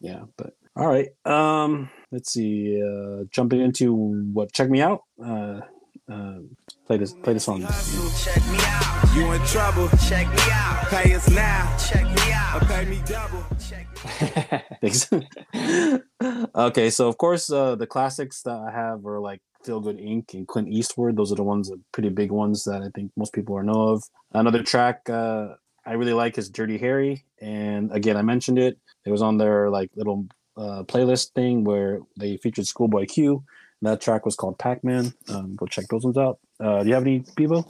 yeah. 0.00 0.24
But 0.36 0.54
all 0.76 0.86
right, 0.86 1.08
um, 1.24 1.90
let's 2.12 2.32
see. 2.32 2.82
Uh, 2.82 3.24
jumping 3.30 3.60
into 3.60 3.94
what? 3.94 4.52
Check 4.52 4.70
me 4.70 4.82
out. 4.82 5.02
Uh, 5.22 5.60
uh, 6.10 6.38
play 6.86 6.98
this. 6.98 7.14
Play 7.14 7.34
the 7.34 7.40
song. 7.40 7.62
Check 7.62 8.46
me 8.50 8.58
out. 8.60 9.16
You 9.16 9.32
in 9.32 9.42
trouble? 9.46 9.88
Check 10.06 10.28
me 10.28 10.42
out. 10.52 10.86
Pay 10.88 11.14
us 11.14 11.28
now. 11.30 11.76
Check 11.78 12.04
me 12.04 12.32
out. 12.32 12.62
Or 12.62 12.66
pay 12.66 12.84
me 12.84 13.00
double. 13.06 13.46
okay, 16.54 16.90
so 16.90 17.08
of 17.08 17.18
course 17.18 17.50
uh, 17.50 17.74
the 17.76 17.86
classics 17.86 18.42
that 18.42 18.56
I 18.56 18.70
have 18.70 19.04
are 19.06 19.20
like 19.20 19.40
Feel 19.64 19.80
Good 19.80 19.98
Inc. 19.98 20.34
and 20.34 20.46
Clint 20.46 20.68
Eastwood. 20.68 21.16
Those 21.16 21.32
are 21.32 21.36
the 21.36 21.42
ones, 21.42 21.70
that 21.70 21.80
pretty 21.92 22.10
big 22.10 22.30
ones 22.30 22.64
that 22.64 22.82
I 22.82 22.88
think 22.94 23.10
most 23.16 23.32
people 23.32 23.56
are 23.56 23.62
know 23.62 23.88
of. 23.88 24.04
Another 24.32 24.62
track 24.62 25.08
uh, 25.10 25.54
I 25.86 25.92
really 25.92 26.12
like 26.12 26.36
his 26.36 26.50
Dirty 26.50 26.78
Harry, 26.78 27.24
and 27.40 27.92
again, 27.92 28.16
I 28.16 28.22
mentioned 28.22 28.58
it. 28.58 28.78
It 29.04 29.10
was 29.12 29.22
on 29.22 29.38
their 29.38 29.70
like 29.70 29.90
little 29.94 30.26
uh, 30.56 30.82
playlist 30.82 31.32
thing 31.32 31.62
where 31.64 32.00
they 32.18 32.36
featured 32.38 32.66
Schoolboy 32.66 33.06
Q. 33.06 33.44
That 33.82 34.00
track 34.00 34.24
was 34.24 34.34
called 34.34 34.58
Pac 34.58 34.82
Man. 34.82 35.14
Um, 35.28 35.54
go 35.54 35.66
check 35.66 35.86
those 35.88 36.02
ones 36.02 36.18
out. 36.18 36.38
Uh, 36.58 36.82
do 36.82 36.88
you 36.88 36.94
have 36.94 37.04
any, 37.04 37.20
Bebo? 37.20 37.64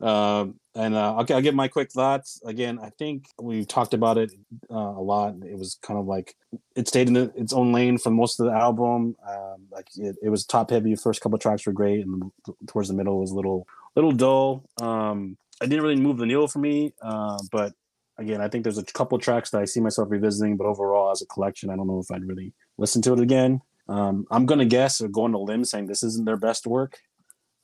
um, 0.00 0.54
and 0.74 0.94
uh, 0.94 1.18
okay, 1.18 1.34
I'll 1.34 1.42
get 1.42 1.54
my 1.54 1.68
quick 1.68 1.90
thoughts. 1.90 2.40
Again, 2.44 2.78
I 2.80 2.90
think 2.90 3.26
we've 3.40 3.66
talked 3.66 3.92
about 3.92 4.18
it 4.18 4.32
uh, 4.70 4.74
a 4.74 5.02
lot. 5.02 5.34
It 5.44 5.58
was 5.58 5.78
kind 5.82 5.98
of 5.98 6.06
like 6.06 6.36
it 6.76 6.86
stayed 6.88 7.08
in 7.08 7.16
its 7.16 7.52
own 7.52 7.72
lane 7.72 7.98
for 7.98 8.10
most 8.10 8.40
of 8.40 8.46
the 8.46 8.52
album. 8.52 9.16
Um, 9.28 9.66
like 9.70 9.88
it, 9.96 10.16
it, 10.22 10.28
was 10.28 10.46
top 10.46 10.70
heavy. 10.70 10.94
First 10.94 11.20
couple 11.20 11.38
tracks 11.38 11.66
were 11.66 11.72
great, 11.72 12.06
and 12.06 12.30
towards 12.68 12.88
the 12.88 12.94
middle 12.94 13.18
was 13.18 13.32
a 13.32 13.34
little 13.34 13.66
little 13.96 14.12
dull. 14.12 14.64
Um, 14.80 15.36
it 15.60 15.68
didn't 15.68 15.82
really 15.82 16.00
move 16.00 16.18
the 16.18 16.26
needle 16.26 16.48
for 16.48 16.58
me, 16.58 16.92
uh, 17.02 17.38
but 17.50 17.74
again, 18.22 18.40
I 18.40 18.48
think 18.48 18.64
there's 18.64 18.78
a 18.78 18.84
couple 18.84 19.18
tracks 19.18 19.50
that 19.50 19.60
I 19.60 19.64
see 19.64 19.80
myself 19.80 20.10
revisiting, 20.10 20.56
but 20.56 20.66
overall, 20.66 21.10
as 21.10 21.22
a 21.22 21.26
collection, 21.26 21.70
I 21.70 21.76
don't 21.76 21.86
know 21.86 21.98
if 21.98 22.10
I'd 22.10 22.24
really 22.24 22.52
listen 22.78 23.02
to 23.02 23.12
it 23.12 23.20
again. 23.20 23.60
Um, 23.88 24.26
I'm 24.30 24.46
gonna 24.46 24.64
guess 24.64 25.00
or 25.00 25.08
go 25.08 25.24
on 25.24 25.34
a 25.34 25.38
limb 25.38 25.64
saying 25.64 25.86
this 25.86 26.02
isn't 26.02 26.24
their 26.24 26.36
best 26.36 26.66
work. 26.66 26.98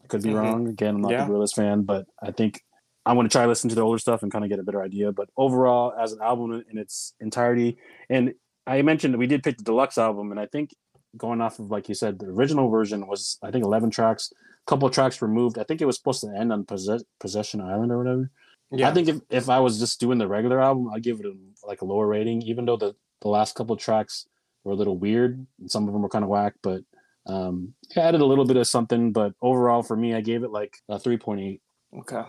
I 0.02 0.06
could 0.08 0.22
be 0.22 0.30
mm-hmm. 0.30 0.38
wrong. 0.38 0.68
Again, 0.68 0.96
I'm 0.96 1.00
not 1.00 1.12
yeah. 1.12 1.24
the 1.24 1.32
Gorillaz 1.32 1.54
fan, 1.54 1.82
but 1.82 2.06
I 2.22 2.32
think 2.32 2.62
I'm 3.06 3.16
gonna 3.16 3.28
try 3.28 3.42
to 3.42 3.48
listen 3.48 3.70
to 3.70 3.76
the 3.76 3.82
older 3.82 3.98
stuff 3.98 4.22
and 4.22 4.32
kind 4.32 4.44
of 4.44 4.50
get 4.50 4.58
a 4.58 4.64
better 4.64 4.82
idea. 4.82 5.12
But 5.12 5.30
overall, 5.36 5.94
as 5.98 6.12
an 6.12 6.20
album 6.20 6.64
in 6.70 6.78
its 6.78 7.14
entirety, 7.20 7.78
and 8.10 8.34
I 8.66 8.82
mentioned 8.82 9.16
we 9.16 9.26
did 9.26 9.42
pick 9.42 9.58
the 9.58 9.64
deluxe 9.64 9.96
album, 9.96 10.30
and 10.30 10.40
I 10.40 10.46
think 10.46 10.74
going 11.16 11.40
off 11.40 11.58
of 11.58 11.70
like 11.70 11.88
you 11.88 11.94
said, 11.94 12.18
the 12.18 12.26
original 12.26 12.68
version 12.68 13.06
was 13.06 13.38
I 13.42 13.50
think 13.50 13.64
11 13.64 13.90
tracks. 13.90 14.32
A 14.32 14.70
couple 14.70 14.90
tracks 14.90 15.22
removed. 15.22 15.58
I 15.58 15.64
think 15.64 15.80
it 15.80 15.86
was 15.86 15.96
supposed 15.96 16.20
to 16.22 16.36
end 16.36 16.52
on 16.52 16.64
Possess- 16.64 17.04
Possession 17.20 17.60
Island 17.60 17.92
or 17.92 17.98
whatever. 17.98 18.30
Yeah. 18.70 18.90
I 18.90 18.94
think 18.94 19.08
if, 19.08 19.20
if 19.30 19.48
I 19.48 19.60
was 19.60 19.78
just 19.78 20.00
doing 20.00 20.18
the 20.18 20.28
regular 20.28 20.60
album, 20.60 20.90
I'd 20.92 21.02
give 21.02 21.20
it 21.20 21.26
a, 21.26 21.34
like 21.66 21.80
a 21.80 21.86
lower 21.86 22.06
rating, 22.06 22.42
even 22.42 22.66
though 22.66 22.76
the, 22.76 22.94
the 23.20 23.28
last 23.28 23.54
couple 23.54 23.76
tracks 23.76 24.26
were 24.64 24.72
a 24.72 24.76
little 24.76 24.98
weird. 24.98 25.46
And 25.58 25.70
some 25.70 25.86
of 25.86 25.92
them 25.92 26.02
were 26.02 26.08
kind 26.08 26.24
of 26.24 26.28
whack, 26.28 26.54
but 26.62 26.82
um, 27.26 27.74
it 27.90 27.96
added 27.98 28.20
a 28.20 28.26
little 28.26 28.44
bit 28.44 28.56
of 28.56 28.66
something. 28.66 29.12
But 29.12 29.32
overall, 29.40 29.82
for 29.82 29.96
me, 29.96 30.14
I 30.14 30.20
gave 30.20 30.42
it 30.42 30.50
like 30.50 30.76
a 30.88 30.98
3.8. 30.98 31.60
Okay. 32.00 32.22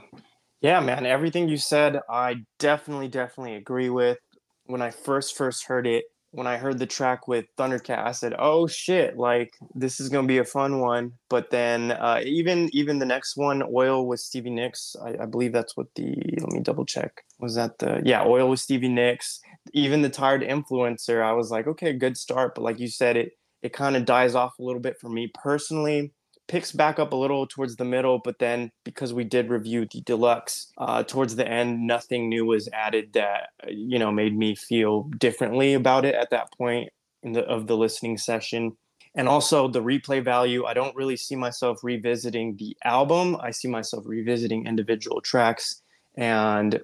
Yeah, 0.61 0.79
man. 0.79 1.05
Everything 1.05 1.49
you 1.49 1.57
said, 1.57 1.99
I 2.09 2.45
definitely, 2.57 3.07
definitely 3.07 3.55
agree 3.55 3.89
with. 3.89 4.19
When 4.65 4.81
I 4.81 4.91
first 4.91 5.35
first 5.35 5.65
heard 5.65 5.87
it, 5.87 6.05
when 6.31 6.47
I 6.47 6.57
heard 6.57 6.77
the 6.77 6.85
track 6.85 7.27
with 7.27 7.45
Thundercat, 7.57 8.05
I 8.05 8.11
said, 8.11 8.35
"Oh 8.37 8.67
shit! 8.67 9.17
Like 9.17 9.53
this 9.73 9.99
is 9.99 10.09
gonna 10.09 10.27
be 10.27 10.37
a 10.37 10.45
fun 10.45 10.79
one." 10.79 11.13
But 11.29 11.49
then 11.49 11.91
uh, 11.91 12.21
even 12.23 12.69
even 12.73 12.99
the 12.99 13.05
next 13.05 13.35
one, 13.35 13.63
Oil 13.73 14.07
with 14.07 14.19
Stevie 14.19 14.51
Nicks, 14.51 14.95
I, 15.03 15.23
I, 15.23 15.25
believe 15.25 15.53
that's 15.53 15.75
what 15.75 15.87
the. 15.95 16.15
Let 16.39 16.51
me 16.51 16.59
double 16.61 16.85
check. 16.85 17.23
Was 17.39 17.55
that 17.55 17.79
the 17.79 18.01
yeah 18.05 18.23
Oil 18.25 18.49
with 18.49 18.59
Stevie 18.59 18.89
Nicks? 18.89 19.39
Even 19.73 20.01
the 20.01 20.09
Tired 20.09 20.41
Influencer, 20.41 21.23
I 21.23 21.33
was 21.33 21.51
like, 21.51 21.67
okay, 21.67 21.93
good 21.93 22.17
start. 22.17 22.55
But 22.55 22.63
like 22.63 22.79
you 22.79 22.87
said, 22.87 23.17
it 23.17 23.31
it 23.61 23.73
kind 23.73 23.95
of 23.95 24.05
dies 24.05 24.35
off 24.35 24.53
a 24.59 24.63
little 24.63 24.81
bit 24.81 24.97
for 24.99 25.09
me 25.09 25.31
personally 25.33 26.13
picks 26.49 26.71
back 26.71 26.99
up 26.99 27.13
a 27.13 27.15
little 27.15 27.47
towards 27.47 27.77
the 27.77 27.85
middle, 27.85 28.19
but 28.19 28.39
then 28.39 28.71
because 28.83 29.13
we 29.13 29.23
did 29.23 29.49
review 29.49 29.87
the 29.89 30.01
deluxe 30.01 30.73
uh, 30.79 31.03
towards 31.03 31.35
the 31.35 31.47
end, 31.47 31.87
nothing 31.87 32.27
new 32.27 32.43
was 32.43 32.67
added 32.73 33.13
that 33.13 33.51
you 33.69 33.97
know 33.97 34.11
made 34.11 34.35
me 34.35 34.55
feel 34.55 35.03
differently 35.19 35.75
about 35.75 36.03
it 36.03 36.15
at 36.15 36.31
that 36.31 36.51
point 36.57 36.89
in 37.23 37.31
the 37.31 37.43
of 37.45 37.67
the 37.67 37.77
listening 37.77 38.17
session. 38.17 38.75
And 39.15 39.27
also 39.27 39.67
the 39.67 39.81
replay 39.81 40.23
value, 40.23 40.65
I 40.65 40.73
don't 40.73 40.95
really 40.95 41.17
see 41.17 41.35
myself 41.35 41.83
revisiting 41.83 42.57
the 42.57 42.77
album. 42.83 43.37
I 43.41 43.51
see 43.51 43.67
myself 43.67 44.03
revisiting 44.05 44.67
individual 44.67 45.21
tracks, 45.21 45.81
and 46.15 46.81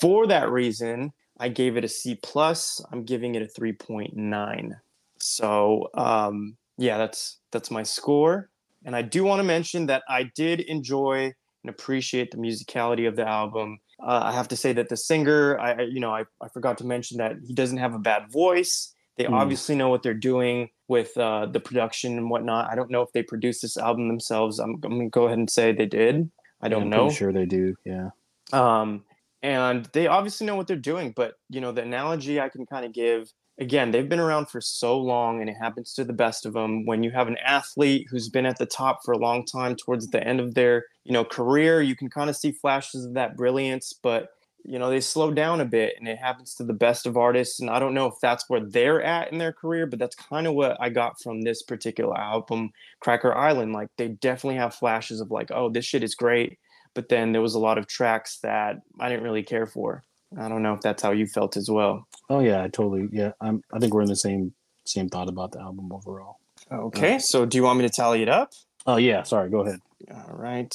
for 0.00 0.26
that 0.28 0.50
reason, 0.50 1.12
I 1.38 1.48
gave 1.48 1.76
it 1.76 1.84
a 1.84 1.88
C 1.88 2.18
plus. 2.22 2.80
I'm 2.92 3.04
giving 3.04 3.34
it 3.34 3.42
a 3.42 3.48
three 3.48 3.72
point 3.72 4.16
nine. 4.16 4.76
So 5.18 5.90
um, 5.94 6.56
yeah, 6.76 6.98
that's 6.98 7.38
that's 7.50 7.70
my 7.70 7.82
score. 7.82 8.48
And 8.84 8.94
I 8.94 9.02
do 9.02 9.24
want 9.24 9.40
to 9.40 9.44
mention 9.44 9.86
that 9.86 10.02
I 10.08 10.24
did 10.34 10.60
enjoy 10.60 11.32
and 11.64 11.70
appreciate 11.70 12.30
the 12.30 12.36
musicality 12.36 13.08
of 13.08 13.16
the 13.16 13.26
album. 13.26 13.78
Uh, 14.00 14.20
I 14.24 14.32
have 14.32 14.48
to 14.48 14.56
say 14.56 14.72
that 14.74 14.88
the 14.88 14.96
singer, 14.96 15.58
I 15.58 15.82
you 15.82 16.00
know, 16.00 16.14
I, 16.14 16.24
I 16.40 16.48
forgot 16.48 16.78
to 16.78 16.86
mention 16.86 17.18
that 17.18 17.36
he 17.44 17.52
doesn't 17.52 17.78
have 17.78 17.94
a 17.94 17.98
bad 17.98 18.30
voice. 18.30 18.94
They 19.16 19.24
mm. 19.24 19.32
obviously 19.32 19.74
know 19.74 19.88
what 19.88 20.04
they're 20.04 20.14
doing 20.14 20.70
with 20.86 21.16
uh, 21.16 21.46
the 21.46 21.58
production 21.58 22.16
and 22.16 22.30
whatnot. 22.30 22.70
I 22.70 22.76
don't 22.76 22.90
know 22.90 23.02
if 23.02 23.12
they 23.12 23.22
produced 23.22 23.62
this 23.62 23.76
album 23.76 24.06
themselves. 24.06 24.60
I'm, 24.60 24.74
I'm 24.84 24.98
gonna 24.98 25.08
go 25.08 25.26
ahead 25.26 25.38
and 25.38 25.50
say 25.50 25.72
they 25.72 25.86
did. 25.86 26.30
I 26.60 26.68
don't 26.68 26.90
yeah, 26.90 26.96
know. 26.96 27.10
sure 27.10 27.32
they 27.32 27.46
do. 27.46 27.74
Yeah. 27.84 28.10
Um, 28.52 29.04
and 29.42 29.86
they 29.92 30.06
obviously 30.06 30.46
know 30.46 30.56
what 30.56 30.66
they're 30.66 30.76
doing. 30.76 31.12
But 31.14 31.34
you 31.48 31.60
know, 31.60 31.72
the 31.72 31.82
analogy 31.82 32.40
I 32.40 32.48
can 32.48 32.66
kind 32.66 32.86
of 32.86 32.92
give 32.92 33.32
again, 33.58 33.90
they've 33.90 34.08
been 34.08 34.20
around 34.20 34.48
for 34.48 34.60
so 34.60 34.98
long 34.98 35.40
and 35.40 35.50
it 35.50 35.56
happens 35.60 35.92
to 35.94 36.04
the 36.04 36.12
best 36.12 36.46
of 36.46 36.52
them. 36.52 36.86
When 36.86 37.02
you 37.02 37.10
have 37.10 37.28
an 37.28 37.38
athlete 37.44 38.06
who's 38.10 38.28
been 38.28 38.46
at 38.46 38.58
the 38.58 38.66
top 38.66 39.00
for 39.04 39.12
a 39.12 39.18
long 39.18 39.44
time 39.44 39.76
towards 39.76 40.08
the 40.08 40.24
end 40.26 40.40
of 40.40 40.54
their, 40.54 40.86
you 41.04 41.12
know, 41.12 41.24
career, 41.24 41.82
you 41.82 41.96
can 41.96 42.08
kind 42.08 42.30
of 42.30 42.36
see 42.36 42.52
flashes 42.52 43.04
of 43.04 43.14
that 43.14 43.36
brilliance, 43.36 43.92
but 44.02 44.30
you 44.64 44.78
know, 44.78 44.90
they 44.90 45.00
slow 45.00 45.32
down 45.32 45.60
a 45.60 45.64
bit 45.64 45.94
and 45.98 46.08
it 46.08 46.18
happens 46.18 46.54
to 46.54 46.64
the 46.64 46.72
best 46.72 47.06
of 47.06 47.16
artists. 47.16 47.60
And 47.60 47.70
I 47.70 47.78
don't 47.78 47.94
know 47.94 48.06
if 48.06 48.14
that's 48.20 48.44
where 48.48 48.60
they're 48.60 49.02
at 49.02 49.32
in 49.32 49.38
their 49.38 49.52
career, 49.52 49.86
but 49.86 49.98
that's 49.98 50.16
kind 50.16 50.46
of 50.46 50.54
what 50.54 50.76
I 50.80 50.90
got 50.90 51.20
from 51.22 51.40
this 51.40 51.62
particular 51.62 52.18
album, 52.18 52.70
Cracker 53.00 53.34
Island. 53.34 53.72
Like 53.72 53.88
they 53.96 54.08
definitely 54.08 54.56
have 54.56 54.74
flashes 54.74 55.20
of 55.20 55.30
like, 55.30 55.50
oh, 55.52 55.70
this 55.70 55.84
shit 55.84 56.02
is 56.02 56.14
great. 56.14 56.58
But 56.94 57.08
then 57.08 57.32
there 57.32 57.40
was 57.40 57.54
a 57.54 57.60
lot 57.60 57.78
of 57.78 57.86
tracks 57.86 58.40
that 58.42 58.76
I 59.00 59.08
didn't 59.08 59.24
really 59.24 59.44
care 59.44 59.66
for. 59.66 60.04
I 60.36 60.48
don't 60.48 60.62
know 60.62 60.74
if 60.74 60.80
that's 60.80 61.02
how 61.02 61.12
you 61.12 61.26
felt 61.26 61.56
as 61.56 61.70
well. 61.70 62.06
Oh 62.28 62.40
yeah, 62.40 62.62
I 62.62 62.68
totally. 62.68 63.08
Yeah, 63.12 63.32
I'm. 63.40 63.62
I 63.72 63.78
think 63.78 63.94
we're 63.94 64.02
in 64.02 64.08
the 64.08 64.16
same 64.16 64.52
same 64.84 65.08
thought 65.08 65.28
about 65.28 65.52
the 65.52 65.60
album 65.60 65.90
overall. 65.92 66.36
Okay, 66.70 67.16
uh, 67.16 67.18
so 67.18 67.46
do 67.46 67.56
you 67.56 67.62
want 67.62 67.78
me 67.78 67.86
to 67.86 67.92
tally 67.92 68.22
it 68.22 68.28
up? 68.28 68.52
Oh 68.86 68.96
yeah, 68.96 69.22
sorry. 69.22 69.50
Go 69.50 69.60
ahead. 69.60 69.80
All 70.10 70.36
right. 70.36 70.74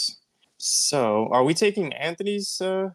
So, 0.57 1.27
are 1.31 1.43
we 1.43 1.53
taking 1.53 1.93
Anthony's? 1.93 2.59
Uh, 2.61 2.89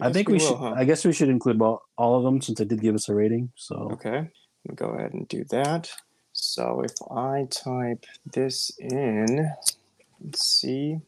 I, 0.00 0.08
I 0.08 0.12
think 0.12 0.28
we, 0.28 0.34
we 0.34 0.38
will, 0.38 0.48
should. 0.48 0.58
Huh? 0.58 0.74
I 0.76 0.84
guess 0.84 1.04
we 1.04 1.12
should 1.12 1.28
include 1.28 1.60
all, 1.60 1.82
all 1.96 2.18
of 2.18 2.24
them 2.24 2.40
since 2.40 2.58
they 2.58 2.64
did 2.64 2.80
give 2.80 2.94
us 2.94 3.08
a 3.08 3.14
rating. 3.14 3.50
So 3.56 3.90
okay, 3.92 4.28
go 4.74 4.90
ahead 4.90 5.12
and 5.12 5.26
do 5.26 5.44
that. 5.50 5.90
So 6.32 6.82
if 6.84 6.92
I 7.10 7.48
type 7.50 8.04
this 8.32 8.70
in, 8.78 9.50
let's 10.22 10.44
see, 10.44 11.00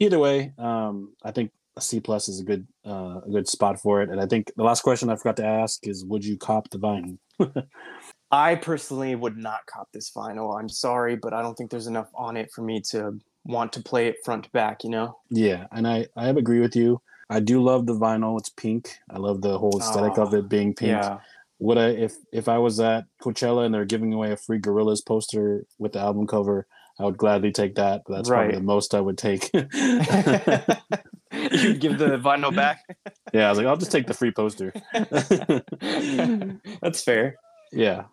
either 0.00 0.18
way, 0.18 0.52
um, 0.58 1.14
I 1.24 1.30
think 1.30 1.50
a 1.78 1.80
C 1.80 1.98
plus 1.98 2.28
is 2.28 2.40
a 2.40 2.44
good 2.44 2.66
uh, 2.86 3.22
a 3.26 3.30
good 3.30 3.48
spot 3.48 3.80
for 3.80 4.02
it. 4.02 4.10
And 4.10 4.20
I 4.20 4.26
think 4.26 4.52
the 4.54 4.64
last 4.64 4.82
question 4.82 5.08
I 5.08 5.16
forgot 5.16 5.38
to 5.38 5.46
ask 5.46 5.86
is, 5.86 6.04
would 6.04 6.26
you 6.26 6.36
cop 6.36 6.68
the 6.68 6.76
Vine? 6.76 7.18
I 8.30 8.54
personally 8.54 9.14
would 9.14 9.36
not 9.36 9.66
cop 9.66 9.88
this 9.92 10.10
vinyl. 10.10 10.58
I'm 10.58 10.68
sorry, 10.68 11.16
but 11.16 11.32
I 11.32 11.42
don't 11.42 11.56
think 11.56 11.70
there's 11.70 11.88
enough 11.88 12.10
on 12.14 12.36
it 12.36 12.52
for 12.52 12.62
me 12.62 12.80
to 12.90 13.18
want 13.44 13.72
to 13.72 13.82
play 13.82 14.06
it 14.06 14.16
front 14.24 14.44
to 14.44 14.50
back, 14.50 14.84
you 14.84 14.90
know? 14.90 15.18
Yeah, 15.30 15.66
and 15.72 15.86
I, 15.86 16.06
I 16.16 16.28
agree 16.28 16.60
with 16.60 16.76
you. 16.76 17.00
I 17.28 17.40
do 17.40 17.62
love 17.62 17.86
the 17.86 17.94
vinyl. 17.94 18.38
It's 18.38 18.50
pink. 18.50 18.98
I 19.08 19.18
love 19.18 19.40
the 19.40 19.58
whole 19.58 19.78
aesthetic 19.78 20.18
of 20.18 20.34
it 20.34 20.44
ah, 20.44 20.48
being 20.48 20.74
pink. 20.74 20.90
Yeah. 20.90 21.18
Would 21.60 21.78
I 21.78 21.90
if 21.90 22.16
if 22.32 22.48
I 22.48 22.58
was 22.58 22.80
at 22.80 23.04
Coachella 23.22 23.64
and 23.66 23.72
they're 23.72 23.84
giving 23.84 24.12
away 24.12 24.32
a 24.32 24.36
free 24.36 24.58
Gorillaz 24.58 25.04
poster 25.06 25.64
with 25.78 25.92
the 25.92 26.00
album 26.00 26.26
cover, 26.26 26.66
I 26.98 27.04
would 27.04 27.18
gladly 27.18 27.52
take 27.52 27.76
that. 27.76 28.02
But 28.06 28.16
that's 28.16 28.30
right. 28.30 28.50
probably 28.50 28.56
the 28.56 28.64
most 28.64 28.94
I 28.94 29.00
would 29.00 29.16
take. 29.16 29.50
You'd 29.54 29.68
give 31.80 31.98
the 31.98 32.18
vinyl 32.18 32.54
back. 32.54 32.80
yeah, 33.32 33.46
I 33.46 33.50
was 33.50 33.58
like, 33.58 33.66
I'll 33.68 33.76
just 33.76 33.92
take 33.92 34.08
the 34.08 34.14
free 34.14 34.32
poster. 34.32 34.72
that's 36.82 37.04
fair. 37.04 37.36
Yeah, 37.72 38.04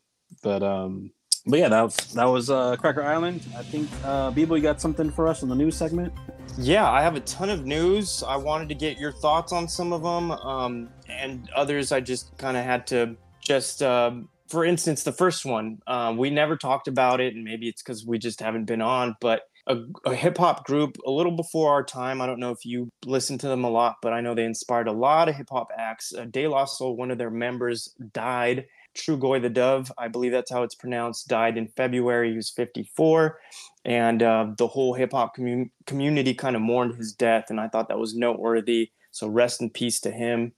but 0.41 0.63
um, 0.63 1.12
but 1.45 1.60
yeah, 1.60 1.69
that 1.69 1.82
was 1.82 1.95
that 2.13 2.26
was 2.26 2.50
uh, 2.50 2.76
Cracker 2.76 3.04
Island. 3.04 3.45
I 3.58 3.63
think 3.63 3.89
uh, 4.04 4.32
Bibo, 4.32 4.56
you 4.56 4.62
got 4.62 4.82
something 4.82 5.10
for 5.10 5.28
us 5.28 5.43
in 5.43 5.50
the 5.50 5.56
news 5.56 5.78
segment. 5.78 6.13
Yeah, 6.58 6.89
I 6.89 7.02
have 7.02 7.15
a 7.15 7.21
ton 7.21 7.50
of 7.50 7.65
news. 7.65 8.23
I 8.28 8.36
wanted 8.36 8.67
to 8.69 8.76
get 8.76 8.97
your 8.97 9.12
thoughts 9.12 9.52
on 9.52 9.67
some 9.67 9.93
of 9.93 10.04
them, 10.04 10.32
um, 10.32 10.89
and 11.08 11.50
others 11.56 11.91
I 11.91 12.02
just 12.02 12.38
kind 12.38 12.58
of 12.58 12.63
had 12.63 12.86
to 12.88 13.15
just. 13.41 13.82
Uh, 13.82 14.12
for 14.50 14.63
instance, 14.63 15.04
the 15.04 15.12
first 15.12 15.45
one, 15.45 15.80
uh, 15.88 16.15
we 16.17 16.30
never 16.30 16.56
talked 16.56 16.88
about 16.88 17.19
it, 17.19 17.36
and 17.36 17.43
maybe 17.43 17.67
it's 17.67 17.82
because 17.82 18.06
we 18.06 18.17
just 18.17 18.39
haven't 18.39 18.63
been 18.63 18.82
on. 18.82 19.17
But 19.19 19.41
a, 19.67 19.82
a 20.06 20.15
hip 20.15 20.38
hop 20.38 20.65
group 20.65 20.97
a 21.06 21.12
little 21.12 21.34
before 21.34 21.71
our 21.71 21.84
time. 21.84 22.21
I 22.21 22.26
don't 22.26 22.39
know 22.39 22.52
if 22.52 22.65
you 22.65 22.89
listened 23.06 23.41
to 23.41 23.47
them 23.47 23.63
a 23.63 23.69
lot, 23.69 23.97
but 24.02 24.13
I 24.13 24.21
know 24.21 24.34
they 24.34 24.45
inspired 24.45 24.88
a 24.88 24.93
lot 24.93 25.30
of 25.30 25.36
hip 25.36 25.50
hop 25.50 25.71
acts. 25.78 26.13
Uh, 26.13 26.26
De 26.26 26.47
La 26.47 26.65
Soul, 26.65 26.95
one 26.95 27.12
of 27.12 27.17
their 27.17 27.30
members, 27.30 27.93
died 28.13 28.65
Trugoy 28.97 29.41
the 29.41 29.49
Dove, 29.49 29.91
I 29.97 30.07
believe 30.07 30.31
that's 30.31 30.51
how 30.51 30.63
it's 30.63 30.75
pronounced, 30.75 31.27
died 31.27 31.57
in 31.57 31.67
February. 31.67 32.31
He 32.31 32.36
was 32.36 32.49
54. 32.49 33.39
And 33.86 34.21
uh, 34.21 34.47
the 34.57 34.67
whole 34.67 34.93
hip 34.93 35.12
hop 35.13 35.36
commun- 35.36 35.71
community 35.86 36.33
kind 36.33 36.55
of 36.55 36.62
mourned 36.62 36.95
his 36.95 37.13
death. 37.13 37.45
And 37.49 37.60
I 37.60 37.67
thought 37.67 37.88
that 37.88 37.99
was 37.99 38.15
noteworthy. 38.15 38.91
So 39.12 39.27
rest 39.27 39.62
in 39.62 39.69
peace 39.69 39.99
to 40.01 40.12
him. 40.12 40.51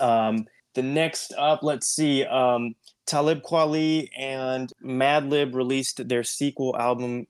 Um, 0.00 0.46
the 0.74 0.82
next 0.82 1.32
up, 1.36 1.62
let's 1.62 1.88
see. 1.88 2.24
Um, 2.24 2.74
Talib 3.06 3.42
Kweli 3.42 4.08
and 4.16 4.72
Madlib 4.84 5.54
released 5.54 6.08
their 6.08 6.24
sequel 6.24 6.76
album, 6.76 7.26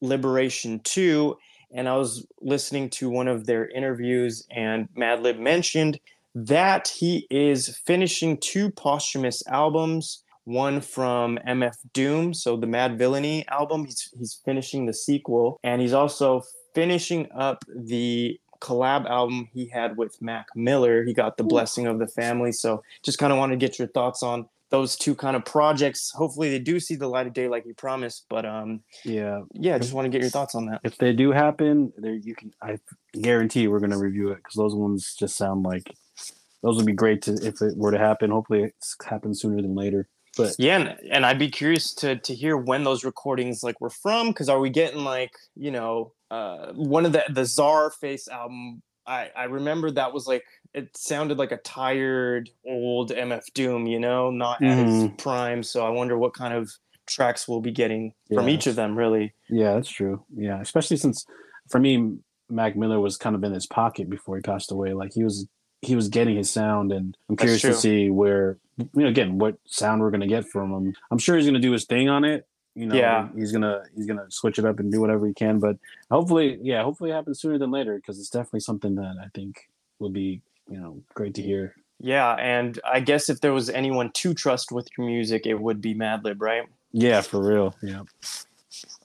Liberation 0.00 0.80
2. 0.84 1.36
And 1.70 1.88
I 1.88 1.96
was 1.96 2.26
listening 2.40 2.90
to 2.90 3.10
one 3.10 3.28
of 3.28 3.46
their 3.46 3.68
interviews, 3.68 4.46
and 4.50 4.88
Madlib 4.96 5.38
mentioned 5.38 6.00
that 6.46 6.88
he 6.88 7.26
is 7.30 7.78
finishing 7.86 8.38
two 8.38 8.70
posthumous 8.70 9.42
albums 9.48 10.22
one 10.48 10.80
from 10.80 11.38
MF 11.46 11.76
Doom, 11.92 12.32
so 12.32 12.56
the 12.56 12.66
Madvillainy 12.66 13.44
album. 13.48 13.84
He's 13.84 14.08
he's 14.18 14.40
finishing 14.46 14.86
the 14.86 14.94
sequel, 14.94 15.60
and 15.62 15.82
he's 15.82 15.92
also 15.92 16.42
finishing 16.74 17.28
up 17.36 17.64
the 17.68 18.40
collab 18.60 19.08
album 19.08 19.48
he 19.52 19.68
had 19.68 19.96
with 19.96 20.20
Mac 20.20 20.46
Miller. 20.56 21.04
He 21.04 21.12
got 21.12 21.36
the 21.36 21.44
blessing 21.44 21.86
of 21.86 21.98
the 21.98 22.08
family. 22.08 22.52
So 22.52 22.82
just 23.04 23.18
kind 23.18 23.32
of 23.32 23.38
want 23.38 23.52
to 23.52 23.56
get 23.56 23.78
your 23.78 23.88
thoughts 23.88 24.22
on 24.22 24.48
those 24.70 24.96
two 24.96 25.14
kind 25.14 25.36
of 25.36 25.44
projects. 25.44 26.10
Hopefully 26.14 26.50
they 26.50 26.58
do 26.58 26.78
see 26.78 26.94
the 26.94 27.08
light 27.08 27.26
of 27.26 27.32
day 27.32 27.48
like 27.48 27.64
you 27.66 27.74
promised. 27.74 28.26
But 28.28 28.44
um 28.44 28.80
yeah. 29.04 29.42
Yeah, 29.52 29.76
I 29.76 29.78
just 29.78 29.92
want 29.92 30.06
to 30.06 30.10
get 30.10 30.20
your 30.20 30.30
thoughts 30.30 30.54
on 30.54 30.66
that. 30.66 30.80
If 30.84 30.98
they 30.98 31.12
do 31.12 31.32
happen, 31.32 31.92
there 31.96 32.14
you 32.14 32.34
can 32.34 32.52
I 32.62 32.78
guarantee 33.20 33.68
we're 33.68 33.80
gonna 33.80 33.98
review 33.98 34.30
it 34.30 34.36
because 34.36 34.54
those 34.54 34.74
ones 34.74 35.14
just 35.18 35.36
sound 35.36 35.64
like 35.64 35.94
those 36.62 36.76
would 36.76 36.86
be 36.86 36.92
great 36.92 37.22
to 37.22 37.32
if 37.34 37.60
it 37.62 37.76
were 37.76 37.92
to 37.92 37.98
happen. 37.98 38.30
Hopefully, 38.30 38.64
it 38.64 38.74
happens 39.04 39.40
sooner 39.40 39.62
than 39.62 39.74
later. 39.74 40.08
But 40.36 40.54
yeah, 40.58 40.76
and, 40.76 40.96
and 41.10 41.26
I'd 41.26 41.38
be 41.38 41.50
curious 41.50 41.94
to 41.94 42.16
to 42.16 42.34
hear 42.34 42.56
when 42.56 42.84
those 42.84 43.04
recordings 43.04 43.62
like 43.62 43.80
were 43.80 43.90
from. 43.90 44.28
Because 44.28 44.48
are 44.48 44.60
we 44.60 44.70
getting 44.70 45.04
like 45.04 45.32
you 45.56 45.70
know 45.70 46.12
uh, 46.30 46.72
one 46.72 47.06
of 47.06 47.12
the 47.12 47.24
the 47.28 47.42
Czarface 47.42 48.28
album? 48.28 48.82
I 49.06 49.30
I 49.36 49.44
remember 49.44 49.90
that 49.92 50.12
was 50.12 50.26
like 50.26 50.44
it 50.74 50.96
sounded 50.96 51.38
like 51.38 51.52
a 51.52 51.56
tired 51.58 52.50
old 52.66 53.10
MF 53.10 53.44
Doom, 53.54 53.86
you 53.86 53.98
know, 53.98 54.30
not 54.30 54.60
mm. 54.60 55.06
at 55.06 55.18
prime. 55.18 55.62
So 55.62 55.86
I 55.86 55.90
wonder 55.90 56.16
what 56.18 56.34
kind 56.34 56.54
of 56.54 56.70
tracks 57.06 57.48
we'll 57.48 57.60
be 57.60 57.72
getting 57.72 58.12
yeah. 58.28 58.38
from 58.38 58.48
each 58.48 58.66
of 58.66 58.76
them. 58.76 58.96
Really. 58.96 59.34
Yeah, 59.48 59.74
that's 59.74 59.90
true. 59.90 60.24
Yeah, 60.34 60.60
especially 60.60 60.98
since 60.98 61.26
for 61.68 61.80
me, 61.80 62.18
Mac 62.48 62.76
Miller 62.76 63.00
was 63.00 63.16
kind 63.16 63.34
of 63.34 63.44
in 63.44 63.52
his 63.52 63.66
pocket 63.66 64.08
before 64.08 64.36
he 64.36 64.42
passed 64.42 64.70
away. 64.70 64.92
Like 64.92 65.12
he 65.14 65.24
was 65.24 65.46
he 65.82 65.94
was 65.94 66.08
getting 66.08 66.36
his 66.36 66.50
sound, 66.50 66.92
and 66.92 67.16
I'm 67.28 67.36
curious 67.36 67.62
to 67.62 67.74
see 67.74 68.10
where 68.10 68.58
you 68.78 68.88
know 68.94 69.08
again 69.08 69.38
what 69.38 69.56
sound 69.66 70.00
we're 70.00 70.10
gonna 70.10 70.26
get 70.26 70.46
from 70.48 70.72
him. 70.72 70.94
I'm 71.10 71.18
sure 71.18 71.36
he's 71.36 71.46
gonna 71.46 71.58
do 71.58 71.72
his 71.72 71.84
thing 71.84 72.08
on 72.08 72.24
it. 72.24 72.46
You 72.74 72.86
know, 72.86 72.94
yeah. 72.94 73.28
he's 73.36 73.52
gonna 73.52 73.82
he's 73.96 74.06
gonna 74.06 74.26
switch 74.28 74.58
it 74.58 74.64
up 74.64 74.78
and 74.78 74.92
do 74.92 75.00
whatever 75.00 75.26
he 75.26 75.34
can. 75.34 75.58
But 75.58 75.76
hopefully, 76.10 76.58
yeah, 76.62 76.82
hopefully 76.82 77.10
it 77.10 77.14
happens 77.14 77.40
sooner 77.40 77.58
than 77.58 77.70
later 77.70 77.96
because 77.96 78.18
it's 78.18 78.30
definitely 78.30 78.60
something 78.60 78.94
that 78.96 79.16
I 79.20 79.28
think 79.34 79.68
will 79.98 80.10
be 80.10 80.42
you 80.68 80.78
know, 80.78 81.02
great 81.14 81.34
to 81.34 81.42
hear. 81.42 81.74
Yeah, 82.00 82.34
and 82.34 82.78
I 82.84 83.00
guess 83.00 83.28
if 83.28 83.40
there 83.40 83.52
was 83.52 83.70
anyone 83.70 84.12
to 84.12 84.34
trust 84.34 84.70
with 84.70 84.88
your 84.96 85.06
music, 85.06 85.46
it 85.46 85.60
would 85.60 85.80
be 85.80 85.94
Madlib, 85.94 86.36
right? 86.38 86.64
Yeah, 86.92 87.20
for 87.20 87.42
real. 87.42 87.74
Yeah. 87.82 88.02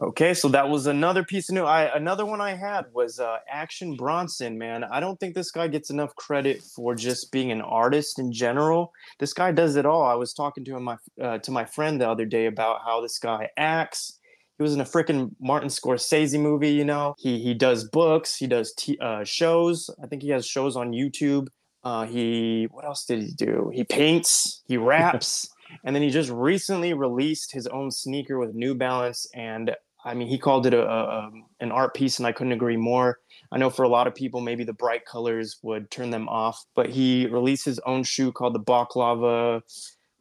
Okay, 0.01 0.33
so 0.33 0.47
that 0.49 0.69
was 0.69 0.85
another 0.85 1.23
piece 1.23 1.49
of 1.49 1.55
new. 1.55 1.63
I 1.63 1.95
another 1.95 2.25
one 2.25 2.41
I 2.41 2.53
had 2.53 2.85
was 2.93 3.19
uh, 3.19 3.37
Action 3.49 3.95
Bronson. 3.95 4.57
Man, 4.57 4.83
I 4.83 4.99
don't 4.99 5.19
think 5.19 5.33
this 5.33 5.51
guy 5.51 5.67
gets 5.67 5.89
enough 5.89 6.15
credit 6.15 6.61
for 6.61 6.93
just 6.93 7.31
being 7.31 7.51
an 7.51 7.61
artist 7.61 8.19
in 8.19 8.31
general. 8.31 8.91
This 9.19 9.33
guy 9.33 9.51
does 9.51 9.75
it 9.75 9.85
all. 9.85 10.03
I 10.03 10.15
was 10.15 10.33
talking 10.33 10.65
to 10.65 10.75
him 10.75 10.83
my 10.83 10.97
uh, 11.21 11.37
to 11.39 11.51
my 11.51 11.65
friend 11.65 11.99
the 11.99 12.09
other 12.09 12.25
day 12.25 12.45
about 12.45 12.81
how 12.85 13.01
this 13.01 13.17
guy 13.17 13.49
acts. 13.57 14.19
He 14.57 14.63
was 14.63 14.73
in 14.73 14.81
a 14.81 14.85
freaking 14.85 15.31
Martin 15.39 15.69
Scorsese 15.69 16.39
movie. 16.39 16.71
You 16.71 16.85
know, 16.85 17.15
he 17.17 17.39
he 17.39 17.53
does 17.53 17.87
books. 17.89 18.35
He 18.35 18.47
does 18.47 18.73
t- 18.73 18.99
uh, 18.99 19.23
shows. 19.23 19.89
I 20.03 20.07
think 20.07 20.21
he 20.21 20.29
has 20.29 20.45
shows 20.45 20.75
on 20.75 20.91
YouTube. 20.91 21.47
Uh, 21.83 22.05
he 22.05 22.67
what 22.71 22.85
else 22.85 23.05
did 23.05 23.21
he 23.21 23.31
do? 23.31 23.71
He 23.73 23.83
paints. 23.83 24.61
He 24.67 24.77
raps. 24.77 25.49
And 25.83 25.95
then 25.95 26.03
he 26.03 26.11
just 26.11 26.29
recently 26.29 26.93
released 26.93 27.51
his 27.51 27.65
own 27.65 27.89
sneaker 27.89 28.37
with 28.37 28.53
New 28.53 28.75
Balance, 28.75 29.25
and 29.33 29.75
I 30.05 30.13
mean, 30.13 30.27
he 30.27 30.37
called 30.37 30.65
it 30.65 30.73
a, 30.73 30.85
a, 30.85 31.31
an 31.61 31.71
art 31.71 31.93
piece, 31.93 32.19
and 32.19 32.27
I 32.27 32.31
couldn't 32.31 32.51
agree 32.51 32.77
more. 32.77 33.19
I 33.51 33.57
know 33.57 33.69
for 33.69 33.83
a 33.83 33.89
lot 33.89 34.07
of 34.07 34.13
people, 34.13 34.41
maybe 34.41 34.63
the 34.63 34.73
bright 34.73 35.05
colors 35.05 35.57
would 35.63 35.89
turn 35.91 36.09
them 36.09 36.27
off, 36.27 36.63
but 36.75 36.89
he 36.89 37.27
released 37.27 37.65
his 37.65 37.79
own 37.85 38.03
shoe 38.03 38.31
called 38.31 38.53
the 38.53 38.59
Baklava. 38.59 39.61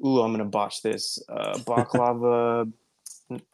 Ooh, 0.04 0.20
I'm 0.20 0.32
gonna 0.32 0.44
botch 0.44 0.82
this. 0.82 1.18
Uh, 1.28 1.54
Baklava. 1.58 2.70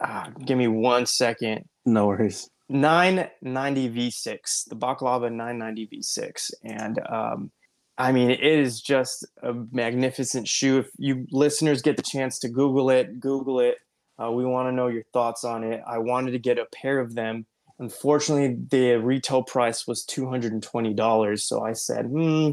Ah, 0.01 0.29
give 0.45 0.57
me 0.57 0.67
one 0.67 1.05
second. 1.05 1.65
No 1.85 2.07
worries. 2.07 2.49
990 2.69 3.89
V6, 3.89 4.69
the 4.69 4.75
Baklava 4.75 5.31
990 5.31 5.87
V6, 5.87 6.51
and 6.63 6.99
um, 7.09 7.51
I 7.97 8.11
mean, 8.11 8.29
it 8.29 8.41
is 8.41 8.79
just 8.79 9.27
a 9.43 9.53
magnificent 9.71 10.47
shoe. 10.47 10.79
If 10.79 10.87
you 10.97 11.25
listeners 11.31 11.81
get 11.81 11.97
the 11.97 12.03
chance 12.03 12.39
to 12.39 12.49
Google 12.49 12.89
it, 12.89 13.19
Google 13.19 13.59
it. 13.59 13.77
Uh, 14.21 14.31
we 14.31 14.45
want 14.45 14.67
to 14.67 14.71
know 14.71 14.87
your 14.87 15.03
thoughts 15.13 15.43
on 15.43 15.63
it. 15.63 15.81
I 15.87 15.97
wanted 15.97 16.31
to 16.31 16.39
get 16.39 16.57
a 16.57 16.65
pair 16.73 16.99
of 16.99 17.15
them. 17.15 17.45
Unfortunately, 17.79 18.57
the 18.69 18.95
retail 18.97 19.43
price 19.43 19.87
was 19.87 20.03
two 20.03 20.29
hundred 20.29 20.53
and 20.53 20.63
twenty 20.63 20.93
dollars. 20.93 21.45
So 21.45 21.61
I 21.61 21.73
said, 21.73 22.05
"Hmm." 22.05 22.51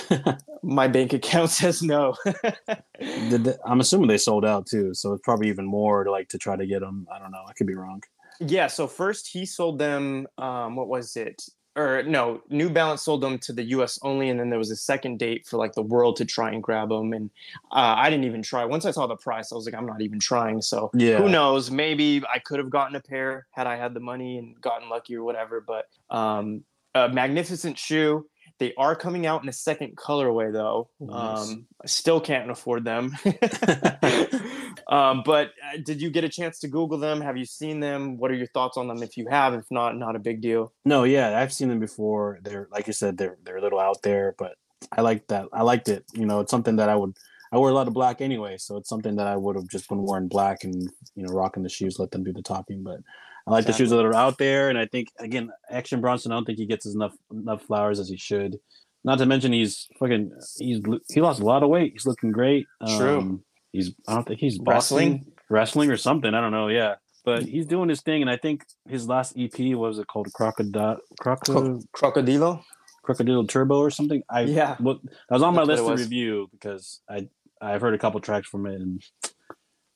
My 0.62 0.88
bank 0.88 1.12
account 1.12 1.50
says 1.60 1.82
no. 1.82 2.14
they, 3.00 3.54
I'm 3.66 3.80
assuming 3.80 4.08
they 4.08 4.18
sold 4.18 4.44
out 4.44 4.66
too, 4.66 4.94
so 4.94 5.12
it's 5.12 5.22
probably 5.22 5.48
even 5.48 5.66
more 5.66 6.04
to 6.04 6.10
like 6.10 6.28
to 6.30 6.38
try 6.38 6.56
to 6.56 6.66
get 6.66 6.80
them. 6.80 7.06
I 7.12 7.18
don't 7.18 7.30
know. 7.30 7.44
I 7.48 7.52
could 7.52 7.66
be 7.66 7.74
wrong. 7.74 8.02
Yeah. 8.40 8.66
So 8.66 8.86
first 8.86 9.28
he 9.28 9.46
sold 9.46 9.78
them. 9.78 10.26
Um, 10.38 10.76
what 10.76 10.88
was 10.88 11.16
it? 11.16 11.42
or 11.74 12.02
no, 12.02 12.42
New 12.50 12.68
Balance 12.68 13.02
sold 13.02 13.22
them 13.22 13.38
to 13.38 13.52
the 13.52 13.62
U.S. 13.64 13.98
only, 14.02 14.28
and 14.28 14.38
then 14.38 14.50
there 14.50 14.58
was 14.58 14.70
a 14.70 14.76
second 14.76 15.18
date 15.18 15.46
for 15.46 15.56
like 15.56 15.72
the 15.72 15.82
world 15.82 16.16
to 16.16 16.24
try 16.24 16.50
and 16.50 16.62
grab 16.62 16.90
them. 16.90 17.12
And 17.12 17.30
uh, 17.70 17.94
I 17.96 18.10
didn't 18.10 18.24
even 18.24 18.42
try. 18.42 18.64
Once 18.64 18.84
I 18.84 18.90
saw 18.90 19.06
the 19.06 19.16
price, 19.16 19.52
I 19.52 19.54
was 19.54 19.64
like, 19.64 19.74
I'm 19.74 19.86
not 19.86 20.02
even 20.02 20.20
trying. 20.20 20.60
So 20.60 20.90
yeah. 20.94 21.16
who 21.16 21.28
knows? 21.28 21.70
Maybe 21.70 22.22
I 22.32 22.38
could 22.40 22.58
have 22.58 22.68
gotten 22.68 22.96
a 22.96 23.00
pair 23.00 23.46
had 23.52 23.66
I 23.66 23.76
had 23.76 23.94
the 23.94 24.00
money 24.00 24.38
and 24.38 24.60
gotten 24.60 24.90
lucky 24.90 25.16
or 25.16 25.24
whatever. 25.24 25.62
But 25.62 25.86
um, 26.14 26.62
a 26.94 27.08
magnificent 27.08 27.78
shoe. 27.78 28.26
They 28.62 28.72
are 28.76 28.94
coming 28.94 29.26
out 29.26 29.42
in 29.42 29.48
a 29.48 29.52
second 29.52 29.96
colorway 29.96 30.52
though. 30.52 30.88
Nice. 31.00 31.50
Um, 31.50 31.66
I 31.82 31.88
still 31.88 32.20
can't 32.20 32.48
afford 32.48 32.84
them. 32.84 33.16
um, 34.88 35.24
but 35.26 35.48
uh, 35.48 35.78
did 35.84 36.00
you 36.00 36.10
get 36.10 36.22
a 36.22 36.28
chance 36.28 36.60
to 36.60 36.68
Google 36.68 36.96
them? 36.96 37.20
Have 37.20 37.36
you 37.36 37.44
seen 37.44 37.80
them? 37.80 38.18
What 38.18 38.30
are 38.30 38.34
your 38.34 38.46
thoughts 38.46 38.76
on 38.76 38.86
them? 38.86 39.02
If 39.02 39.16
you 39.16 39.26
have, 39.28 39.52
if 39.54 39.64
not, 39.72 39.96
not 39.96 40.14
a 40.14 40.20
big 40.20 40.40
deal. 40.40 40.72
No, 40.84 41.02
yeah, 41.02 41.40
I've 41.40 41.52
seen 41.52 41.70
them 41.70 41.80
before. 41.80 42.38
They're 42.44 42.68
like 42.70 42.86
you 42.86 42.92
said, 42.92 43.18
they're 43.18 43.36
they're 43.42 43.56
a 43.56 43.60
little 43.60 43.80
out 43.80 44.02
there, 44.02 44.36
but 44.38 44.52
I 44.92 45.00
like 45.00 45.26
that. 45.26 45.48
I 45.52 45.62
liked 45.62 45.88
it. 45.88 46.04
You 46.12 46.26
know, 46.26 46.38
it's 46.38 46.52
something 46.52 46.76
that 46.76 46.88
I 46.88 46.94
would. 46.94 47.16
I 47.50 47.58
wear 47.58 47.72
a 47.72 47.74
lot 47.74 47.88
of 47.88 47.94
black 47.94 48.20
anyway, 48.20 48.58
so 48.58 48.76
it's 48.76 48.88
something 48.88 49.16
that 49.16 49.26
I 49.26 49.36
would 49.36 49.56
have 49.56 49.66
just 49.66 49.88
been 49.88 50.04
wearing 50.04 50.28
black 50.28 50.62
and 50.62 50.88
you 51.16 51.26
know 51.26 51.32
rocking 51.32 51.64
the 51.64 51.68
shoes, 51.68 51.98
let 51.98 52.12
them 52.12 52.22
do 52.22 52.32
the 52.32 52.42
talking. 52.42 52.84
But 52.84 53.00
I 53.46 53.50
like 53.50 53.60
exactly. 53.60 53.72
the 53.72 53.78
shoes 53.78 53.90
that 53.90 54.04
are 54.04 54.14
out 54.14 54.38
there, 54.38 54.68
and 54.68 54.78
I 54.78 54.86
think 54.86 55.08
again, 55.18 55.50
Action 55.70 56.00
Bronson. 56.00 56.32
I 56.32 56.36
don't 56.36 56.44
think 56.44 56.58
he 56.58 56.66
gets 56.66 56.86
enough 56.86 57.14
enough 57.30 57.62
flowers 57.62 57.98
as 57.98 58.08
he 58.08 58.16
should. 58.16 58.58
Not 59.04 59.18
to 59.18 59.26
mention 59.26 59.52
he's 59.52 59.88
fucking 59.98 60.32
he's 60.58 60.80
he 61.12 61.20
lost 61.20 61.40
a 61.40 61.44
lot 61.44 61.62
of 61.62 61.68
weight. 61.68 61.92
He's 61.92 62.06
looking 62.06 62.30
great. 62.30 62.66
True. 62.96 63.18
Um, 63.18 63.44
he's 63.72 63.92
I 64.06 64.14
don't 64.14 64.26
think 64.26 64.40
he's 64.40 64.58
wrestling 64.60 65.26
wrestling 65.50 65.90
or 65.90 65.96
something. 65.96 66.34
I 66.34 66.40
don't 66.40 66.52
know. 66.52 66.68
Yeah, 66.68 66.96
but 67.24 67.44
he's 67.44 67.66
doing 67.66 67.88
his 67.88 68.00
thing, 68.00 68.22
and 68.22 68.30
I 68.30 68.36
think 68.36 68.64
his 68.88 69.08
last 69.08 69.34
EP 69.36 69.58
was 69.76 69.98
it 69.98 70.06
called 70.06 70.32
Crocodile 70.32 70.98
Crocodile 71.20 71.80
Crocodilo 71.94 72.62
Crocodile 73.02 73.46
Turbo 73.46 73.78
or 73.78 73.90
something. 73.90 74.22
I 74.30 74.42
yeah, 74.42 74.76
well, 74.80 75.00
that 75.04 75.34
was 75.34 75.42
on 75.42 75.54
my 75.54 75.62
list 75.62 75.84
to 75.84 75.94
review 75.94 76.48
because 76.52 77.00
I 77.08 77.28
I've 77.60 77.80
heard 77.80 77.94
a 77.94 77.98
couple 77.98 78.20
tracks 78.20 78.48
from 78.48 78.66
it, 78.66 78.80
and 78.80 79.02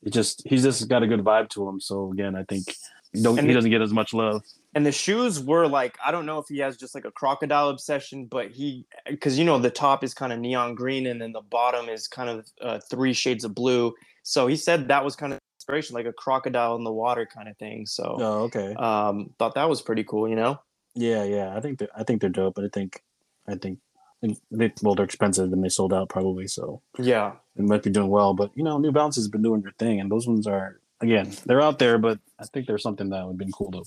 it 0.02 0.12
just 0.12 0.42
he's 0.46 0.62
just 0.62 0.88
got 0.88 1.02
a 1.02 1.06
good 1.06 1.24
vibe 1.24 1.48
to 1.50 1.68
him. 1.68 1.80
So 1.80 2.12
again, 2.12 2.36
I 2.36 2.44
think 2.44 2.66
he, 3.16 3.22
don't, 3.22 3.38
he 3.38 3.52
doesn't 3.52 3.70
get 3.70 3.82
as 3.82 3.92
much 3.92 4.12
love. 4.12 4.42
and 4.74 4.84
the 4.84 4.92
shoes 4.92 5.42
were 5.42 5.66
like 5.66 5.96
i 6.04 6.10
don't 6.10 6.26
know 6.26 6.38
if 6.38 6.46
he 6.48 6.58
has 6.58 6.76
just 6.76 6.94
like 6.94 7.04
a 7.04 7.10
crocodile 7.10 7.68
obsession 7.68 8.26
but 8.26 8.50
he 8.50 8.86
because 9.08 9.38
you 9.38 9.44
know 9.44 9.58
the 9.58 9.70
top 9.70 10.04
is 10.04 10.14
kind 10.14 10.32
of 10.32 10.38
neon 10.38 10.74
green 10.74 11.06
and 11.06 11.20
then 11.20 11.32
the 11.32 11.40
bottom 11.40 11.88
is 11.88 12.06
kind 12.06 12.28
of 12.28 12.46
uh, 12.60 12.78
three 12.90 13.12
shades 13.12 13.44
of 13.44 13.54
blue. 13.54 13.94
So 14.22 14.46
he 14.46 14.56
said 14.56 14.88
that 14.88 15.04
was 15.04 15.16
kind 15.16 15.32
of 15.32 15.40
inspiration 15.58 15.94
like 15.94 16.06
a 16.06 16.12
crocodile 16.12 16.76
in 16.76 16.84
the 16.84 16.92
water 16.92 17.26
kind 17.26 17.48
of 17.48 17.56
thing. 17.58 17.86
So 17.86 18.16
oh 18.18 18.38
okay. 18.44 18.74
um 18.74 19.30
thought 19.38 19.54
that 19.54 19.68
was 19.68 19.82
pretty 19.82 20.04
cool 20.04 20.28
you 20.28 20.36
know? 20.36 20.60
Yeah 20.94 21.24
yeah. 21.24 21.56
I 21.56 21.60
think 21.60 21.80
i 21.96 22.02
think 22.02 22.20
they're 22.20 22.30
dope 22.30 22.54
but 22.54 22.64
i 22.64 22.68
think 22.72 23.02
i 23.48 23.54
think 23.54 23.78
they, 24.50 24.72
well 24.82 24.94
they're 24.94 25.04
expensive 25.04 25.52
and 25.52 25.62
they 25.62 25.68
sold 25.68 25.92
out 25.92 26.08
probably 26.08 26.46
so. 26.46 26.82
Yeah. 26.98 27.32
It 27.56 27.64
might 27.64 27.82
be 27.82 27.90
doing 27.90 28.08
well 28.08 28.34
but 28.34 28.50
you 28.54 28.64
know 28.64 28.78
new 28.78 28.92
balance 28.92 29.16
has 29.16 29.28
been 29.28 29.42
doing 29.42 29.62
their 29.62 29.74
thing 29.78 30.00
and 30.00 30.10
those 30.10 30.26
ones 30.26 30.46
are 30.46 30.80
again, 31.00 31.32
they're 31.44 31.60
out 31.60 31.78
there, 31.78 31.98
but 31.98 32.18
I 32.38 32.44
think 32.44 32.66
there's 32.66 32.82
something 32.82 33.10
that 33.10 33.24
would 33.24 33.32
have 33.32 33.38
been 33.38 33.52
cool 33.52 33.70
to 33.72 33.82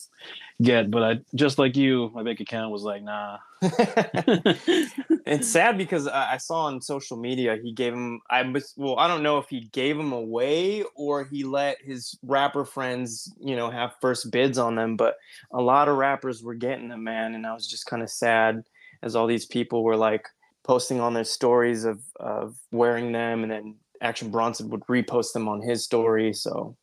get. 0.62 0.92
But 0.92 1.04
I 1.04 1.20
just 1.36 1.58
like 1.58 1.76
you, 1.76 2.12
my 2.14 2.24
bank 2.24 2.40
account 2.40 2.72
was 2.72 2.84
like, 2.84 3.04
nah. 3.04 3.38
it's 3.62 5.48
sad 5.48 5.78
because 5.78 6.08
I, 6.08 6.34
I 6.34 6.38
saw 6.38 6.66
on 6.66 6.82
social 6.82 7.18
media 7.18 7.58
he 7.62 7.74
gave 7.74 7.94
him. 7.94 8.22
I 8.30 8.44
was 8.44 8.74
well, 8.78 8.98
I 8.98 9.08
don't 9.08 9.24
know 9.24 9.38
if 9.38 9.50
he 9.50 9.70
gave 9.72 9.98
them 9.98 10.14
away 10.14 10.84
or 10.96 11.24
he 11.24 11.44
let 11.44 11.78
his 11.82 12.18
rapper 12.24 12.66
friends, 12.66 13.34
you 13.40 13.56
know, 13.56 13.70
have 13.70 13.94
first 14.02 14.32
bids 14.32 14.58
on 14.58 14.76
them. 14.76 14.96
But 14.96 15.16
a 15.52 15.62
lot 15.62 15.90
of 15.90 15.98
rappers 15.98 16.44
were 16.44 16.56
getting 16.56 16.90
them, 16.90 17.04
man, 17.04 17.36
and 17.36 17.46
I 17.46 17.54
was 17.54 17.68
just 17.68 17.86
kind 17.86 18.04
of 18.04 18.10
sad 18.10 18.64
as 19.02 19.16
all 19.16 19.28
these 19.28 19.46
people 19.46 19.84
were 19.84 19.98
like 19.98 20.28
posting 20.64 21.00
on 21.00 21.14
their 21.14 21.24
stories 21.24 21.86
of 21.86 22.02
of 22.20 22.56
wearing 22.72 23.12
them, 23.12 23.44
and 23.44 23.52
then 23.52 23.76
Action 24.02 24.30
Bronson 24.30 24.70
would 24.70 24.82
repost 24.82 25.34
them 25.34 25.48
on 25.48 25.62
his 25.62 25.84
story. 25.84 26.34
So 26.34 26.78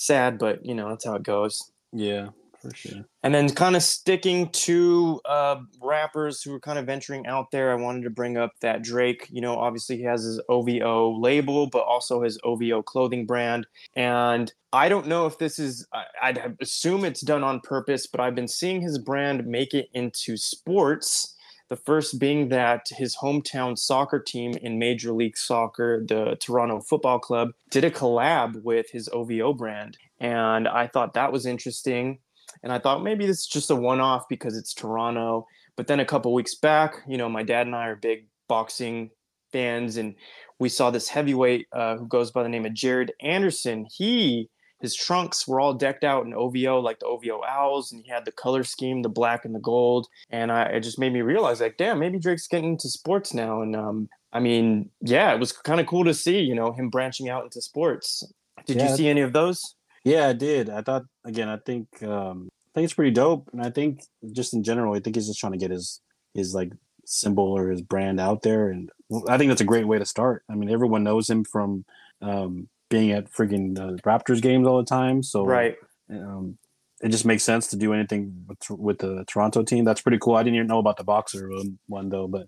sad, 0.00 0.38
but 0.38 0.64
you 0.64 0.74
know 0.74 0.88
that's 0.88 1.04
how 1.04 1.14
it 1.14 1.22
goes. 1.22 1.70
Yeah, 1.92 2.28
for 2.60 2.74
sure. 2.74 3.04
And 3.22 3.34
then 3.34 3.50
kind 3.50 3.76
of 3.76 3.82
sticking 3.82 4.48
to 4.50 5.20
uh, 5.24 5.56
rappers 5.82 6.42
who 6.42 6.54
are 6.54 6.60
kind 6.60 6.78
of 6.78 6.86
venturing 6.86 7.26
out 7.26 7.50
there, 7.50 7.70
I 7.70 7.74
wanted 7.74 8.04
to 8.04 8.10
bring 8.10 8.36
up 8.36 8.52
that 8.60 8.82
Drake. 8.82 9.28
You 9.30 9.40
know, 9.40 9.56
obviously 9.56 9.96
he 9.96 10.02
has 10.04 10.24
his 10.24 10.40
OVO 10.48 11.18
label, 11.20 11.66
but 11.66 11.82
also 11.82 12.22
his 12.22 12.38
OVO 12.44 12.82
clothing 12.82 13.26
brand. 13.26 13.66
And 13.94 14.52
I 14.72 14.88
don't 14.88 15.06
know 15.06 15.26
if 15.26 15.38
this 15.38 15.58
is, 15.58 15.86
I'd 16.22 16.56
assume 16.60 17.04
it's 17.04 17.22
done 17.22 17.44
on 17.44 17.60
purpose, 17.60 18.06
but 18.06 18.20
I've 18.20 18.34
been 18.34 18.48
seeing 18.48 18.80
his 18.80 18.98
brand 18.98 19.46
make 19.46 19.74
it 19.74 19.88
into 19.92 20.36
sports 20.36 21.34
the 21.70 21.76
first 21.76 22.18
being 22.18 22.48
that 22.48 22.88
his 22.90 23.16
hometown 23.16 23.78
soccer 23.78 24.18
team 24.18 24.54
in 24.60 24.78
Major 24.78 25.12
League 25.12 25.38
Soccer, 25.38 26.04
the 26.06 26.36
Toronto 26.40 26.80
Football 26.80 27.20
Club, 27.20 27.52
did 27.70 27.84
a 27.84 27.90
collab 27.90 28.60
with 28.64 28.90
his 28.90 29.08
OVO 29.12 29.54
brand. 29.54 29.96
And 30.18 30.66
I 30.66 30.88
thought 30.88 31.14
that 31.14 31.32
was 31.32 31.46
interesting. 31.46 32.18
And 32.64 32.72
I 32.72 32.80
thought 32.80 33.04
maybe 33.04 33.24
this 33.24 33.40
is 33.40 33.46
just 33.46 33.70
a 33.70 33.76
one 33.76 34.00
off 34.00 34.28
because 34.28 34.56
it's 34.56 34.74
Toronto. 34.74 35.46
But 35.76 35.86
then 35.86 36.00
a 36.00 36.04
couple 36.04 36.34
weeks 36.34 36.56
back, 36.56 36.96
you 37.06 37.16
know, 37.16 37.28
my 37.28 37.44
dad 37.44 37.66
and 37.66 37.76
I 37.76 37.86
are 37.86 37.96
big 37.96 38.26
boxing 38.48 39.10
fans, 39.52 39.96
and 39.96 40.16
we 40.58 40.68
saw 40.68 40.90
this 40.90 41.08
heavyweight 41.08 41.68
uh, 41.72 41.96
who 41.96 42.06
goes 42.06 42.32
by 42.32 42.42
the 42.42 42.48
name 42.48 42.66
of 42.66 42.74
Jared 42.74 43.12
Anderson. 43.20 43.86
He 43.88 44.50
his 44.80 44.94
trunks 44.94 45.46
were 45.46 45.60
all 45.60 45.74
decked 45.74 46.04
out 46.04 46.24
in 46.24 46.34
OVO, 46.34 46.80
like 46.80 46.98
the 46.98 47.06
OVO 47.06 47.42
owls, 47.46 47.92
and 47.92 48.02
he 48.02 48.10
had 48.10 48.24
the 48.24 48.32
color 48.32 48.64
scheme, 48.64 49.02
the 49.02 49.08
black 49.08 49.44
and 49.44 49.54
the 49.54 49.60
gold. 49.60 50.08
And 50.30 50.50
I, 50.50 50.62
it 50.64 50.80
just 50.80 50.98
made 50.98 51.12
me 51.12 51.20
realize, 51.20 51.60
like, 51.60 51.76
damn, 51.76 51.98
maybe 51.98 52.18
Drake's 52.18 52.48
getting 52.48 52.70
into 52.70 52.88
sports 52.88 53.34
now. 53.34 53.62
And 53.62 53.76
um, 53.76 54.08
I 54.32 54.40
mean, 54.40 54.90
yeah, 55.00 55.32
it 55.32 55.40
was 55.40 55.52
kind 55.52 55.80
of 55.80 55.86
cool 55.86 56.04
to 56.04 56.14
see, 56.14 56.40
you 56.40 56.54
know, 56.54 56.72
him 56.72 56.88
branching 56.88 57.28
out 57.28 57.44
into 57.44 57.60
sports. 57.60 58.24
Did 58.66 58.76
yeah, 58.76 58.90
you 58.90 58.96
see 58.96 59.08
any 59.08 59.20
of 59.20 59.32
those? 59.32 59.74
Yeah, 60.04 60.28
I 60.28 60.32
did. 60.32 60.70
I 60.70 60.82
thought 60.82 61.04
again, 61.24 61.48
I 61.48 61.58
think 61.58 62.02
um, 62.02 62.48
I 62.50 62.70
think 62.74 62.84
it's 62.84 62.94
pretty 62.94 63.10
dope, 63.10 63.50
and 63.52 63.62
I 63.62 63.70
think 63.70 64.02
just 64.32 64.54
in 64.54 64.62
general, 64.62 64.94
I 64.94 65.00
think 65.00 65.16
he's 65.16 65.26
just 65.26 65.40
trying 65.40 65.52
to 65.52 65.58
get 65.58 65.70
his 65.70 66.00
his 66.34 66.54
like 66.54 66.72
symbol 67.04 67.56
or 67.56 67.70
his 67.70 67.82
brand 67.82 68.20
out 68.20 68.42
there, 68.42 68.70
and 68.70 68.90
I 69.28 69.36
think 69.36 69.50
that's 69.50 69.60
a 69.60 69.64
great 69.64 69.86
way 69.86 69.98
to 69.98 70.06
start. 70.06 70.44
I 70.48 70.54
mean, 70.54 70.70
everyone 70.70 71.02
knows 71.02 71.28
him 71.28 71.44
from 71.44 71.84
um, 72.22 72.68
being 72.90 73.12
at 73.12 73.30
freaking 73.32 73.74
the 73.74 73.98
Raptors 74.02 74.42
games 74.42 74.66
all 74.66 74.76
the 74.78 74.84
time. 74.84 75.22
So 75.22 75.44
right, 75.44 75.76
um, 76.10 76.58
it 77.00 77.08
just 77.08 77.24
makes 77.24 77.42
sense 77.44 77.68
to 77.68 77.76
do 77.76 77.94
anything 77.94 78.44
with, 78.46 78.58
with 78.78 78.98
the 78.98 79.24
Toronto 79.26 79.62
team. 79.62 79.84
That's 79.86 80.02
pretty 80.02 80.18
cool. 80.18 80.34
I 80.34 80.42
didn't 80.42 80.56
even 80.56 80.66
know 80.66 80.78
about 80.80 80.98
the 80.98 81.04
boxer 81.04 81.50
one, 81.86 82.10
though, 82.10 82.28
but 82.28 82.46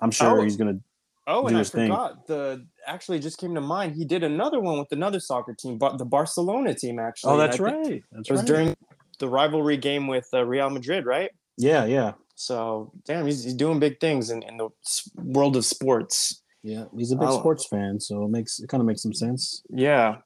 I'm 0.00 0.10
sure 0.10 0.40
Oh. 0.40 0.42
he's 0.42 0.56
gonna. 0.58 0.78
Oh, 1.26 1.46
and 1.46 1.56
I 1.56 1.64
thing. 1.64 1.88
forgot 1.88 2.26
the 2.26 2.66
actually 2.86 3.18
just 3.18 3.38
came 3.38 3.54
to 3.54 3.60
mind. 3.62 3.94
He 3.94 4.04
did 4.04 4.22
another 4.22 4.60
one 4.60 4.78
with 4.78 4.92
another 4.92 5.20
soccer 5.20 5.54
team, 5.54 5.78
but 5.78 5.96
the 5.96 6.04
Barcelona 6.04 6.74
team 6.74 6.98
actually. 6.98 7.32
Oh, 7.32 7.36
that's 7.38 7.58
right. 7.58 8.02
That's 8.12 8.28
It 8.28 8.32
was 8.32 8.40
right. 8.42 8.46
during 8.46 8.76
the 9.20 9.28
rivalry 9.28 9.78
game 9.78 10.06
with 10.06 10.28
uh, 10.34 10.44
Real 10.44 10.68
Madrid, 10.68 11.06
right? 11.06 11.30
Yeah, 11.56 11.84
yeah, 11.86 12.12
So 12.34 12.92
damn, 13.06 13.24
he's, 13.24 13.44
he's 13.44 13.54
doing 13.54 13.78
big 13.78 14.00
things 14.00 14.28
in, 14.30 14.42
in 14.42 14.56
the 14.58 14.68
world 15.16 15.56
of 15.56 15.64
sports. 15.64 16.42
Yeah. 16.64 16.86
He's 16.96 17.12
a 17.12 17.16
big 17.16 17.28
Oh. 17.28 17.38
sports 17.38 17.66
fan, 17.66 18.00
so 18.00 18.24
it 18.24 18.30
makes 18.30 18.58
it 18.58 18.68
kind 18.68 18.80
of 18.80 18.86
makes 18.86 19.02
some 19.02 19.14
sense. 19.14 19.62
Yeah. 19.70 20.16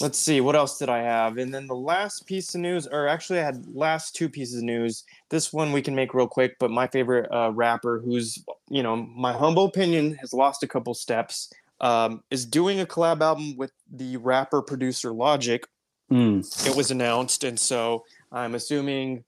Let's 0.00 0.18
see, 0.18 0.40
what 0.42 0.56
else 0.56 0.78
did 0.78 0.88
I 0.90 0.98
have? 0.98 1.38
And 1.38 1.54
then 1.54 1.66
the 1.68 1.76
last 1.76 2.26
piece 2.26 2.54
of 2.54 2.60
news, 2.60 2.86
or 2.86 3.06
actually, 3.06 3.38
I 3.38 3.44
had 3.44 3.64
last 3.74 4.14
two 4.14 4.28
pieces 4.28 4.56
of 4.58 4.64
news. 4.64 5.04
This 5.30 5.52
one 5.54 5.72
we 5.72 5.80
can 5.80 5.94
make 5.94 6.12
real 6.12 6.26
quick, 6.26 6.56
but 6.58 6.70
my 6.70 6.86
favorite 6.88 7.30
uh, 7.32 7.50
rapper, 7.52 8.00
who's, 8.04 8.44
you 8.68 8.82
know, 8.82 8.96
my 8.96 9.32
humble 9.32 9.64
opinion, 9.64 10.16
has 10.20 10.34
lost 10.34 10.62
a 10.62 10.66
couple 10.68 10.92
steps, 10.92 11.50
um, 11.80 12.22
is 12.30 12.44
doing 12.44 12.80
a 12.80 12.86
collab 12.86 13.22
album 13.22 13.56
with 13.56 13.72
the 13.90 14.16
rapper 14.18 14.60
producer 14.60 15.12
Logic. 15.12 15.64
Mm. 16.12 16.66
It 16.68 16.76
was 16.76 16.90
announced, 16.90 17.42
and 17.44 17.58
so 17.58 18.04
I'm 18.32 18.54
assuming 18.54 19.24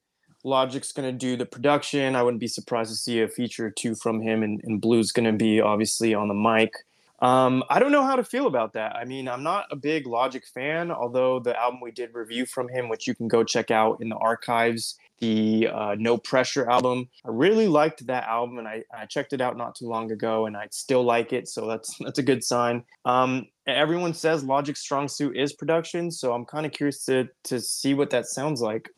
Logic's 0.47 0.92
going 0.92 1.11
to 1.11 1.12
do 1.12 1.36
the 1.36 1.44
production. 1.44 2.14
I 2.14 2.22
wouldn't 2.22 2.40
be 2.40 2.47
surprised 2.47 2.90
to 2.90 2.97
see 2.97 3.20
a 3.20 3.28
feature 3.28 3.66
or 3.66 3.70
two 3.70 3.94
from 3.94 4.22
him, 4.22 4.42
and, 4.42 4.61
and 4.64 4.80
Blu's 4.80 5.11
going 5.11 5.26
to 5.26 5.32
be 5.32 5.61
obviously 5.61 6.14
on 6.14 6.28
the 6.28 6.34
mic. 6.34 6.72
Um, 7.20 7.64
I 7.70 7.78
don't 7.78 7.92
know 7.92 8.05
how 8.05 8.14
to 8.16 8.22
feel 8.22 8.47
about 8.47 8.74
that. 8.74 8.94
I 8.94 9.05
mean, 9.05 9.26
I'm 9.26 9.42
not 9.42 9.66
a 9.70 9.76
big 9.76 10.07
Logic 10.07 10.44
fan, 10.47 10.90
although 10.90 11.40
the 11.40 11.59
album 11.59 11.80
we 11.80 11.90
did 11.90 12.14
review 12.14 12.47
from 12.47 12.68
him, 12.68 12.88
which 12.88 13.07
you 13.07 13.14
can 13.14 13.26
go 13.26 13.42
check 13.42 13.70
out 13.70 13.99
in 14.01 14.09
the 14.09 14.16
archives, 14.16 14.99
the 15.18 15.68
uh, 15.72 15.97
No 15.99 16.18
Pressure 16.18 16.68
album, 16.68 17.09
I 17.24 17.30
really 17.30 17.68
liked 17.68 18.07
that 18.07 18.24
album, 18.24 18.59
and 18.59 18.68
I, 18.68 18.84
I 18.94 19.07
checked 19.07 19.32
it 19.32 19.40
out 19.40 19.57
not 19.57 19.74
too 19.74 19.88
long 19.88 20.12
ago, 20.12 20.47
and 20.47 20.57
I 20.57 20.68
still 20.70 21.03
like 21.03 21.32
it, 21.32 21.49
so 21.49 21.66
that's 21.66 21.97
that's 22.01 22.18
a 22.18 22.22
good 22.22 22.44
sign. 22.44 22.84
Um, 23.05 23.47
everyone 23.66 24.14
says 24.14 24.44
Logic's 24.44 24.80
strong 24.80 25.09
suit 25.09 25.36
is 25.36 25.55
production, 25.55 26.11
so 26.11 26.32
I'm 26.32 26.44
kind 26.44 26.66
of 26.66 26.72
curious 26.72 27.05
to 27.07 27.28
to 27.44 27.61
see 27.61 27.94
what 27.94 28.11
that 28.11 28.26
sounds 28.26 28.61
like. 28.61 28.90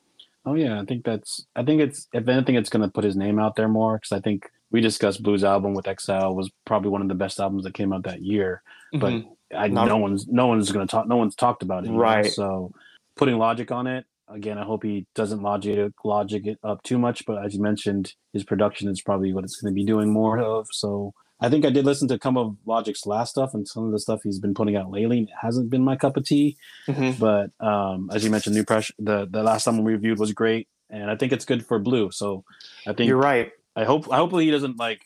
Oh 0.49 0.55
yeah, 0.55 0.81
I 0.81 0.85
think 0.85 1.05
that's. 1.05 1.47
I 1.55 1.63
think 1.63 1.81
it's. 1.83 2.09
If 2.13 2.27
anything, 2.29 2.55
it's 2.55 2.71
gonna 2.71 2.89
put 2.89 3.05
his 3.05 3.17
name 3.17 3.39
out 3.39 3.55
there 3.57 3.69
more 3.69 3.99
because 3.99 4.13
I 4.13 4.21
think 4.21 4.49
we 4.71 4.81
discussed 4.81 5.23
Blu's 5.23 5.45
album 5.45 5.75
with 5.75 5.87
Exile 5.89 6.35
was 6.35 6.51
probably 6.65 6.91
one 6.91 7.03
of 7.03 7.09
the 7.09 7.15
best 7.15 7.39
albums 7.41 7.65
that 7.65 7.75
came 7.75 7.93
out 7.93 8.05
that 8.05 8.23
year. 8.23 8.63
But 8.93 9.13
Mhm. 9.13 9.29
I, 9.55 9.69
Not- 9.69 9.89
no 9.89 9.97
one's 9.99 10.27
no 10.29 10.47
one's 10.47 10.71
gonna 10.73 10.87
talk. 10.87 11.07
No 11.07 11.17
one's 11.17 11.35
talked 11.35 11.63
about 11.63 11.85
it? 11.87 11.91
Right. 11.91 12.27
So 12.27 12.73
putting 13.17 13.37
Logic 13.39 13.71
on 13.71 13.87
it 13.87 14.05
again. 14.29 14.57
I 14.59 14.65
hope 14.65 14.83
he 14.83 15.07
doesn't 15.15 15.43
logic 15.43 15.93
logic 16.05 16.47
it 16.47 16.59
up 16.63 16.83
too 16.83 16.99
much. 16.99 17.25
But 17.27 17.45
as 17.45 17.55
you 17.55 17.61
mentioned, 17.63 18.15
his 18.33 18.45
production 18.45 18.89
is 18.89 19.03
probably 19.03 19.33
what 19.33 19.45
it's 19.45 19.61
gonna 19.61 19.75
be 19.75 19.85
doing 19.85 20.11
more 20.13 20.39
of. 20.39 20.67
So. 20.73 21.13
I 21.41 21.49
think 21.49 21.65
I 21.65 21.71
did 21.71 21.85
listen 21.85 22.09
to 22.09 22.19
some 22.23 22.37
of 22.37 22.57
Logic's 22.67 23.07
last 23.07 23.31
stuff 23.31 23.55
and 23.55 23.67
some 23.67 23.85
of 23.87 23.93
the 23.93 23.99
stuff 24.01 24.21
he's 24.25 24.41
been 24.41 24.55
putting 24.55 24.75
out 24.77 24.91
lately. 24.91 25.21
It 25.21 25.29
hasn't 25.41 25.71
been 25.71 25.85
my 25.85 25.95
cup 25.97 26.17
of 26.17 26.25
tea. 26.25 26.57
Mhm. 26.89 27.19
but 27.19 27.51
um, 27.65 28.11
as 28.13 28.25
you 28.25 28.31
mentioned, 28.31 28.57
No 28.57 28.65
Pressure. 28.65 28.95
The 28.99 29.27
the 29.31 29.43
last 29.43 29.65
time 29.65 29.83
we 29.85 29.93
reviewed 29.93 30.19
was 30.19 30.33
great, 30.33 30.67
and 30.91 31.11
I 31.11 31.17
think 31.17 31.33
it's 31.33 31.45
good 31.45 31.65
for 31.65 31.79
Blu. 31.79 32.11
So 32.11 32.45
I 32.87 32.93
think 32.93 33.09
You're 33.09 33.19
right. 33.19 33.53
I 33.77 33.85
hope 33.85 34.07
hopefully 34.07 34.47
he 34.47 34.51
doesn't 34.51 34.79
like. 34.79 35.03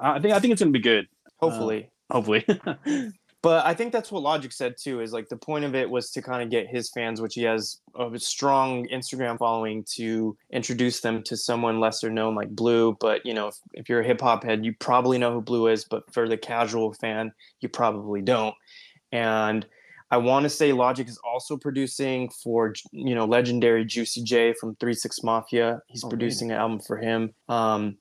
I 0.00 0.18
think 0.18 0.34
I 0.34 0.40
think 0.40 0.52
it's 0.52 0.60
gonna 0.60 0.72
be 0.72 0.80
good. 0.80 1.06
Hopefully. 1.38 1.90
Hopefully, 2.10 2.44
But 3.42 3.64
I 3.64 3.72
think 3.72 3.92
that's 3.92 4.12
what 4.12 4.22
Logic 4.22 4.52
said 4.52 4.74
too. 4.78 5.00
Is 5.00 5.12
like 5.12 5.28
the 5.28 5.36
point 5.36 5.64
of 5.64 5.74
it 5.74 5.88
was 5.88 6.10
to 6.10 6.20
kind 6.22 6.42
of 6.42 6.50
get 6.50 6.68
his 6.68 6.90
fans, 6.90 7.22
which 7.22 7.34
he 7.34 7.42
has 7.44 7.80
a 7.98 8.18
strong 8.18 8.86
Instagram 8.88 9.38
following, 9.38 9.84
to 9.96 10.36
introduce 10.52 11.00
them 11.00 11.22
to 11.22 11.36
someone 11.36 11.80
lesser 11.80 12.10
known 12.10 12.34
like 12.34 12.50
Blu. 12.50 12.96
But 13.00 13.24
you 13.24 13.32
know, 13.32 13.48
if, 13.48 13.56
if 13.72 13.88
you're 13.88 14.00
a 14.00 14.06
hip 14.06 14.20
hop 14.20 14.44
head, 14.44 14.64
you 14.64 14.74
probably 14.78 15.16
know 15.16 15.32
who 15.32 15.40
Blu 15.40 15.68
is. 15.68 15.84
But 15.84 16.12
for 16.12 16.28
the 16.28 16.36
casual 16.36 16.92
fan, 16.94 17.32
you 17.60 17.70
probably 17.70 18.20
don't. 18.20 18.54
And 19.10 19.66
I 20.10 20.16
want 20.16 20.42
to 20.42 20.50
say 20.50 20.72
Logic 20.72 21.08
is 21.08 21.18
also 21.18 21.56
producing 21.56 22.28
for 22.30 22.74
you 22.92 23.14
know 23.14 23.24
legendary 23.24 23.84
Juicy 23.84 24.22
J 24.22 24.52
from 24.60 24.76
Three 24.76 24.94
Six 24.94 25.22
Mafia. 25.22 25.80
He's 25.86 26.04
Oh, 26.04 26.08
producing 26.08 26.50
an 26.50 26.58
album 26.58 26.80
for 26.80 26.98
him. 26.98 27.32
Um, 27.48 27.96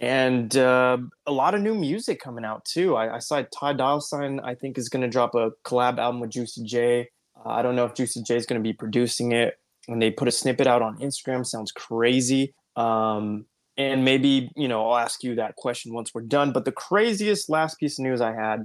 and 0.00 0.56
uh, 0.56 0.98
a 1.26 1.32
lot 1.32 1.54
of 1.54 1.60
new 1.60 1.74
music 1.74 2.20
coming 2.20 2.44
out 2.44 2.64
too. 2.64 2.96
I, 2.96 3.16
I 3.16 3.18
saw 3.18 3.42
Ty 3.42 3.74
Dolla 3.74 4.00
Sign. 4.00 4.40
I 4.40 4.54
think 4.54 4.78
is 4.78 4.88
going 4.88 5.02
to 5.02 5.08
drop 5.08 5.34
a 5.34 5.50
collab 5.64 5.98
album 5.98 6.20
with 6.20 6.30
Juicy 6.30 6.62
J. 6.64 7.08
Uh, 7.36 7.48
I 7.48 7.62
don't 7.62 7.74
know 7.76 7.84
if 7.84 7.94
Juicy 7.94 8.22
J 8.22 8.36
is 8.36 8.46
going 8.46 8.62
to 8.62 8.66
be 8.66 8.72
producing 8.72 9.32
it. 9.32 9.54
And 9.88 10.00
they 10.02 10.10
put 10.10 10.28
a 10.28 10.30
snippet 10.30 10.66
out 10.66 10.82
on 10.82 10.98
Instagram. 10.98 11.46
Sounds 11.46 11.72
crazy. 11.72 12.54
Um, 12.76 13.46
and 13.76 14.04
maybe 14.04 14.50
you 14.56 14.68
know 14.68 14.90
I'll 14.90 14.98
ask 14.98 15.22
you 15.22 15.36
that 15.36 15.56
question 15.56 15.94
once 15.94 16.12
we're 16.12 16.22
done. 16.22 16.52
But 16.52 16.64
the 16.64 16.72
craziest 16.72 17.48
last 17.48 17.78
piece 17.78 17.98
of 17.98 18.04
news 18.04 18.20
I 18.20 18.34
had 18.34 18.64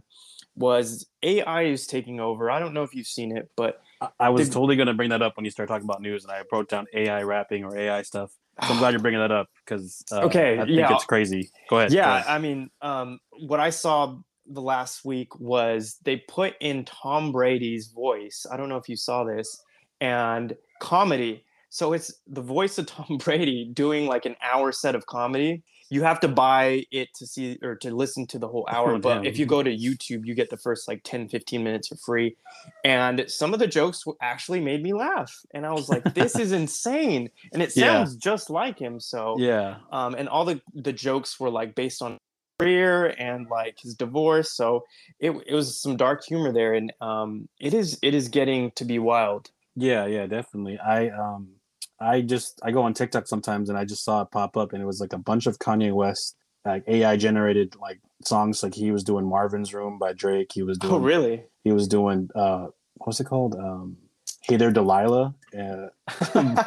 was 0.56 1.08
AI 1.24 1.64
is 1.64 1.88
taking 1.88 2.20
over. 2.20 2.52
I 2.52 2.60
don't 2.60 2.74
know 2.74 2.84
if 2.84 2.94
you've 2.94 3.08
seen 3.08 3.36
it, 3.36 3.50
but 3.56 3.82
I, 4.02 4.10
I 4.20 4.30
was 4.30 4.48
Did- 4.48 4.54
totally 4.54 4.76
gonna 4.76 4.94
bring 4.94 5.12
that 5.12 5.22
up 5.22 5.38
when 5.38 5.46
you 5.46 5.52
start 5.52 5.70
talking 5.70 5.86
about 5.86 6.02
news, 6.02 6.24
and 6.26 6.32
I 6.32 6.42
wrote 6.52 6.68
down 6.70 6.88
AI 6.94 7.24
rapping 7.24 7.64
or 7.64 7.78
AI 7.78 8.02
stuff. 8.02 8.32
So 8.62 8.68
I'm 8.74 8.78
glad 8.78 8.91
you're 8.91 8.99
bringing 9.01 9.20
that 9.20 9.32
up 9.32 9.47
because 9.66 10.04
uh, 10.12 10.22
Okay, 10.26 10.54
I 10.60 10.66
think 10.66 10.78
yeah. 10.78 10.93
it's 10.93 11.06
crazy. 11.06 11.49
Go 11.70 11.80
ahead. 11.80 11.89
go 11.89 11.95
yeah 11.95 12.18
ahead. 12.18 12.28
i 12.28 12.38
mean 12.38 12.70
um 12.82 13.20
what 13.39 13.60
i 13.60 13.70
saw 13.72 14.16
the 14.45 14.62
last 14.62 15.04
week 15.06 15.39
was 15.39 15.97
they 16.04 16.18
put 16.28 16.54
in 16.60 16.86
tom 16.86 17.32
brady's 17.32 17.88
voice 17.88 18.45
i 18.51 18.58
don't 18.58 18.70
know 18.70 18.78
if 18.78 18.88
you 18.89 18.95
saw 18.95 19.24
this 19.24 19.60
and 20.01 20.56
comedy 20.82 21.43
so 21.70 21.93
it's 21.93 22.14
the 22.28 22.41
voice 22.41 22.78
of 22.78 22.86
tom 22.86 23.18
brady 23.24 23.70
doing 23.74 24.06
like 24.06 24.26
an 24.26 24.36
hour 24.43 24.72
set 24.72 24.93
of 24.95 25.06
comedy 25.08 25.64
you 25.90 26.04
have 26.04 26.20
to 26.20 26.28
buy 26.28 26.86
it 26.92 27.10
to 27.16 27.26
see 27.28 27.58
or 27.62 27.76
to 27.76 27.96
listen 27.96 28.26
to 28.28 28.40
the 28.40 28.48
whole 28.48 28.68
hour 28.72 28.96
Oh, 28.96 29.00
but 29.00 29.26
if 29.26 29.38
you 29.38 29.46
go 29.46 29.64
to 29.64 29.70
youtube 29.76 30.26
you 30.26 30.34
get 30.36 30.50
the 30.50 30.58
first 30.58 30.88
like 30.88 31.02
10 31.04 31.28
15 31.30 31.64
minutes 31.64 31.88
for 31.88 31.96
free 31.98 32.36
and 32.84 33.24
some 33.28 33.54
of 33.54 33.60
the 33.60 33.68
jokes 33.68 34.04
actually 34.22 34.60
made 34.60 34.82
me 34.84 34.94
laugh 34.94 35.34
and 35.54 35.66
i 35.66 35.72
was 35.74 35.90
like 35.90 36.04
this 36.14 36.38
is 36.40 36.52
insane 36.54 37.30
and 37.52 37.62
it 37.62 37.72
Yeah. 37.76 38.06
sounds 38.06 38.16
just 38.16 38.50
like 38.50 38.80
him 38.80 39.00
so 39.00 39.38
yeah. 39.40 39.78
um, 39.92 40.16
and 40.16 40.30
all 40.30 40.46
the 40.46 40.62
the 40.74 40.94
jokes 40.94 41.40
were 41.40 41.50
like 41.50 41.76
based 41.76 42.02
on 42.02 42.18
career 42.60 43.08
and 43.18 43.48
like 43.50 43.80
his 43.82 43.96
divorce. 43.96 44.52
So 44.56 44.84
it 45.20 45.32
it 45.48 45.54
was 45.54 45.82
some 45.82 45.98
dark 45.98 46.24
humor 46.24 46.54
there, 46.54 46.74
and 46.74 46.94
um, 47.02 47.50
it 47.60 47.74
is 47.74 48.00
it 48.02 48.14
is 48.14 48.30
getting 48.30 48.72
to 48.72 48.86
be 48.86 49.00
wild. 49.00 49.50
Yeah, 49.76 50.06
yeah, 50.06 50.28
definitely. 50.28 50.78
I 50.80 51.10
um 51.10 51.56
I 52.00 52.22
just 52.22 52.60
I 52.64 52.72
go 52.72 52.84
on 52.84 52.94
TikTok 52.94 53.28
sometimes 53.28 53.70
and 53.70 53.78
I 53.78 53.86
just 53.86 54.04
saw 54.04 54.22
it 54.22 54.32
pop 54.32 54.58
up 54.58 54.74
and 54.74 54.82
it 54.82 54.86
was 54.86 55.00
like 55.00 55.14
a 55.14 55.18
bunch 55.18 55.46
of 55.48 55.60
Kanye 55.60 55.94
West 55.94 56.36
like 56.66 56.84
AI 56.88 57.18
generated 57.18 57.76
like 57.80 58.00
songs 58.24 58.64
like 58.64 58.74
he 58.74 58.91
was 58.91 59.04
doing 59.04 59.26
Marvin's 59.26 59.74
Room 59.74 59.98
by 60.00 60.14
Drake. 60.14 60.52
He 60.54 60.64
was 60.64 60.78
doing 60.78 60.94
Oh, 60.94 60.98
really? 60.98 61.44
he 61.64 61.72
was 61.72 61.88
doing 61.88 62.30
uh 62.36 62.68
what's 62.96 63.20
it 63.20 63.26
called? 63.26 63.56
Um 63.56 63.98
Hey 64.41 64.58
There 64.58 64.72
Delilah. 64.72 65.34
Uh, 65.58 65.88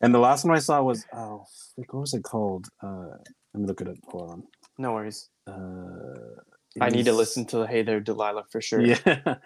and 0.00 0.12
the 0.14 0.18
last 0.18 0.44
one 0.44 0.54
I 0.56 0.60
saw 0.60 0.82
was 0.82 1.04
oh 1.12 1.44
what 1.76 1.94
was 1.94 2.14
it 2.14 2.22
called? 2.24 2.68
Uh 2.82 3.16
let 3.54 3.60
me 3.60 3.66
look 3.66 3.80
at 3.80 3.88
it 3.88 3.98
up. 3.98 4.10
Hold 4.10 4.30
on. 4.30 4.42
no 4.78 4.92
worries. 4.92 5.28
Uh 5.46 6.40
I 6.80 6.88
need 6.88 7.04
to 7.06 7.12
listen 7.12 7.44
to 7.46 7.66
Hey 7.66 7.82
There, 7.82 8.00
Delilah 8.00 8.44
for 8.50 8.60
sure. 8.60 8.80
Yeah. 8.80 8.96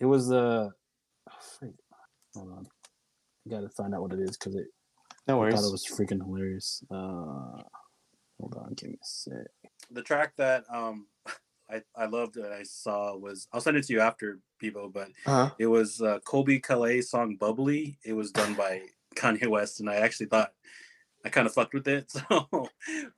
It 0.00 0.06
was 0.06 0.30
uh 0.30 0.68
oh, 1.30 1.72
hold 2.34 2.52
on. 2.52 2.66
I 3.46 3.50
gotta 3.50 3.68
find 3.70 3.94
out 3.94 4.02
what 4.02 4.12
it 4.12 4.20
is 4.20 4.36
because 4.36 4.54
it 4.56 4.66
No 5.26 5.38
worries. 5.38 5.54
I 5.54 5.56
thought 5.58 5.68
it 5.68 5.72
was 5.72 5.86
freaking 5.86 6.24
hilarious. 6.24 6.82
Uh, 6.90 7.62
hold 8.38 8.56
on, 8.56 8.74
give 8.74 8.90
me 8.90 8.96
a 8.96 9.06
sec. 9.06 9.46
The 9.90 10.02
track 10.02 10.34
that 10.36 10.64
um 10.72 11.06
I 11.70 11.82
I 11.96 12.06
loved 12.06 12.34
that 12.34 12.52
I 12.52 12.62
saw 12.62 13.16
was 13.16 13.48
I'll 13.52 13.60
send 13.60 13.76
it 13.76 13.86
to 13.86 13.92
you 13.92 14.00
after 14.00 14.40
Bibo, 14.60 14.88
but 14.88 15.08
uh-huh. 15.26 15.50
it 15.58 15.66
was 15.66 16.00
uh, 16.00 16.18
Colbie 16.20 16.62
Caillat 16.62 17.04
song 17.04 17.36
"Bubbly." 17.36 17.98
It 18.04 18.12
was 18.12 18.30
done 18.30 18.54
by 18.54 18.82
Kanye 19.16 19.48
West, 19.48 19.80
and 19.80 19.88
I 19.88 19.96
actually 19.96 20.26
thought 20.26 20.52
I 21.24 21.30
kind 21.30 21.46
of 21.46 21.54
fucked 21.54 21.74
with 21.74 21.88
it. 21.88 22.12
So, 22.28 22.68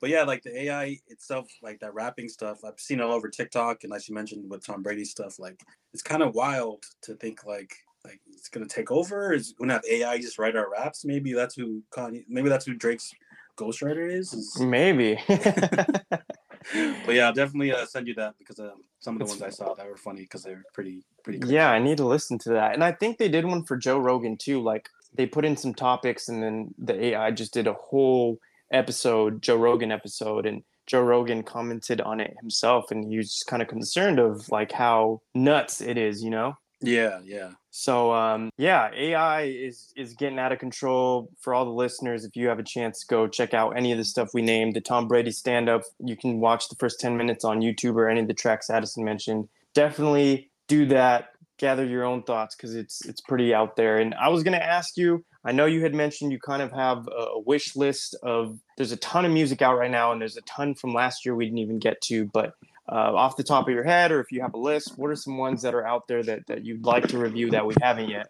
but 0.00 0.10
yeah, 0.10 0.22
like 0.22 0.42
the 0.44 0.56
AI 0.64 0.98
itself, 1.08 1.48
like 1.60 1.80
that 1.80 1.94
rapping 1.94 2.28
stuff, 2.28 2.58
I've 2.64 2.78
seen 2.78 3.00
it 3.00 3.02
all 3.02 3.12
over 3.12 3.28
TikTok, 3.28 3.82
and 3.82 3.92
as 3.92 4.08
you 4.08 4.14
mentioned 4.14 4.48
with 4.48 4.64
Tom 4.64 4.82
Brady 4.82 5.04
stuff, 5.04 5.38
like 5.40 5.60
it's 5.92 6.02
kind 6.02 6.22
of 6.22 6.34
wild 6.34 6.84
to 7.02 7.14
think 7.14 7.44
like 7.44 7.74
like 8.06 8.20
it's 8.28 8.48
gonna 8.48 8.66
take 8.66 8.90
over. 8.90 9.32
Is 9.32 9.52
gonna 9.58 9.74
have 9.74 9.84
AI 9.90 10.18
just 10.18 10.38
write 10.38 10.56
our 10.56 10.70
raps? 10.70 11.04
Maybe 11.04 11.32
that's 11.32 11.54
who 11.54 11.82
Kanye. 11.90 12.24
Maybe 12.28 12.48
that's 12.48 12.64
who 12.66 12.74
Drake's 12.74 13.12
ghostwriter 13.58 14.10
is. 14.12 14.32
is 14.32 14.58
Maybe. 14.60 15.18
but 15.28 17.14
yeah, 17.14 17.26
I'll 17.26 17.32
definitely 17.32 17.72
uh, 17.72 17.86
send 17.86 18.08
you 18.08 18.14
that 18.14 18.34
because 18.38 18.58
um, 18.58 18.82
some 19.00 19.14
of 19.14 19.18
the 19.20 19.24
It's- 19.26 19.40
ones 19.40 19.54
I 19.54 19.56
saw 19.64 19.74
that 19.74 19.88
were 19.88 19.96
funny 19.96 20.22
because 20.22 20.42
they 20.42 20.54
were 20.54 20.64
pretty 20.72 21.04
pretty. 21.22 21.38
Good. 21.38 21.50
yeah, 21.50 21.70
I 21.70 21.78
need 21.78 21.98
to 21.98 22.06
listen 22.06 22.38
to 22.40 22.50
that. 22.50 22.74
And 22.74 22.82
I 22.84 22.92
think 22.92 23.18
they 23.18 23.28
did 23.28 23.44
one 23.44 23.64
for 23.64 23.76
Joe 23.76 23.98
Rogan 23.98 24.36
too. 24.36 24.62
Like 24.62 24.88
they 25.14 25.26
put 25.26 25.44
in 25.44 25.56
some 25.56 25.74
topics, 25.74 26.28
and 26.28 26.42
then 26.42 26.74
the 26.78 27.06
AI 27.06 27.30
just 27.30 27.52
did 27.54 27.66
a 27.66 27.72
whole 27.74 28.38
episode, 28.72 29.42
Joe 29.42 29.56
Rogan 29.56 29.92
episode, 29.92 30.46
and 30.46 30.62
Joe 30.86 31.02
Rogan 31.02 31.42
commented 31.42 32.00
on 32.00 32.20
it 32.20 32.34
himself, 32.40 32.90
and 32.90 33.08
he 33.10 33.16
was 33.16 33.42
kind 33.46 33.62
of 33.62 33.68
concerned 33.68 34.18
of 34.18 34.48
like 34.50 34.72
how 34.72 35.20
nuts 35.34 35.80
it 35.80 35.96
is, 35.98 36.22
you 36.22 36.30
know. 36.30 36.54
Yeah, 36.80 37.20
yeah. 37.24 37.52
So 37.78 38.10
um, 38.14 38.48
yeah, 38.56 38.90
AI 38.96 39.42
is 39.42 39.92
is 39.96 40.14
getting 40.14 40.38
out 40.38 40.50
of 40.50 40.58
control. 40.58 41.28
For 41.38 41.52
all 41.52 41.66
the 41.66 41.70
listeners, 41.70 42.24
if 42.24 42.34
you 42.34 42.48
have 42.48 42.58
a 42.58 42.62
chance, 42.62 43.04
go 43.04 43.28
check 43.28 43.52
out 43.52 43.76
any 43.76 43.92
of 43.92 43.98
the 43.98 44.04
stuff 44.04 44.30
we 44.32 44.40
named. 44.40 44.74
The 44.74 44.80
Tom 44.80 45.06
Brady 45.06 45.30
stand 45.30 45.68
up. 45.68 45.82
You 45.98 46.16
can 46.16 46.40
watch 46.40 46.70
the 46.70 46.76
first 46.76 46.98
ten 47.00 47.18
minutes 47.18 47.44
on 47.44 47.60
YouTube 47.60 47.96
or 47.96 48.08
any 48.08 48.20
of 48.20 48.28
the 48.28 48.34
tracks 48.34 48.70
Addison 48.70 49.04
mentioned. 49.04 49.50
Definitely 49.74 50.50
do 50.68 50.86
that. 50.86 51.32
Gather 51.58 51.84
your 51.84 52.04
own 52.04 52.22
thoughts 52.22 52.56
because 52.56 52.74
it's 52.74 53.04
it's 53.04 53.20
pretty 53.20 53.52
out 53.52 53.76
there. 53.76 53.98
And 53.98 54.14
I 54.14 54.30
was 54.30 54.42
gonna 54.42 54.56
ask 54.56 54.96
you. 54.96 55.22
I 55.44 55.52
know 55.52 55.66
you 55.66 55.82
had 55.82 55.94
mentioned 55.94 56.32
you 56.32 56.40
kind 56.40 56.62
of 56.62 56.72
have 56.72 57.06
a 57.08 57.38
wish 57.38 57.76
list 57.76 58.16
of. 58.22 58.58
There's 58.78 58.92
a 58.92 58.96
ton 58.96 59.26
of 59.26 59.32
music 59.32 59.60
out 59.60 59.76
right 59.76 59.90
now, 59.90 60.12
and 60.12 60.20
there's 60.20 60.38
a 60.38 60.42
ton 60.42 60.74
from 60.74 60.94
last 60.94 61.26
year 61.26 61.34
we 61.34 61.44
didn't 61.44 61.58
even 61.58 61.78
get 61.78 62.00
to. 62.04 62.24
But 62.24 62.54
uh, 62.90 63.14
off 63.14 63.36
the 63.36 63.42
top 63.42 63.66
of 63.68 63.74
your 63.74 63.84
head, 63.84 64.12
or 64.12 64.20
if 64.20 64.30
you 64.30 64.40
have 64.42 64.54
a 64.54 64.58
list, 64.58 64.96
what 64.96 65.10
are 65.10 65.16
some 65.16 65.38
ones 65.38 65.62
that 65.62 65.74
are 65.74 65.86
out 65.86 66.06
there 66.08 66.22
that, 66.22 66.46
that 66.46 66.64
you'd 66.64 66.84
like 66.84 67.08
to 67.08 67.18
review 67.18 67.50
that 67.50 67.66
we 67.66 67.74
haven't 67.80 68.08
yet? 68.08 68.28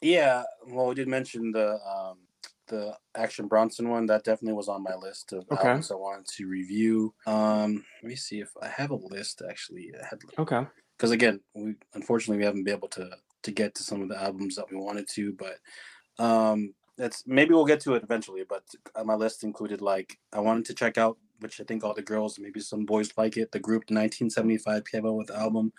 Yeah, 0.00 0.42
well, 0.66 0.86
we 0.88 0.94
did 0.94 1.08
mention 1.08 1.50
the 1.50 1.78
um, 1.84 2.18
the 2.68 2.96
Action 3.16 3.46
Bronson 3.46 3.88
one. 3.88 4.06
That 4.06 4.24
definitely 4.24 4.54
was 4.54 4.68
on 4.68 4.82
my 4.82 4.94
list 4.94 5.32
of 5.32 5.44
Okay. 5.50 5.68
albums 5.68 5.90
I 5.90 5.94
wanted 5.96 6.26
to 6.36 6.46
review. 6.46 7.14
Um, 7.26 7.84
let 8.02 8.08
me 8.08 8.16
see 8.16 8.40
if 8.40 8.50
I 8.60 8.68
have 8.68 8.90
a 8.90 8.96
list 8.96 9.42
actually. 9.48 9.92
I 10.00 10.06
had 10.06 10.18
Okay. 10.38 10.66
because 10.96 11.10
again, 11.10 11.40
we 11.54 11.74
unfortunately 11.94 12.38
we 12.38 12.44
haven't 12.44 12.64
been 12.64 12.74
able 12.74 12.88
to 12.88 13.10
to 13.42 13.50
get 13.50 13.74
to 13.74 13.82
some 13.82 14.02
of 14.02 14.08
the 14.08 14.22
albums 14.22 14.56
that 14.56 14.70
we 14.70 14.76
wanted 14.76 15.06
to, 15.14 15.32
but 15.34 15.58
um, 16.22 16.74
that's 16.96 17.24
maybe 17.26 17.52
we'll 17.54 17.66
get 17.66 17.80
to 17.80 17.94
it 17.94 18.02
eventually. 18.02 18.44
But 18.48 18.62
uh, 18.94 19.04
my 19.04 19.14
list 19.14 19.44
included 19.44 19.80
like 19.80 20.18
I 20.32 20.40
wanted 20.40 20.64
to 20.66 20.74
check 20.74 20.96
out, 20.98 21.18
which 21.40 21.60
I 21.60 21.64
think 21.64 21.84
all 21.84 21.94
the 21.94 22.02
girls, 22.02 22.38
maybe 22.38 22.60
some 22.60 22.84
boys 22.84 23.10
like 23.16 23.36
it. 23.36 23.52
The 23.52 23.58
group, 23.60 23.82
1975 23.90 24.84
came 24.84 25.06
out 25.06 25.14
with 25.16 25.26
the 25.28 25.36
album. 25.36 25.72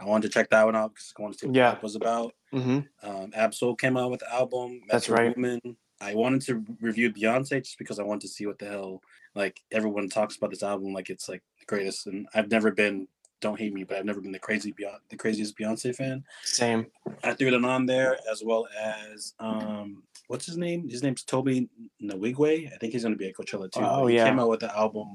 I 0.00 0.04
wanted 0.06 0.28
to 0.28 0.34
check 0.34 0.50
that 0.50 0.64
one 0.64 0.74
out 0.76 0.94
because 0.94 1.12
I 1.18 1.22
wanted 1.22 1.34
to 1.34 1.38
see 1.40 1.46
what 1.48 1.56
Yeah. 1.56 1.70
that 1.72 1.82
was 1.82 1.94
about. 1.96 2.34
Mm-hmm. 2.52 3.08
Um, 3.08 3.30
Absol 3.32 3.78
came 3.78 3.96
out 3.96 4.10
with 4.10 4.20
the 4.20 4.32
album. 4.32 4.80
That's 4.88 5.08
Metro 5.08 5.26
right. 5.26 5.36
Woman. 5.36 5.60
I 6.00 6.14
wanted 6.14 6.42
to 6.42 6.64
review 6.80 7.12
Beyonce 7.12 7.62
just 7.64 7.78
because 7.78 8.00
I 8.00 8.02
wanted 8.02 8.22
to 8.22 8.28
see 8.28 8.46
what 8.46 8.58
the 8.58 8.66
hell 8.66 9.00
like 9.34 9.60
everyone 9.70 10.08
talks 10.08 10.36
about 10.36 10.50
this 10.50 10.62
album 10.62 10.92
like 10.92 11.08
it's 11.08 11.28
like 11.28 11.42
the 11.60 11.64
greatest, 11.66 12.06
and 12.06 12.26
I've 12.34 12.50
never 12.50 12.70
been. 12.70 13.06
Don't 13.40 13.58
hate 13.58 13.72
me, 13.72 13.82
but 13.82 13.96
I've 13.98 14.04
never 14.04 14.20
been 14.20 14.30
the 14.30 14.38
crazy 14.38 14.72
Beyonce, 14.72 14.98
the 15.08 15.16
craziest 15.16 15.56
Beyonce 15.58 15.94
fan. 15.96 16.22
Same. 16.44 16.86
I 17.24 17.34
threw 17.34 17.50
them 17.50 17.64
on 17.64 17.86
there 17.86 18.16
as 18.30 18.42
well 18.44 18.68
as 18.80 19.34
um, 19.40 20.02
what's 20.32 20.46
his 20.46 20.56
name? 20.56 20.88
His 20.88 21.02
name's 21.02 21.22
Tobe 21.22 21.68
Nwigwe. 22.02 22.72
I 22.72 22.76
think 22.78 22.94
he's 22.94 23.02
gonna 23.02 23.16
be 23.16 23.28
at 23.28 23.34
Coachella 23.36 23.70
too. 23.70 23.80
Oh, 23.82 24.06
he 24.06 24.16
yeah. 24.16 24.24
came 24.26 24.40
out 24.40 24.48
with 24.48 24.60
the 24.60 24.74
album, 24.74 25.12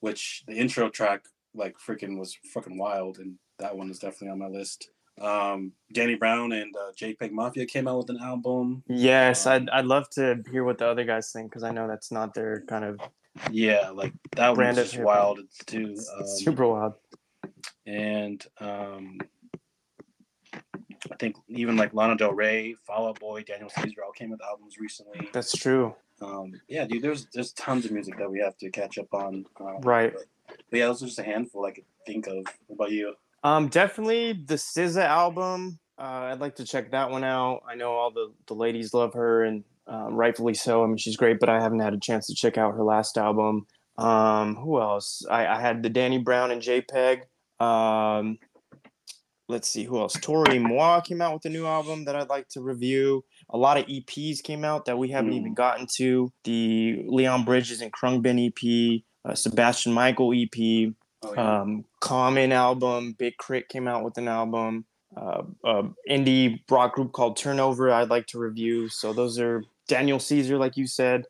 which 0.00 0.44
the 0.46 0.52
intro 0.52 0.90
track 0.90 1.24
like 1.54 1.74
freaking 1.78 2.18
was 2.18 2.36
fucking 2.52 2.76
wild, 2.76 3.18
and 3.18 3.36
that 3.58 3.74
one 3.74 3.90
is 3.90 3.98
definitely 3.98 4.28
on 4.28 4.38
my 4.38 4.48
list. 4.48 4.90
Um, 5.18 5.72
Danny 5.94 6.16
Brown 6.16 6.52
and 6.52 6.74
uh, 6.76 6.92
JPEG 7.00 7.32
Mafia 7.32 7.64
came 7.64 7.88
out 7.88 7.96
with 7.98 8.10
an 8.10 8.18
album. 8.22 8.82
Yes, 8.88 9.46
I'd, 9.46 9.68
I'd 9.70 9.86
love 9.86 10.08
to 10.10 10.42
hear 10.50 10.64
what 10.64 10.78
the 10.78 10.86
other 10.86 11.04
guys 11.04 11.32
think 11.32 11.50
because 11.50 11.62
I 11.62 11.70
know 11.70 11.88
that's 11.88 12.12
not 12.12 12.34
their 12.34 12.62
kind 12.68 12.84
of 12.84 13.00
Yeah, 13.50 13.90
like 13.90 14.12
that 14.36 14.54
Brand 14.54 14.76
was 14.76 14.86
of 14.86 14.92
just 14.92 15.04
wild 15.04 15.40
too. 15.66 15.96
Um, 16.18 16.26
super 16.26 16.66
wild. 16.66 16.94
and 17.86 18.44
um, 18.60 19.18
I 21.10 21.16
think 21.16 21.36
even 21.48 21.76
like 21.76 21.94
Lana 21.94 22.16
Del 22.16 22.32
Rey, 22.32 22.76
Fall 22.86 23.08
Out 23.08 23.20
Boy, 23.20 23.42
Daniel 23.42 23.70
Caesar 23.70 24.04
all 24.04 24.12
came 24.12 24.30
with 24.30 24.40
albums 24.42 24.76
recently. 24.78 25.28
That's 25.32 25.56
true. 25.56 25.94
Um, 26.20 26.52
yeah, 26.68 26.84
dude, 26.84 27.02
there's 27.02 27.26
there's 27.32 27.52
tons 27.52 27.84
of 27.84 27.90
music 27.90 28.16
that 28.18 28.30
we 28.30 28.38
have 28.40 28.56
to 28.58 28.70
catch 28.70 28.98
up 28.98 29.12
on. 29.12 29.44
Um, 29.60 29.80
Right. 29.80 30.12
But, 30.12 30.56
but 30.70 30.78
yeah, 30.78 30.86
those 30.86 31.02
are 31.02 31.06
just 31.06 31.18
a 31.18 31.24
handful 31.24 31.64
I 31.64 31.72
could 31.72 31.84
think 32.06 32.26
of. 32.26 32.44
What 32.66 32.76
about 32.76 32.90
you? 32.92 33.14
Um, 33.42 33.68
definitely 33.68 34.32
the 34.32 34.54
SZA 34.54 35.04
album. 35.04 35.78
Uh, 35.98 36.30
I'd 36.32 36.40
like 36.40 36.56
to 36.56 36.64
check 36.64 36.90
that 36.92 37.10
one 37.10 37.24
out. 37.24 37.62
I 37.68 37.74
know 37.74 37.92
all 37.92 38.10
the, 38.10 38.32
the 38.46 38.54
ladies 38.54 38.94
love 38.94 39.14
her, 39.14 39.44
and 39.44 39.64
um, 39.86 40.14
rightfully 40.14 40.54
so. 40.54 40.84
I 40.84 40.86
mean, 40.86 40.96
she's 40.96 41.16
great, 41.16 41.40
but 41.40 41.48
I 41.48 41.60
haven't 41.60 41.80
had 41.80 41.94
a 41.94 41.98
chance 41.98 42.26
to 42.28 42.34
check 42.34 42.56
out 42.56 42.74
her 42.74 42.82
last 42.84 43.18
album. 43.18 43.66
Um, 43.98 44.56
who 44.56 44.80
else? 44.80 45.24
I, 45.30 45.46
I 45.46 45.60
had 45.60 45.82
the 45.82 45.90
Danny 45.90 46.18
Brown 46.18 46.50
and 46.50 46.62
JPEG. 46.62 47.22
Um, 47.60 48.38
let's 49.52 49.68
see 49.68 49.84
who 49.84 49.98
else. 50.00 50.14
Toro 50.20 50.44
y 50.50 50.58
Moi 50.58 51.00
came 51.02 51.20
out 51.22 51.34
with 51.34 51.44
a 51.44 51.48
new 51.50 51.66
album 51.66 52.04
that 52.06 52.16
I'd 52.16 52.28
like 52.28 52.48
to 52.50 52.60
review. 52.60 53.24
A 53.50 53.56
lot 53.58 53.76
of 53.76 53.86
EPs 53.86 54.42
came 54.42 54.64
out 54.64 54.86
that 54.86 54.98
we 54.98 55.08
haven't 55.10 55.32
Hmm. 55.32 55.38
even 55.38 55.54
gotten 55.54 55.86
to. 55.98 56.32
The 56.44 57.04
Leon 57.06 57.44
Bridges 57.44 57.80
and 57.80 57.92
Khruangbin 57.92 58.38
EP, 58.48 59.04
uh, 59.24 59.34
Sebastian 59.34 59.92
Mikael 59.92 60.32
EP, 60.34 60.92
Oh, 61.24 61.34
yeah. 61.34 61.60
um, 61.60 61.84
Common 62.00 62.50
album. 62.50 63.12
Big 63.16 63.34
K.R.I.T. 63.38 63.66
came 63.68 63.86
out 63.86 64.02
with 64.02 64.18
an 64.18 64.26
album. 64.26 64.84
Uh, 65.16 65.42
uh, 65.62 65.82
indie 66.08 66.60
rock 66.70 66.94
group 66.94 67.12
called 67.12 67.36
Turnover. 67.36 67.92
I'd 67.92 68.08
like 68.10 68.26
to 68.28 68.38
review. 68.38 68.88
So 68.88 69.12
those 69.12 69.38
are 69.38 69.62
Daniel 69.86 70.18
Caesar, 70.18 70.56
like 70.56 70.76
you 70.78 70.86
said, 70.86 71.24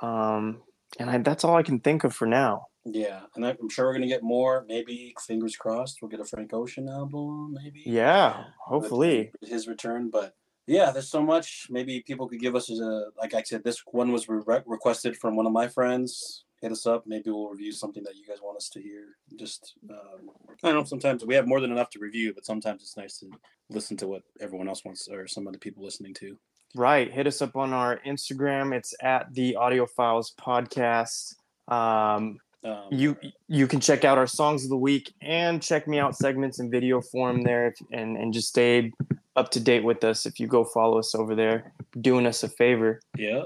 um, 0.00 0.62
and 0.98 1.10
I, 1.10 1.18
that's 1.18 1.44
all 1.44 1.54
I 1.54 1.62
can 1.62 1.78
think 1.78 2.04
of 2.04 2.14
for 2.14 2.26
now. 2.26 2.67
Yeah, 2.84 3.22
and 3.34 3.44
I'm 3.46 3.68
sure 3.68 3.86
we're 3.86 3.94
gonna 3.94 4.06
get 4.06 4.22
more. 4.22 4.64
Maybe 4.68 5.14
fingers 5.26 5.56
crossed, 5.56 5.98
we'll 6.00 6.10
get 6.10 6.20
a 6.20 6.24
Frank 6.24 6.52
Ocean 6.52 6.88
album. 6.88 7.54
Maybe. 7.62 7.82
Yeah, 7.86 8.44
hopefully. 8.58 9.30
with 9.40 9.50
his 9.50 9.68
return. 9.68 10.10
But 10.10 10.34
yeah, 10.66 10.90
there's 10.90 11.08
so 11.08 11.22
much. 11.22 11.66
Maybe 11.70 12.02
people 12.06 12.28
could 12.28 12.40
give 12.40 12.54
us 12.54 12.70
a 12.70 13.06
like 13.18 13.34
I 13.34 13.42
said. 13.42 13.64
This 13.64 13.82
one 13.86 14.12
was 14.12 14.28
re- 14.28 14.62
requested 14.66 15.16
from 15.16 15.36
one 15.36 15.46
of 15.46 15.52
my 15.52 15.68
friends. 15.68 16.44
Hit 16.60 16.72
us 16.72 16.86
up. 16.86 17.04
Maybe 17.06 17.30
we'll 17.30 17.48
review 17.48 17.70
something 17.70 18.02
that 18.02 18.16
you 18.16 18.26
guys 18.26 18.38
want 18.42 18.56
us 18.56 18.68
to 18.70 18.82
hear. 18.82 19.16
Just 19.36 19.74
um, 19.90 20.30
I 20.62 20.68
don't 20.68 20.74
know. 20.74 20.84
Sometimes 20.84 21.24
we 21.24 21.34
have 21.36 21.46
more 21.46 21.60
than 21.60 21.70
enough 21.70 21.90
to 21.90 22.00
review, 22.00 22.34
but 22.34 22.44
sometimes 22.44 22.82
it's 22.82 22.96
nice 22.96 23.18
to 23.18 23.30
listen 23.70 23.96
to 23.98 24.08
what 24.08 24.22
everyone 24.40 24.68
else 24.68 24.84
wants 24.84 25.08
or 25.08 25.26
some 25.28 25.46
other 25.46 25.58
people 25.58 25.84
listening 25.84 26.14
to. 26.14 26.36
Right. 26.74 27.10
Hit 27.12 27.26
us 27.26 27.40
up 27.40 27.56
on 27.56 27.72
our 27.72 28.00
Instagram. 28.06 28.74
It's 28.74 28.94
at 29.02 29.32
the 29.32 29.56
Audiophiles 29.58 30.34
Podcast. 30.34 31.34
Um, 31.72 32.38
Um, 32.64 32.88
you 32.90 33.16
you 33.46 33.66
can 33.68 33.78
check 33.80 34.04
out 34.04 34.18
our 34.18 34.26
songs 34.26 34.64
of 34.64 34.70
the 34.70 34.76
week 34.76 35.12
and 35.22 35.62
check 35.62 35.86
me 35.86 35.98
out 36.00 36.16
segments 36.16 36.58
in 36.58 36.70
video 36.70 37.00
form 37.00 37.42
there 37.42 37.68
if, 37.68 37.74
and 37.92 38.16
and 38.16 38.32
just 38.32 38.48
stay 38.48 38.92
up 39.36 39.50
to 39.52 39.60
date 39.60 39.84
with 39.84 40.02
us 40.02 40.26
if 40.26 40.40
you 40.40 40.48
go 40.48 40.64
follow 40.64 40.98
us 40.98 41.14
over 41.14 41.36
there 41.36 41.72
doing 42.00 42.26
us 42.26 42.42
a 42.42 42.48
favor 42.48 43.00
Yeah. 43.16 43.44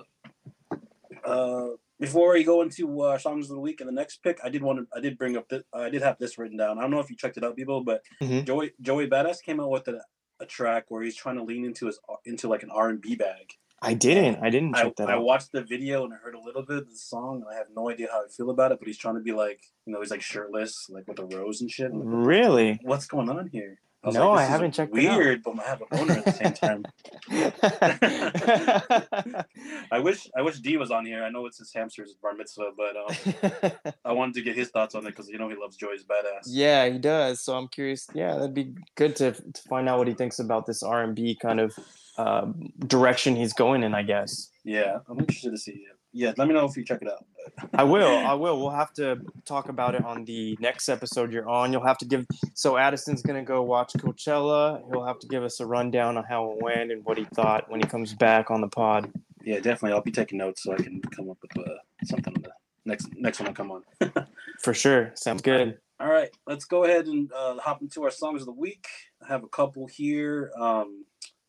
Uh, 1.24 1.68
before 2.00 2.32
we 2.32 2.42
go 2.42 2.62
into 2.62 3.00
uh, 3.02 3.16
songs 3.18 3.48
of 3.48 3.54
the 3.54 3.60
week 3.60 3.80
and 3.80 3.86
the 3.88 3.92
next 3.92 4.22
pick, 4.24 4.40
I 4.42 4.48
did 4.48 4.60
want 4.62 4.78
to. 4.80 4.86
I 4.96 5.00
did 5.00 5.16
bring 5.16 5.36
up 5.36 5.48
this. 5.48 5.62
I 5.72 5.88
did 5.88 6.02
have 6.02 6.18
this 6.18 6.36
written 6.36 6.56
down. 6.56 6.78
I 6.78 6.80
don't 6.80 6.90
know 6.90 6.98
if 6.98 7.08
you 7.10 7.16
checked 7.16 7.36
it 7.36 7.44
out, 7.44 7.54
people, 7.54 7.84
but 7.84 8.02
Mhm. 8.20 8.44
Joey 8.44 8.72
Joey 8.80 9.06
Badass 9.08 9.40
came 9.42 9.60
out 9.60 9.70
with 9.70 9.86
a, 9.88 10.00
a 10.40 10.46
track 10.46 10.86
where 10.88 11.02
he's 11.02 11.14
trying 11.14 11.36
to 11.36 11.44
lean 11.44 11.64
into 11.64 11.86
his 11.86 12.00
into 12.24 12.48
like 12.48 12.64
an 12.64 12.70
R 12.72 12.88
and 12.88 13.00
B 13.00 13.14
bag. 13.14 13.52
I 13.82 13.92
didn't 13.92 14.42
i 14.42 14.48
didn't 14.48 14.74
I, 14.74 14.84
check 14.84 14.96
that 14.96 15.10
I 15.10 15.14
out 15.14 15.24
watched 15.24 15.52
the 15.52 15.62
video 15.62 16.04
and 16.04 16.14
I 16.14 16.16
heard 16.16 16.34
a 16.34 16.40
little 16.40 16.62
bit 16.62 16.78
of 16.78 16.88
the 16.88 16.96
song 16.96 17.42
and 17.42 17.54
I 17.54 17.58
have 17.58 17.66
no 17.74 17.90
idea 17.90 18.08
how 18.10 18.24
I 18.24 18.28
feel 18.28 18.50
about 18.50 18.72
it. 18.72 18.78
But 18.78 18.86
he's 18.86 18.98
trying 18.98 19.14
to 19.16 19.20
be 19.20 19.32
like, 19.32 19.60
you 19.86 19.92
know, 19.92 20.00
he's 20.00 20.10
like 20.10 20.22
shirtless, 20.22 20.88
like 20.88 21.06
with 21.08 21.18
a 21.18 21.24
rose 21.24 21.60
and 21.60 21.70
shit. 21.70 21.92
Like, 21.92 22.02
really 22.04 22.80
What's 22.82 23.06
going 23.06 23.28
on 23.28 23.48
here? 23.52 23.78
Was 24.06 24.14
No, 24.16 24.30
like, 24.32 24.40
I 24.40 24.44
haven't 24.50 24.72
checked 24.72 24.96
it 24.96 25.06
out. 25.06 25.18
Weird, 25.18 25.42
but 25.42 25.58
I 25.60 25.62
have 25.62 25.82
a 25.82 25.96
boner 25.96 26.14
at 26.14 26.24
the 26.24 26.32
same 26.32 26.52
time. 26.54 26.84
I 29.90 29.98
wish 29.98 30.28
I 30.36 30.42
wish 30.42 30.58
D 30.58 30.76
was 30.76 30.90
on 30.90 31.06
here. 31.06 31.22
I 31.22 31.30
know 31.30 31.46
it's 31.46 31.58
his 31.58 31.72
hamster's 31.72 32.14
bar 32.22 32.34
mitzvah, 32.34 32.70
but 32.76 32.96
um, 32.96 33.92
I 34.04 34.12
wanted 34.12 34.34
to 34.34 34.42
get 34.42 34.56
his 34.56 34.68
thoughts 34.70 34.94
on 34.94 35.06
it 35.06 35.10
because 35.10 35.28
you 35.28 35.38
know 35.38 35.48
he 35.48 35.56
loves 35.56 35.76
Joy's 35.76 36.04
badass. 36.04 36.42
yeah 36.46 36.88
he 36.88 36.98
does 36.98 37.40
so 37.40 37.56
i'm 37.56 37.68
curious 37.68 38.06
yeah 38.14 38.34
that'd 38.34 38.54
be 38.54 38.74
good 38.96 39.16
to, 39.16 39.32
to 39.32 39.62
find 39.68 39.88
out 39.88 39.98
what 39.98 40.08
he 40.08 40.14
thinks 40.14 40.38
about 40.38 40.66
this 40.66 40.82
r&b 40.82 41.36
kind 41.40 41.60
of 41.60 41.74
uh, 42.18 42.46
direction 42.86 43.36
he's 43.36 43.52
going 43.52 43.82
in 43.82 43.94
i 43.94 44.02
guess 44.02 44.50
Yeah, 44.64 44.98
I'm 45.08 45.18
interested 45.18 45.50
to 45.50 45.58
see 45.58 45.72
it. 45.72 45.96
Yeah, 46.12 46.32
let 46.36 46.46
me 46.46 46.54
know 46.54 46.66
if 46.66 46.76
you 46.76 46.84
check 46.84 47.00
it 47.02 47.08
out. 47.08 47.24
I 47.74 47.84
will. 47.84 48.18
I 48.18 48.34
will. 48.34 48.58
We'll 48.60 48.70
have 48.70 48.92
to 48.94 49.20
talk 49.44 49.68
about 49.68 49.94
it 49.94 50.04
on 50.04 50.24
the 50.24 50.56
next 50.60 50.88
episode 50.88 51.32
you're 51.32 51.48
on. 51.48 51.72
You'll 51.72 51.86
have 51.86 51.98
to 51.98 52.04
give. 52.04 52.26
So 52.54 52.76
Addison's 52.76 53.22
gonna 53.22 53.42
go 53.42 53.62
watch 53.62 53.94
Coachella. 53.94 54.82
He'll 54.90 55.04
have 55.04 55.18
to 55.20 55.26
give 55.26 55.42
us 55.42 55.60
a 55.60 55.66
rundown 55.66 56.16
on 56.16 56.24
how 56.24 56.52
it 56.52 56.62
went 56.62 56.92
and 56.92 57.04
what 57.04 57.18
he 57.18 57.24
thought 57.24 57.70
when 57.70 57.80
he 57.80 57.86
comes 57.86 58.14
back 58.14 58.50
on 58.50 58.60
the 58.60 58.68
pod. 58.68 59.10
Yeah, 59.42 59.56
definitely. 59.56 59.92
I'll 59.92 60.02
be 60.02 60.12
taking 60.12 60.38
notes 60.38 60.62
so 60.62 60.72
I 60.72 60.76
can 60.76 61.00
come 61.00 61.30
up 61.30 61.38
with 61.42 61.66
uh, 61.66 61.72
something 62.04 62.34
on 62.36 62.42
the 62.42 62.50
next 62.84 63.08
next 63.16 63.40
one 63.40 63.48
I 63.48 63.52
come 63.52 63.70
on. 63.70 63.82
For 64.60 64.74
sure. 64.74 65.12
Sounds 65.14 65.42
good. 65.42 65.78
All 65.98 66.10
right, 66.10 66.30
let's 66.48 66.64
go 66.64 66.82
ahead 66.82 67.06
and 67.06 67.30
uh, 67.32 67.58
hop 67.58 67.80
into 67.80 68.02
our 68.02 68.10
songs 68.10 68.42
of 68.42 68.46
the 68.46 68.52
week. 68.52 68.86
I 69.22 69.28
have 69.28 69.44
a 69.44 69.48
couple 69.48 69.86
here. 69.86 70.50
Um, 70.58 71.04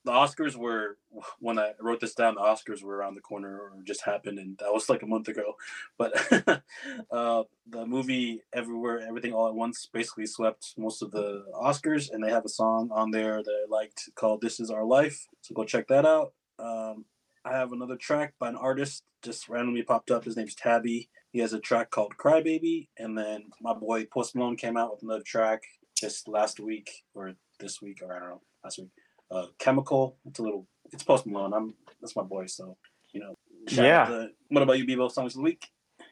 the 0.05 0.11
Oscars 0.11 0.55
were 0.55 0.97
when 1.39 1.59
I 1.59 1.71
wrote 1.79 1.99
this 1.99 2.15
down. 2.15 2.35
The 2.35 2.41
Oscars 2.41 2.83
were 2.83 2.95
around 2.95 3.15
the 3.15 3.21
corner 3.21 3.59
or 3.59 3.73
just 3.83 4.03
happened, 4.03 4.39
and 4.39 4.57
that 4.59 4.73
was 4.73 4.89
like 4.89 5.03
a 5.03 5.07
month 5.07 5.27
ago. 5.27 5.53
But 5.97 6.13
uh, 7.11 7.43
the 7.69 7.85
movie 7.85 8.41
Everywhere, 8.53 9.05
Everything 9.07 9.33
All 9.33 9.47
at 9.47 9.55
Once 9.55 9.87
basically 9.91 10.25
swept 10.25 10.73
most 10.77 11.01
of 11.01 11.11
the 11.11 11.45
Oscars, 11.53 12.11
and 12.11 12.23
they 12.23 12.31
have 12.31 12.45
a 12.45 12.49
song 12.49 12.89
on 12.91 13.11
there 13.11 13.41
that 13.43 13.65
I 13.67 13.69
liked 13.69 14.09
called 14.15 14.41
"This 14.41 14.59
Is 14.59 14.69
Our 14.69 14.85
Life." 14.85 15.27
So 15.41 15.53
go 15.53 15.63
check 15.63 15.87
that 15.87 16.05
out. 16.05 16.33
Um, 16.59 17.05
I 17.45 17.53
have 17.53 17.73
another 17.73 17.97
track 17.97 18.33
by 18.39 18.49
an 18.49 18.55
artist 18.55 19.03
just 19.21 19.49
randomly 19.49 19.83
popped 19.83 20.11
up. 20.11 20.23
His 20.23 20.37
name's 20.37 20.55
Tabby. 20.55 21.09
He 21.31 21.39
has 21.39 21.53
a 21.53 21.59
track 21.59 21.89
called 21.89 22.15
Crybaby, 22.17 22.87
and 22.97 23.17
then 23.17 23.45
my 23.61 23.73
boy 23.73 24.05
Post 24.05 24.35
Malone 24.35 24.55
came 24.55 24.77
out 24.77 24.91
with 24.91 25.03
another 25.03 25.23
track 25.25 25.63
just 25.97 26.27
last 26.27 26.59
week 26.59 26.89
or 27.13 27.33
this 27.59 27.81
week, 27.81 27.99
or 28.01 28.15
I 28.15 28.19
don't 28.19 28.29
know, 28.29 28.41
last 28.63 28.79
week. 28.79 28.89
Uh, 29.33 29.47
Chemical. 29.57 30.17
It's 30.25 30.39
a 30.39 30.43
little. 30.43 30.67
It's 30.91 31.03
Post 31.03 31.25
Malone. 31.25 31.53
I'm 31.53 31.73
that's 32.01 32.15
my 32.15 32.23
boy. 32.23 32.45
So 32.45 32.77
you 33.13 33.21
know. 33.21 33.35
Yeah. 33.67 34.05
To, 34.05 34.29
what 34.49 34.61
about 34.61 34.77
you, 34.77 34.85
Bibo? 34.85 35.07
Songs 35.07 35.33
of 35.33 35.37
the 35.37 35.43
week. 35.43 35.67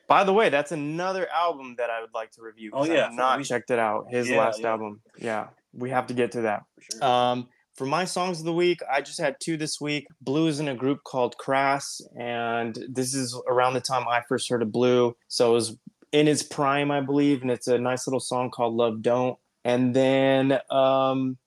By 0.08 0.24
the 0.24 0.34
way, 0.34 0.50
that's 0.50 0.72
another 0.72 1.28
album 1.30 1.76
that 1.78 1.90
I 1.90 2.02
would 2.02 2.14
like 2.14 2.32
to 2.32 2.42
review. 2.42 2.72
Oh 2.74 2.86
yeah, 2.86 3.08
I've 3.08 3.14
not 3.14 3.38
we, 3.38 3.44
checked 3.44 3.72
it 3.72 3.80
out. 3.80 4.08
His 4.10 4.30
yeah, 4.30 4.40
last 4.40 4.60
yeah. 4.60 4.70
album. 4.70 5.02
Yeah, 5.18 5.48
we 5.74 5.90
have 5.90 6.08
to 6.08 6.14
get 6.14 6.34
to 6.34 6.42
that. 6.42 6.64
For 6.76 6.82
sure. 6.82 7.04
Um, 7.04 7.48
for 7.76 7.86
my 7.86 8.06
songs 8.06 8.40
of 8.40 8.46
the 8.46 8.54
week, 8.54 8.82
I 8.92 9.02
just 9.02 9.20
had 9.20 9.38
two 9.40 9.56
this 9.56 9.80
week. 9.80 10.08
Blu 10.20 10.48
is 10.48 10.60
in 10.60 10.68
a 10.68 10.76
group 10.76 11.04
called 11.04 11.38
Crass, 11.38 12.02
and 12.20 12.78
this 12.90 13.14
is 13.14 13.40
around 13.48 13.74
the 13.74 13.82
time 13.82 14.08
I 14.08 14.22
first 14.28 14.50
heard 14.50 14.62
of 14.62 14.72
Blu. 14.72 15.16
So 15.30 15.52
it 15.52 15.54
was 15.54 15.78
in 16.12 16.28
its 16.28 16.44
prime, 16.44 16.92
I 16.92 17.02
believe, 17.02 17.42
and 17.42 17.52
it's 17.52 17.68
a 17.68 17.78
nice 17.78 18.08
little 18.08 18.20
song 18.20 18.52
called 18.52 18.74
Love 18.74 19.02
Don't. 19.02 19.38
And 19.64 19.96
then 19.96 20.60
um, 20.70 21.38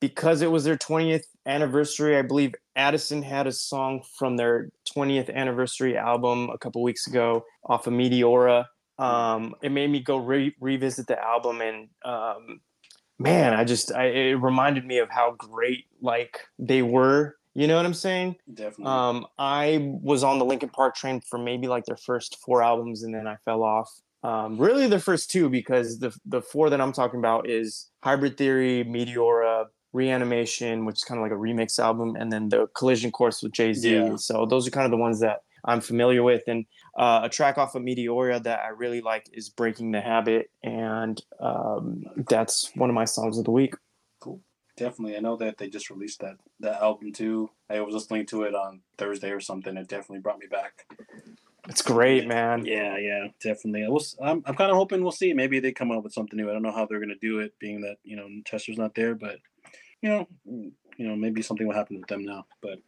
because 0.00 0.42
it 0.42 0.50
was 0.50 0.64
their 0.64 0.76
20th 0.76 1.24
anniversary, 1.46 2.16
I 2.16 2.22
believe 2.22 2.54
Addison 2.76 3.22
had 3.22 3.46
a 3.46 3.52
song 3.52 4.02
from 4.18 4.36
their 4.36 4.70
20th 4.94 5.32
anniversary 5.34 5.96
album 5.96 6.50
a 6.50 6.58
couple 6.58 6.82
weeks 6.82 7.06
ago 7.06 7.44
off 7.64 7.86
of 7.86 7.92
Meteora. 7.92 8.66
Um, 8.98 9.54
it 9.62 9.72
made 9.72 9.90
me 9.90 10.00
go 10.00 10.18
re- 10.18 10.54
revisit 10.60 11.06
the 11.06 11.22
album 11.22 11.60
and 11.60 11.88
um, 12.04 12.60
man, 13.20 13.52
I 13.52 13.64
just 13.64 13.92
I, 13.92 14.06
it 14.06 14.34
reminded 14.34 14.84
me 14.84 14.98
of 14.98 15.10
how 15.10 15.36
great 15.38 15.84
like 16.00 16.40
they 16.58 16.82
were. 16.82 17.36
You 17.54 17.66
know 17.66 17.76
what 17.76 17.84
I'm 17.84 17.94
saying? 17.94 18.36
Definitely. 18.52 18.86
Um, 18.86 19.26
I 19.38 19.96
was 20.02 20.22
on 20.22 20.38
the 20.38 20.44
Linkin 20.44 20.68
Park 20.68 20.94
train 20.94 21.20
for 21.20 21.38
maybe 21.38 21.66
like 21.66 21.84
their 21.84 21.96
first 21.96 22.38
four 22.44 22.62
albums, 22.62 23.02
and 23.02 23.14
then 23.14 23.26
I 23.26 23.36
fell 23.44 23.62
off. 23.62 23.90
Um, 24.22 24.56
really, 24.58 24.86
the 24.86 25.00
first 25.00 25.30
two 25.30 25.48
because 25.48 25.98
the 25.98 26.14
the 26.24 26.40
four 26.42 26.70
that 26.70 26.80
I'm 26.80 26.92
talking 26.92 27.18
about 27.18 27.48
is 27.48 27.90
Hybrid 28.02 28.36
Theory, 28.36 28.84
Meteora, 28.84 29.66
Reanimation, 29.92 30.84
which 30.84 30.96
is 30.96 31.04
kind 31.04 31.18
of 31.18 31.22
like 31.22 31.32
a 31.32 31.40
remix 31.40 31.78
album, 31.78 32.16
and 32.16 32.32
then 32.32 32.48
the 32.48 32.68
Collision 32.74 33.10
Course 33.10 33.42
with 33.42 33.52
Jay 33.52 33.72
Z. 33.72 33.92
Yeah. 33.92 34.16
So 34.16 34.46
those 34.46 34.66
are 34.66 34.70
kind 34.70 34.84
of 34.84 34.90
the 34.90 34.96
ones 34.96 35.20
that 35.20 35.42
I'm 35.64 35.80
familiar 35.80 36.22
with, 36.22 36.42
and 36.46 36.64
uh, 36.96 37.20
a 37.24 37.28
track 37.28 37.58
off 37.58 37.74
of 37.74 37.82
Meteora 37.82 38.42
that 38.42 38.60
I 38.60 38.68
really 38.68 39.00
like 39.00 39.28
is 39.32 39.48
Breaking 39.48 39.90
the 39.90 40.00
Habit, 40.00 40.50
and 40.62 41.20
um, 41.40 42.04
that's 42.28 42.70
one 42.74 42.90
of 42.90 42.94
my 42.94 43.04
songs 43.04 43.38
of 43.38 43.44
the 43.44 43.50
week. 43.50 43.74
Cool. 44.20 44.40
Definitely. 44.76 45.16
I 45.16 45.20
know 45.20 45.36
that 45.36 45.58
they 45.58 45.68
just 45.68 45.90
released 45.90 46.20
that 46.20 46.36
that 46.60 46.80
album 46.80 47.12
too. 47.12 47.50
I 47.68 47.80
was 47.80 47.94
listening 47.94 48.26
to 48.26 48.44
it 48.44 48.54
on 48.54 48.80
Thursday 48.96 49.30
or 49.30 49.40
something. 49.40 49.76
It 49.76 49.88
definitely 49.88 50.20
brought 50.20 50.38
me 50.38 50.46
back. 50.50 50.86
It's 51.68 51.82
great, 51.82 52.26
man. 52.26 52.64
Yeah, 52.64 52.96
yeah, 52.96 53.28
definitely. 53.42 53.84
I 53.84 53.88
was, 53.88 54.16
I'm, 54.20 54.42
I'm 54.46 54.54
kind 54.54 54.70
of 54.70 54.76
hoping 54.76 55.02
we'll 55.02 55.12
see. 55.12 55.34
Maybe 55.34 55.60
they 55.60 55.72
come 55.72 55.90
up 55.90 56.02
with 56.02 56.14
something 56.14 56.36
new. 56.36 56.48
I 56.48 56.52
don't 56.54 56.62
know 56.62 56.72
how 56.72 56.86
they're 56.86 57.00
gonna 57.00 57.14
do 57.20 57.40
it, 57.40 57.52
being 57.58 57.82
that 57.82 57.96
you 58.02 58.16
know 58.16 58.26
Chester's 58.46 58.78
not 58.78 58.94
there, 58.94 59.14
but 59.14 59.36
you 60.02 60.08
know, 60.08 60.28
you 60.46 61.06
know, 61.08 61.16
maybe 61.16 61.42
something 61.42 61.66
will 61.66 61.74
happen 61.74 61.96
with 61.98 62.08
them 62.08 62.24
now. 62.24 62.46
But 62.62 62.78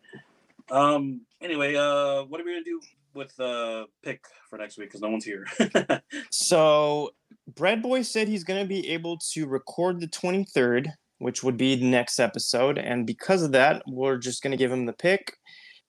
um, 0.74 1.22
anyway, 1.40 1.74
uh, 1.76 2.22
what 2.24 2.40
are 2.40 2.44
we 2.44 2.52
gonna 2.52 2.64
do 2.64 2.80
with 3.14 3.38
uh 3.38 3.86
pick 4.02 4.24
for 4.48 4.58
next 4.58 4.78
week? 4.78 4.88
Because 4.88 5.02
no 5.02 5.08
one's 5.10 5.24
here. 5.24 5.46
So, 6.30 7.10
Bread 7.54 7.82
Boy 7.82 8.02
said 8.02 8.28
he's 8.28 8.44
going 8.44 8.62
to 8.62 8.68
be 8.68 8.88
able 8.90 9.18
to 9.32 9.46
record 9.46 10.00
the 10.00 10.08
23rd, 10.08 10.88
which 11.18 11.42
would 11.42 11.56
be 11.56 11.74
the 11.74 11.88
next 11.88 12.18
episode. 12.18 12.78
And 12.78 13.06
because 13.06 13.42
of 13.42 13.52
that, 13.52 13.82
we're 13.86 14.18
just 14.18 14.42
going 14.42 14.50
to 14.50 14.56
give 14.56 14.72
him 14.72 14.86
the 14.86 14.92
pick. 14.92 15.34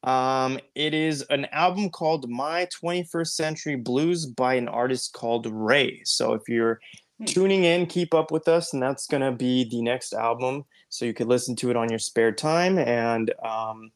Um, 0.04 0.60
it 0.76 0.94
is 0.94 1.22
an 1.30 1.46
album 1.52 1.90
called 1.90 2.30
My 2.30 2.68
21st 2.84 3.28
Century 3.28 3.76
Blues 3.76 4.26
by 4.26 4.56
an 4.56 4.68
artist 4.68 5.14
called 5.14 5.48
Raye. 5.50 6.02
So, 6.06 6.34
if 6.34 6.42
you're 6.48 6.80
Hmm. 7.20 7.26
tuning 7.26 7.64
in, 7.64 7.86
keep 7.86 8.14
up 8.14 8.32
with 8.32 8.48
us, 8.48 8.74
and 8.74 8.82
that's 8.82 9.06
going 9.08 9.22
to 9.22 9.32
be 9.32 9.70
the 9.70 9.82
next 9.82 10.14
album. 10.14 10.66
So, 10.94 11.06
you 11.06 11.14
could 11.14 11.28
listen 11.28 11.56
to 11.58 11.70
it 11.70 11.76
on 11.76 11.90
your 11.90 12.00
spare 12.00 12.32
time 12.32 12.78
and 12.78 13.34
um, 13.44 13.92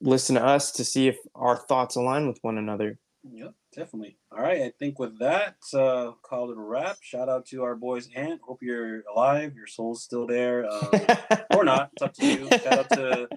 listen 0.00 0.34
to 0.34 0.44
us 0.44 0.72
to 0.72 0.84
see 0.84 1.08
if 1.08 1.16
our 1.34 1.56
thoughts 1.56 1.96
align 1.96 2.26
with 2.26 2.38
one 2.42 2.58
another. 2.58 2.98
Yep, 3.32 3.54
definitely. 3.74 4.18
All 4.32 4.42
right, 4.42 4.62
I 4.62 4.72
think 4.78 4.98
with 4.98 5.18
that, 5.20 5.56
uh, 5.72 6.12
call 6.22 6.50
it 6.50 6.58
a 6.58 6.60
wrap. 6.60 6.98
Shout 7.00 7.28
out 7.28 7.46
to 7.46 7.62
our 7.62 7.74
boys 7.74 8.08
Ant. 8.14 8.40
Hope 8.42 8.58
you're 8.62 9.02
alive. 9.14 9.54
Your 9.54 9.66
soul's 9.66 10.02
still 10.02 10.26
there, 10.26 10.70
um, 10.70 10.90
or 11.56 11.64
not. 11.64 11.90
It's 11.94 12.02
up 12.02 12.12
to 12.14 12.26
you. 12.26 12.48
Shout 12.48 12.78
out 12.80 12.90
to 12.90 13.28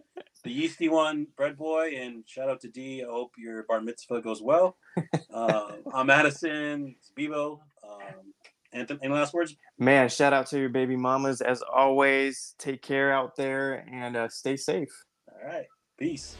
the 0.43 0.51
yeasty 0.51 0.89
one, 0.89 1.27
Bread 1.37 1.57
Boy, 1.57 1.95
and 1.97 2.23
shout 2.27 2.49
out 2.49 2.61
to 2.61 2.67
D. 2.67 3.03
I 3.03 3.09
hope 3.09 3.33
your 3.37 3.63
bar 3.63 3.79
mitzvah 3.79 4.21
goes 4.21 4.41
well. 4.41 4.77
Uh, 5.31 5.73
I'm 5.93 6.09
Addison, 6.09 6.95
It's 6.97 7.11
Bibo. 7.11 7.61
Um, 7.87 8.33
Anthony, 8.73 8.99
any 9.03 9.13
last 9.13 9.33
words? 9.33 9.55
Man, 9.77 10.09
shout 10.09 10.33
out 10.33 10.47
to 10.47 10.59
your 10.59 10.69
baby 10.69 10.95
mamas 10.95 11.41
as 11.41 11.61
always. 11.61 12.55
Take 12.57 12.81
care 12.81 13.11
out 13.11 13.35
there 13.35 13.85
and 13.91 14.15
uh, 14.15 14.29
stay 14.29 14.57
safe. 14.57 14.89
All 15.31 15.47
right, 15.47 15.65
peace. 15.97 16.35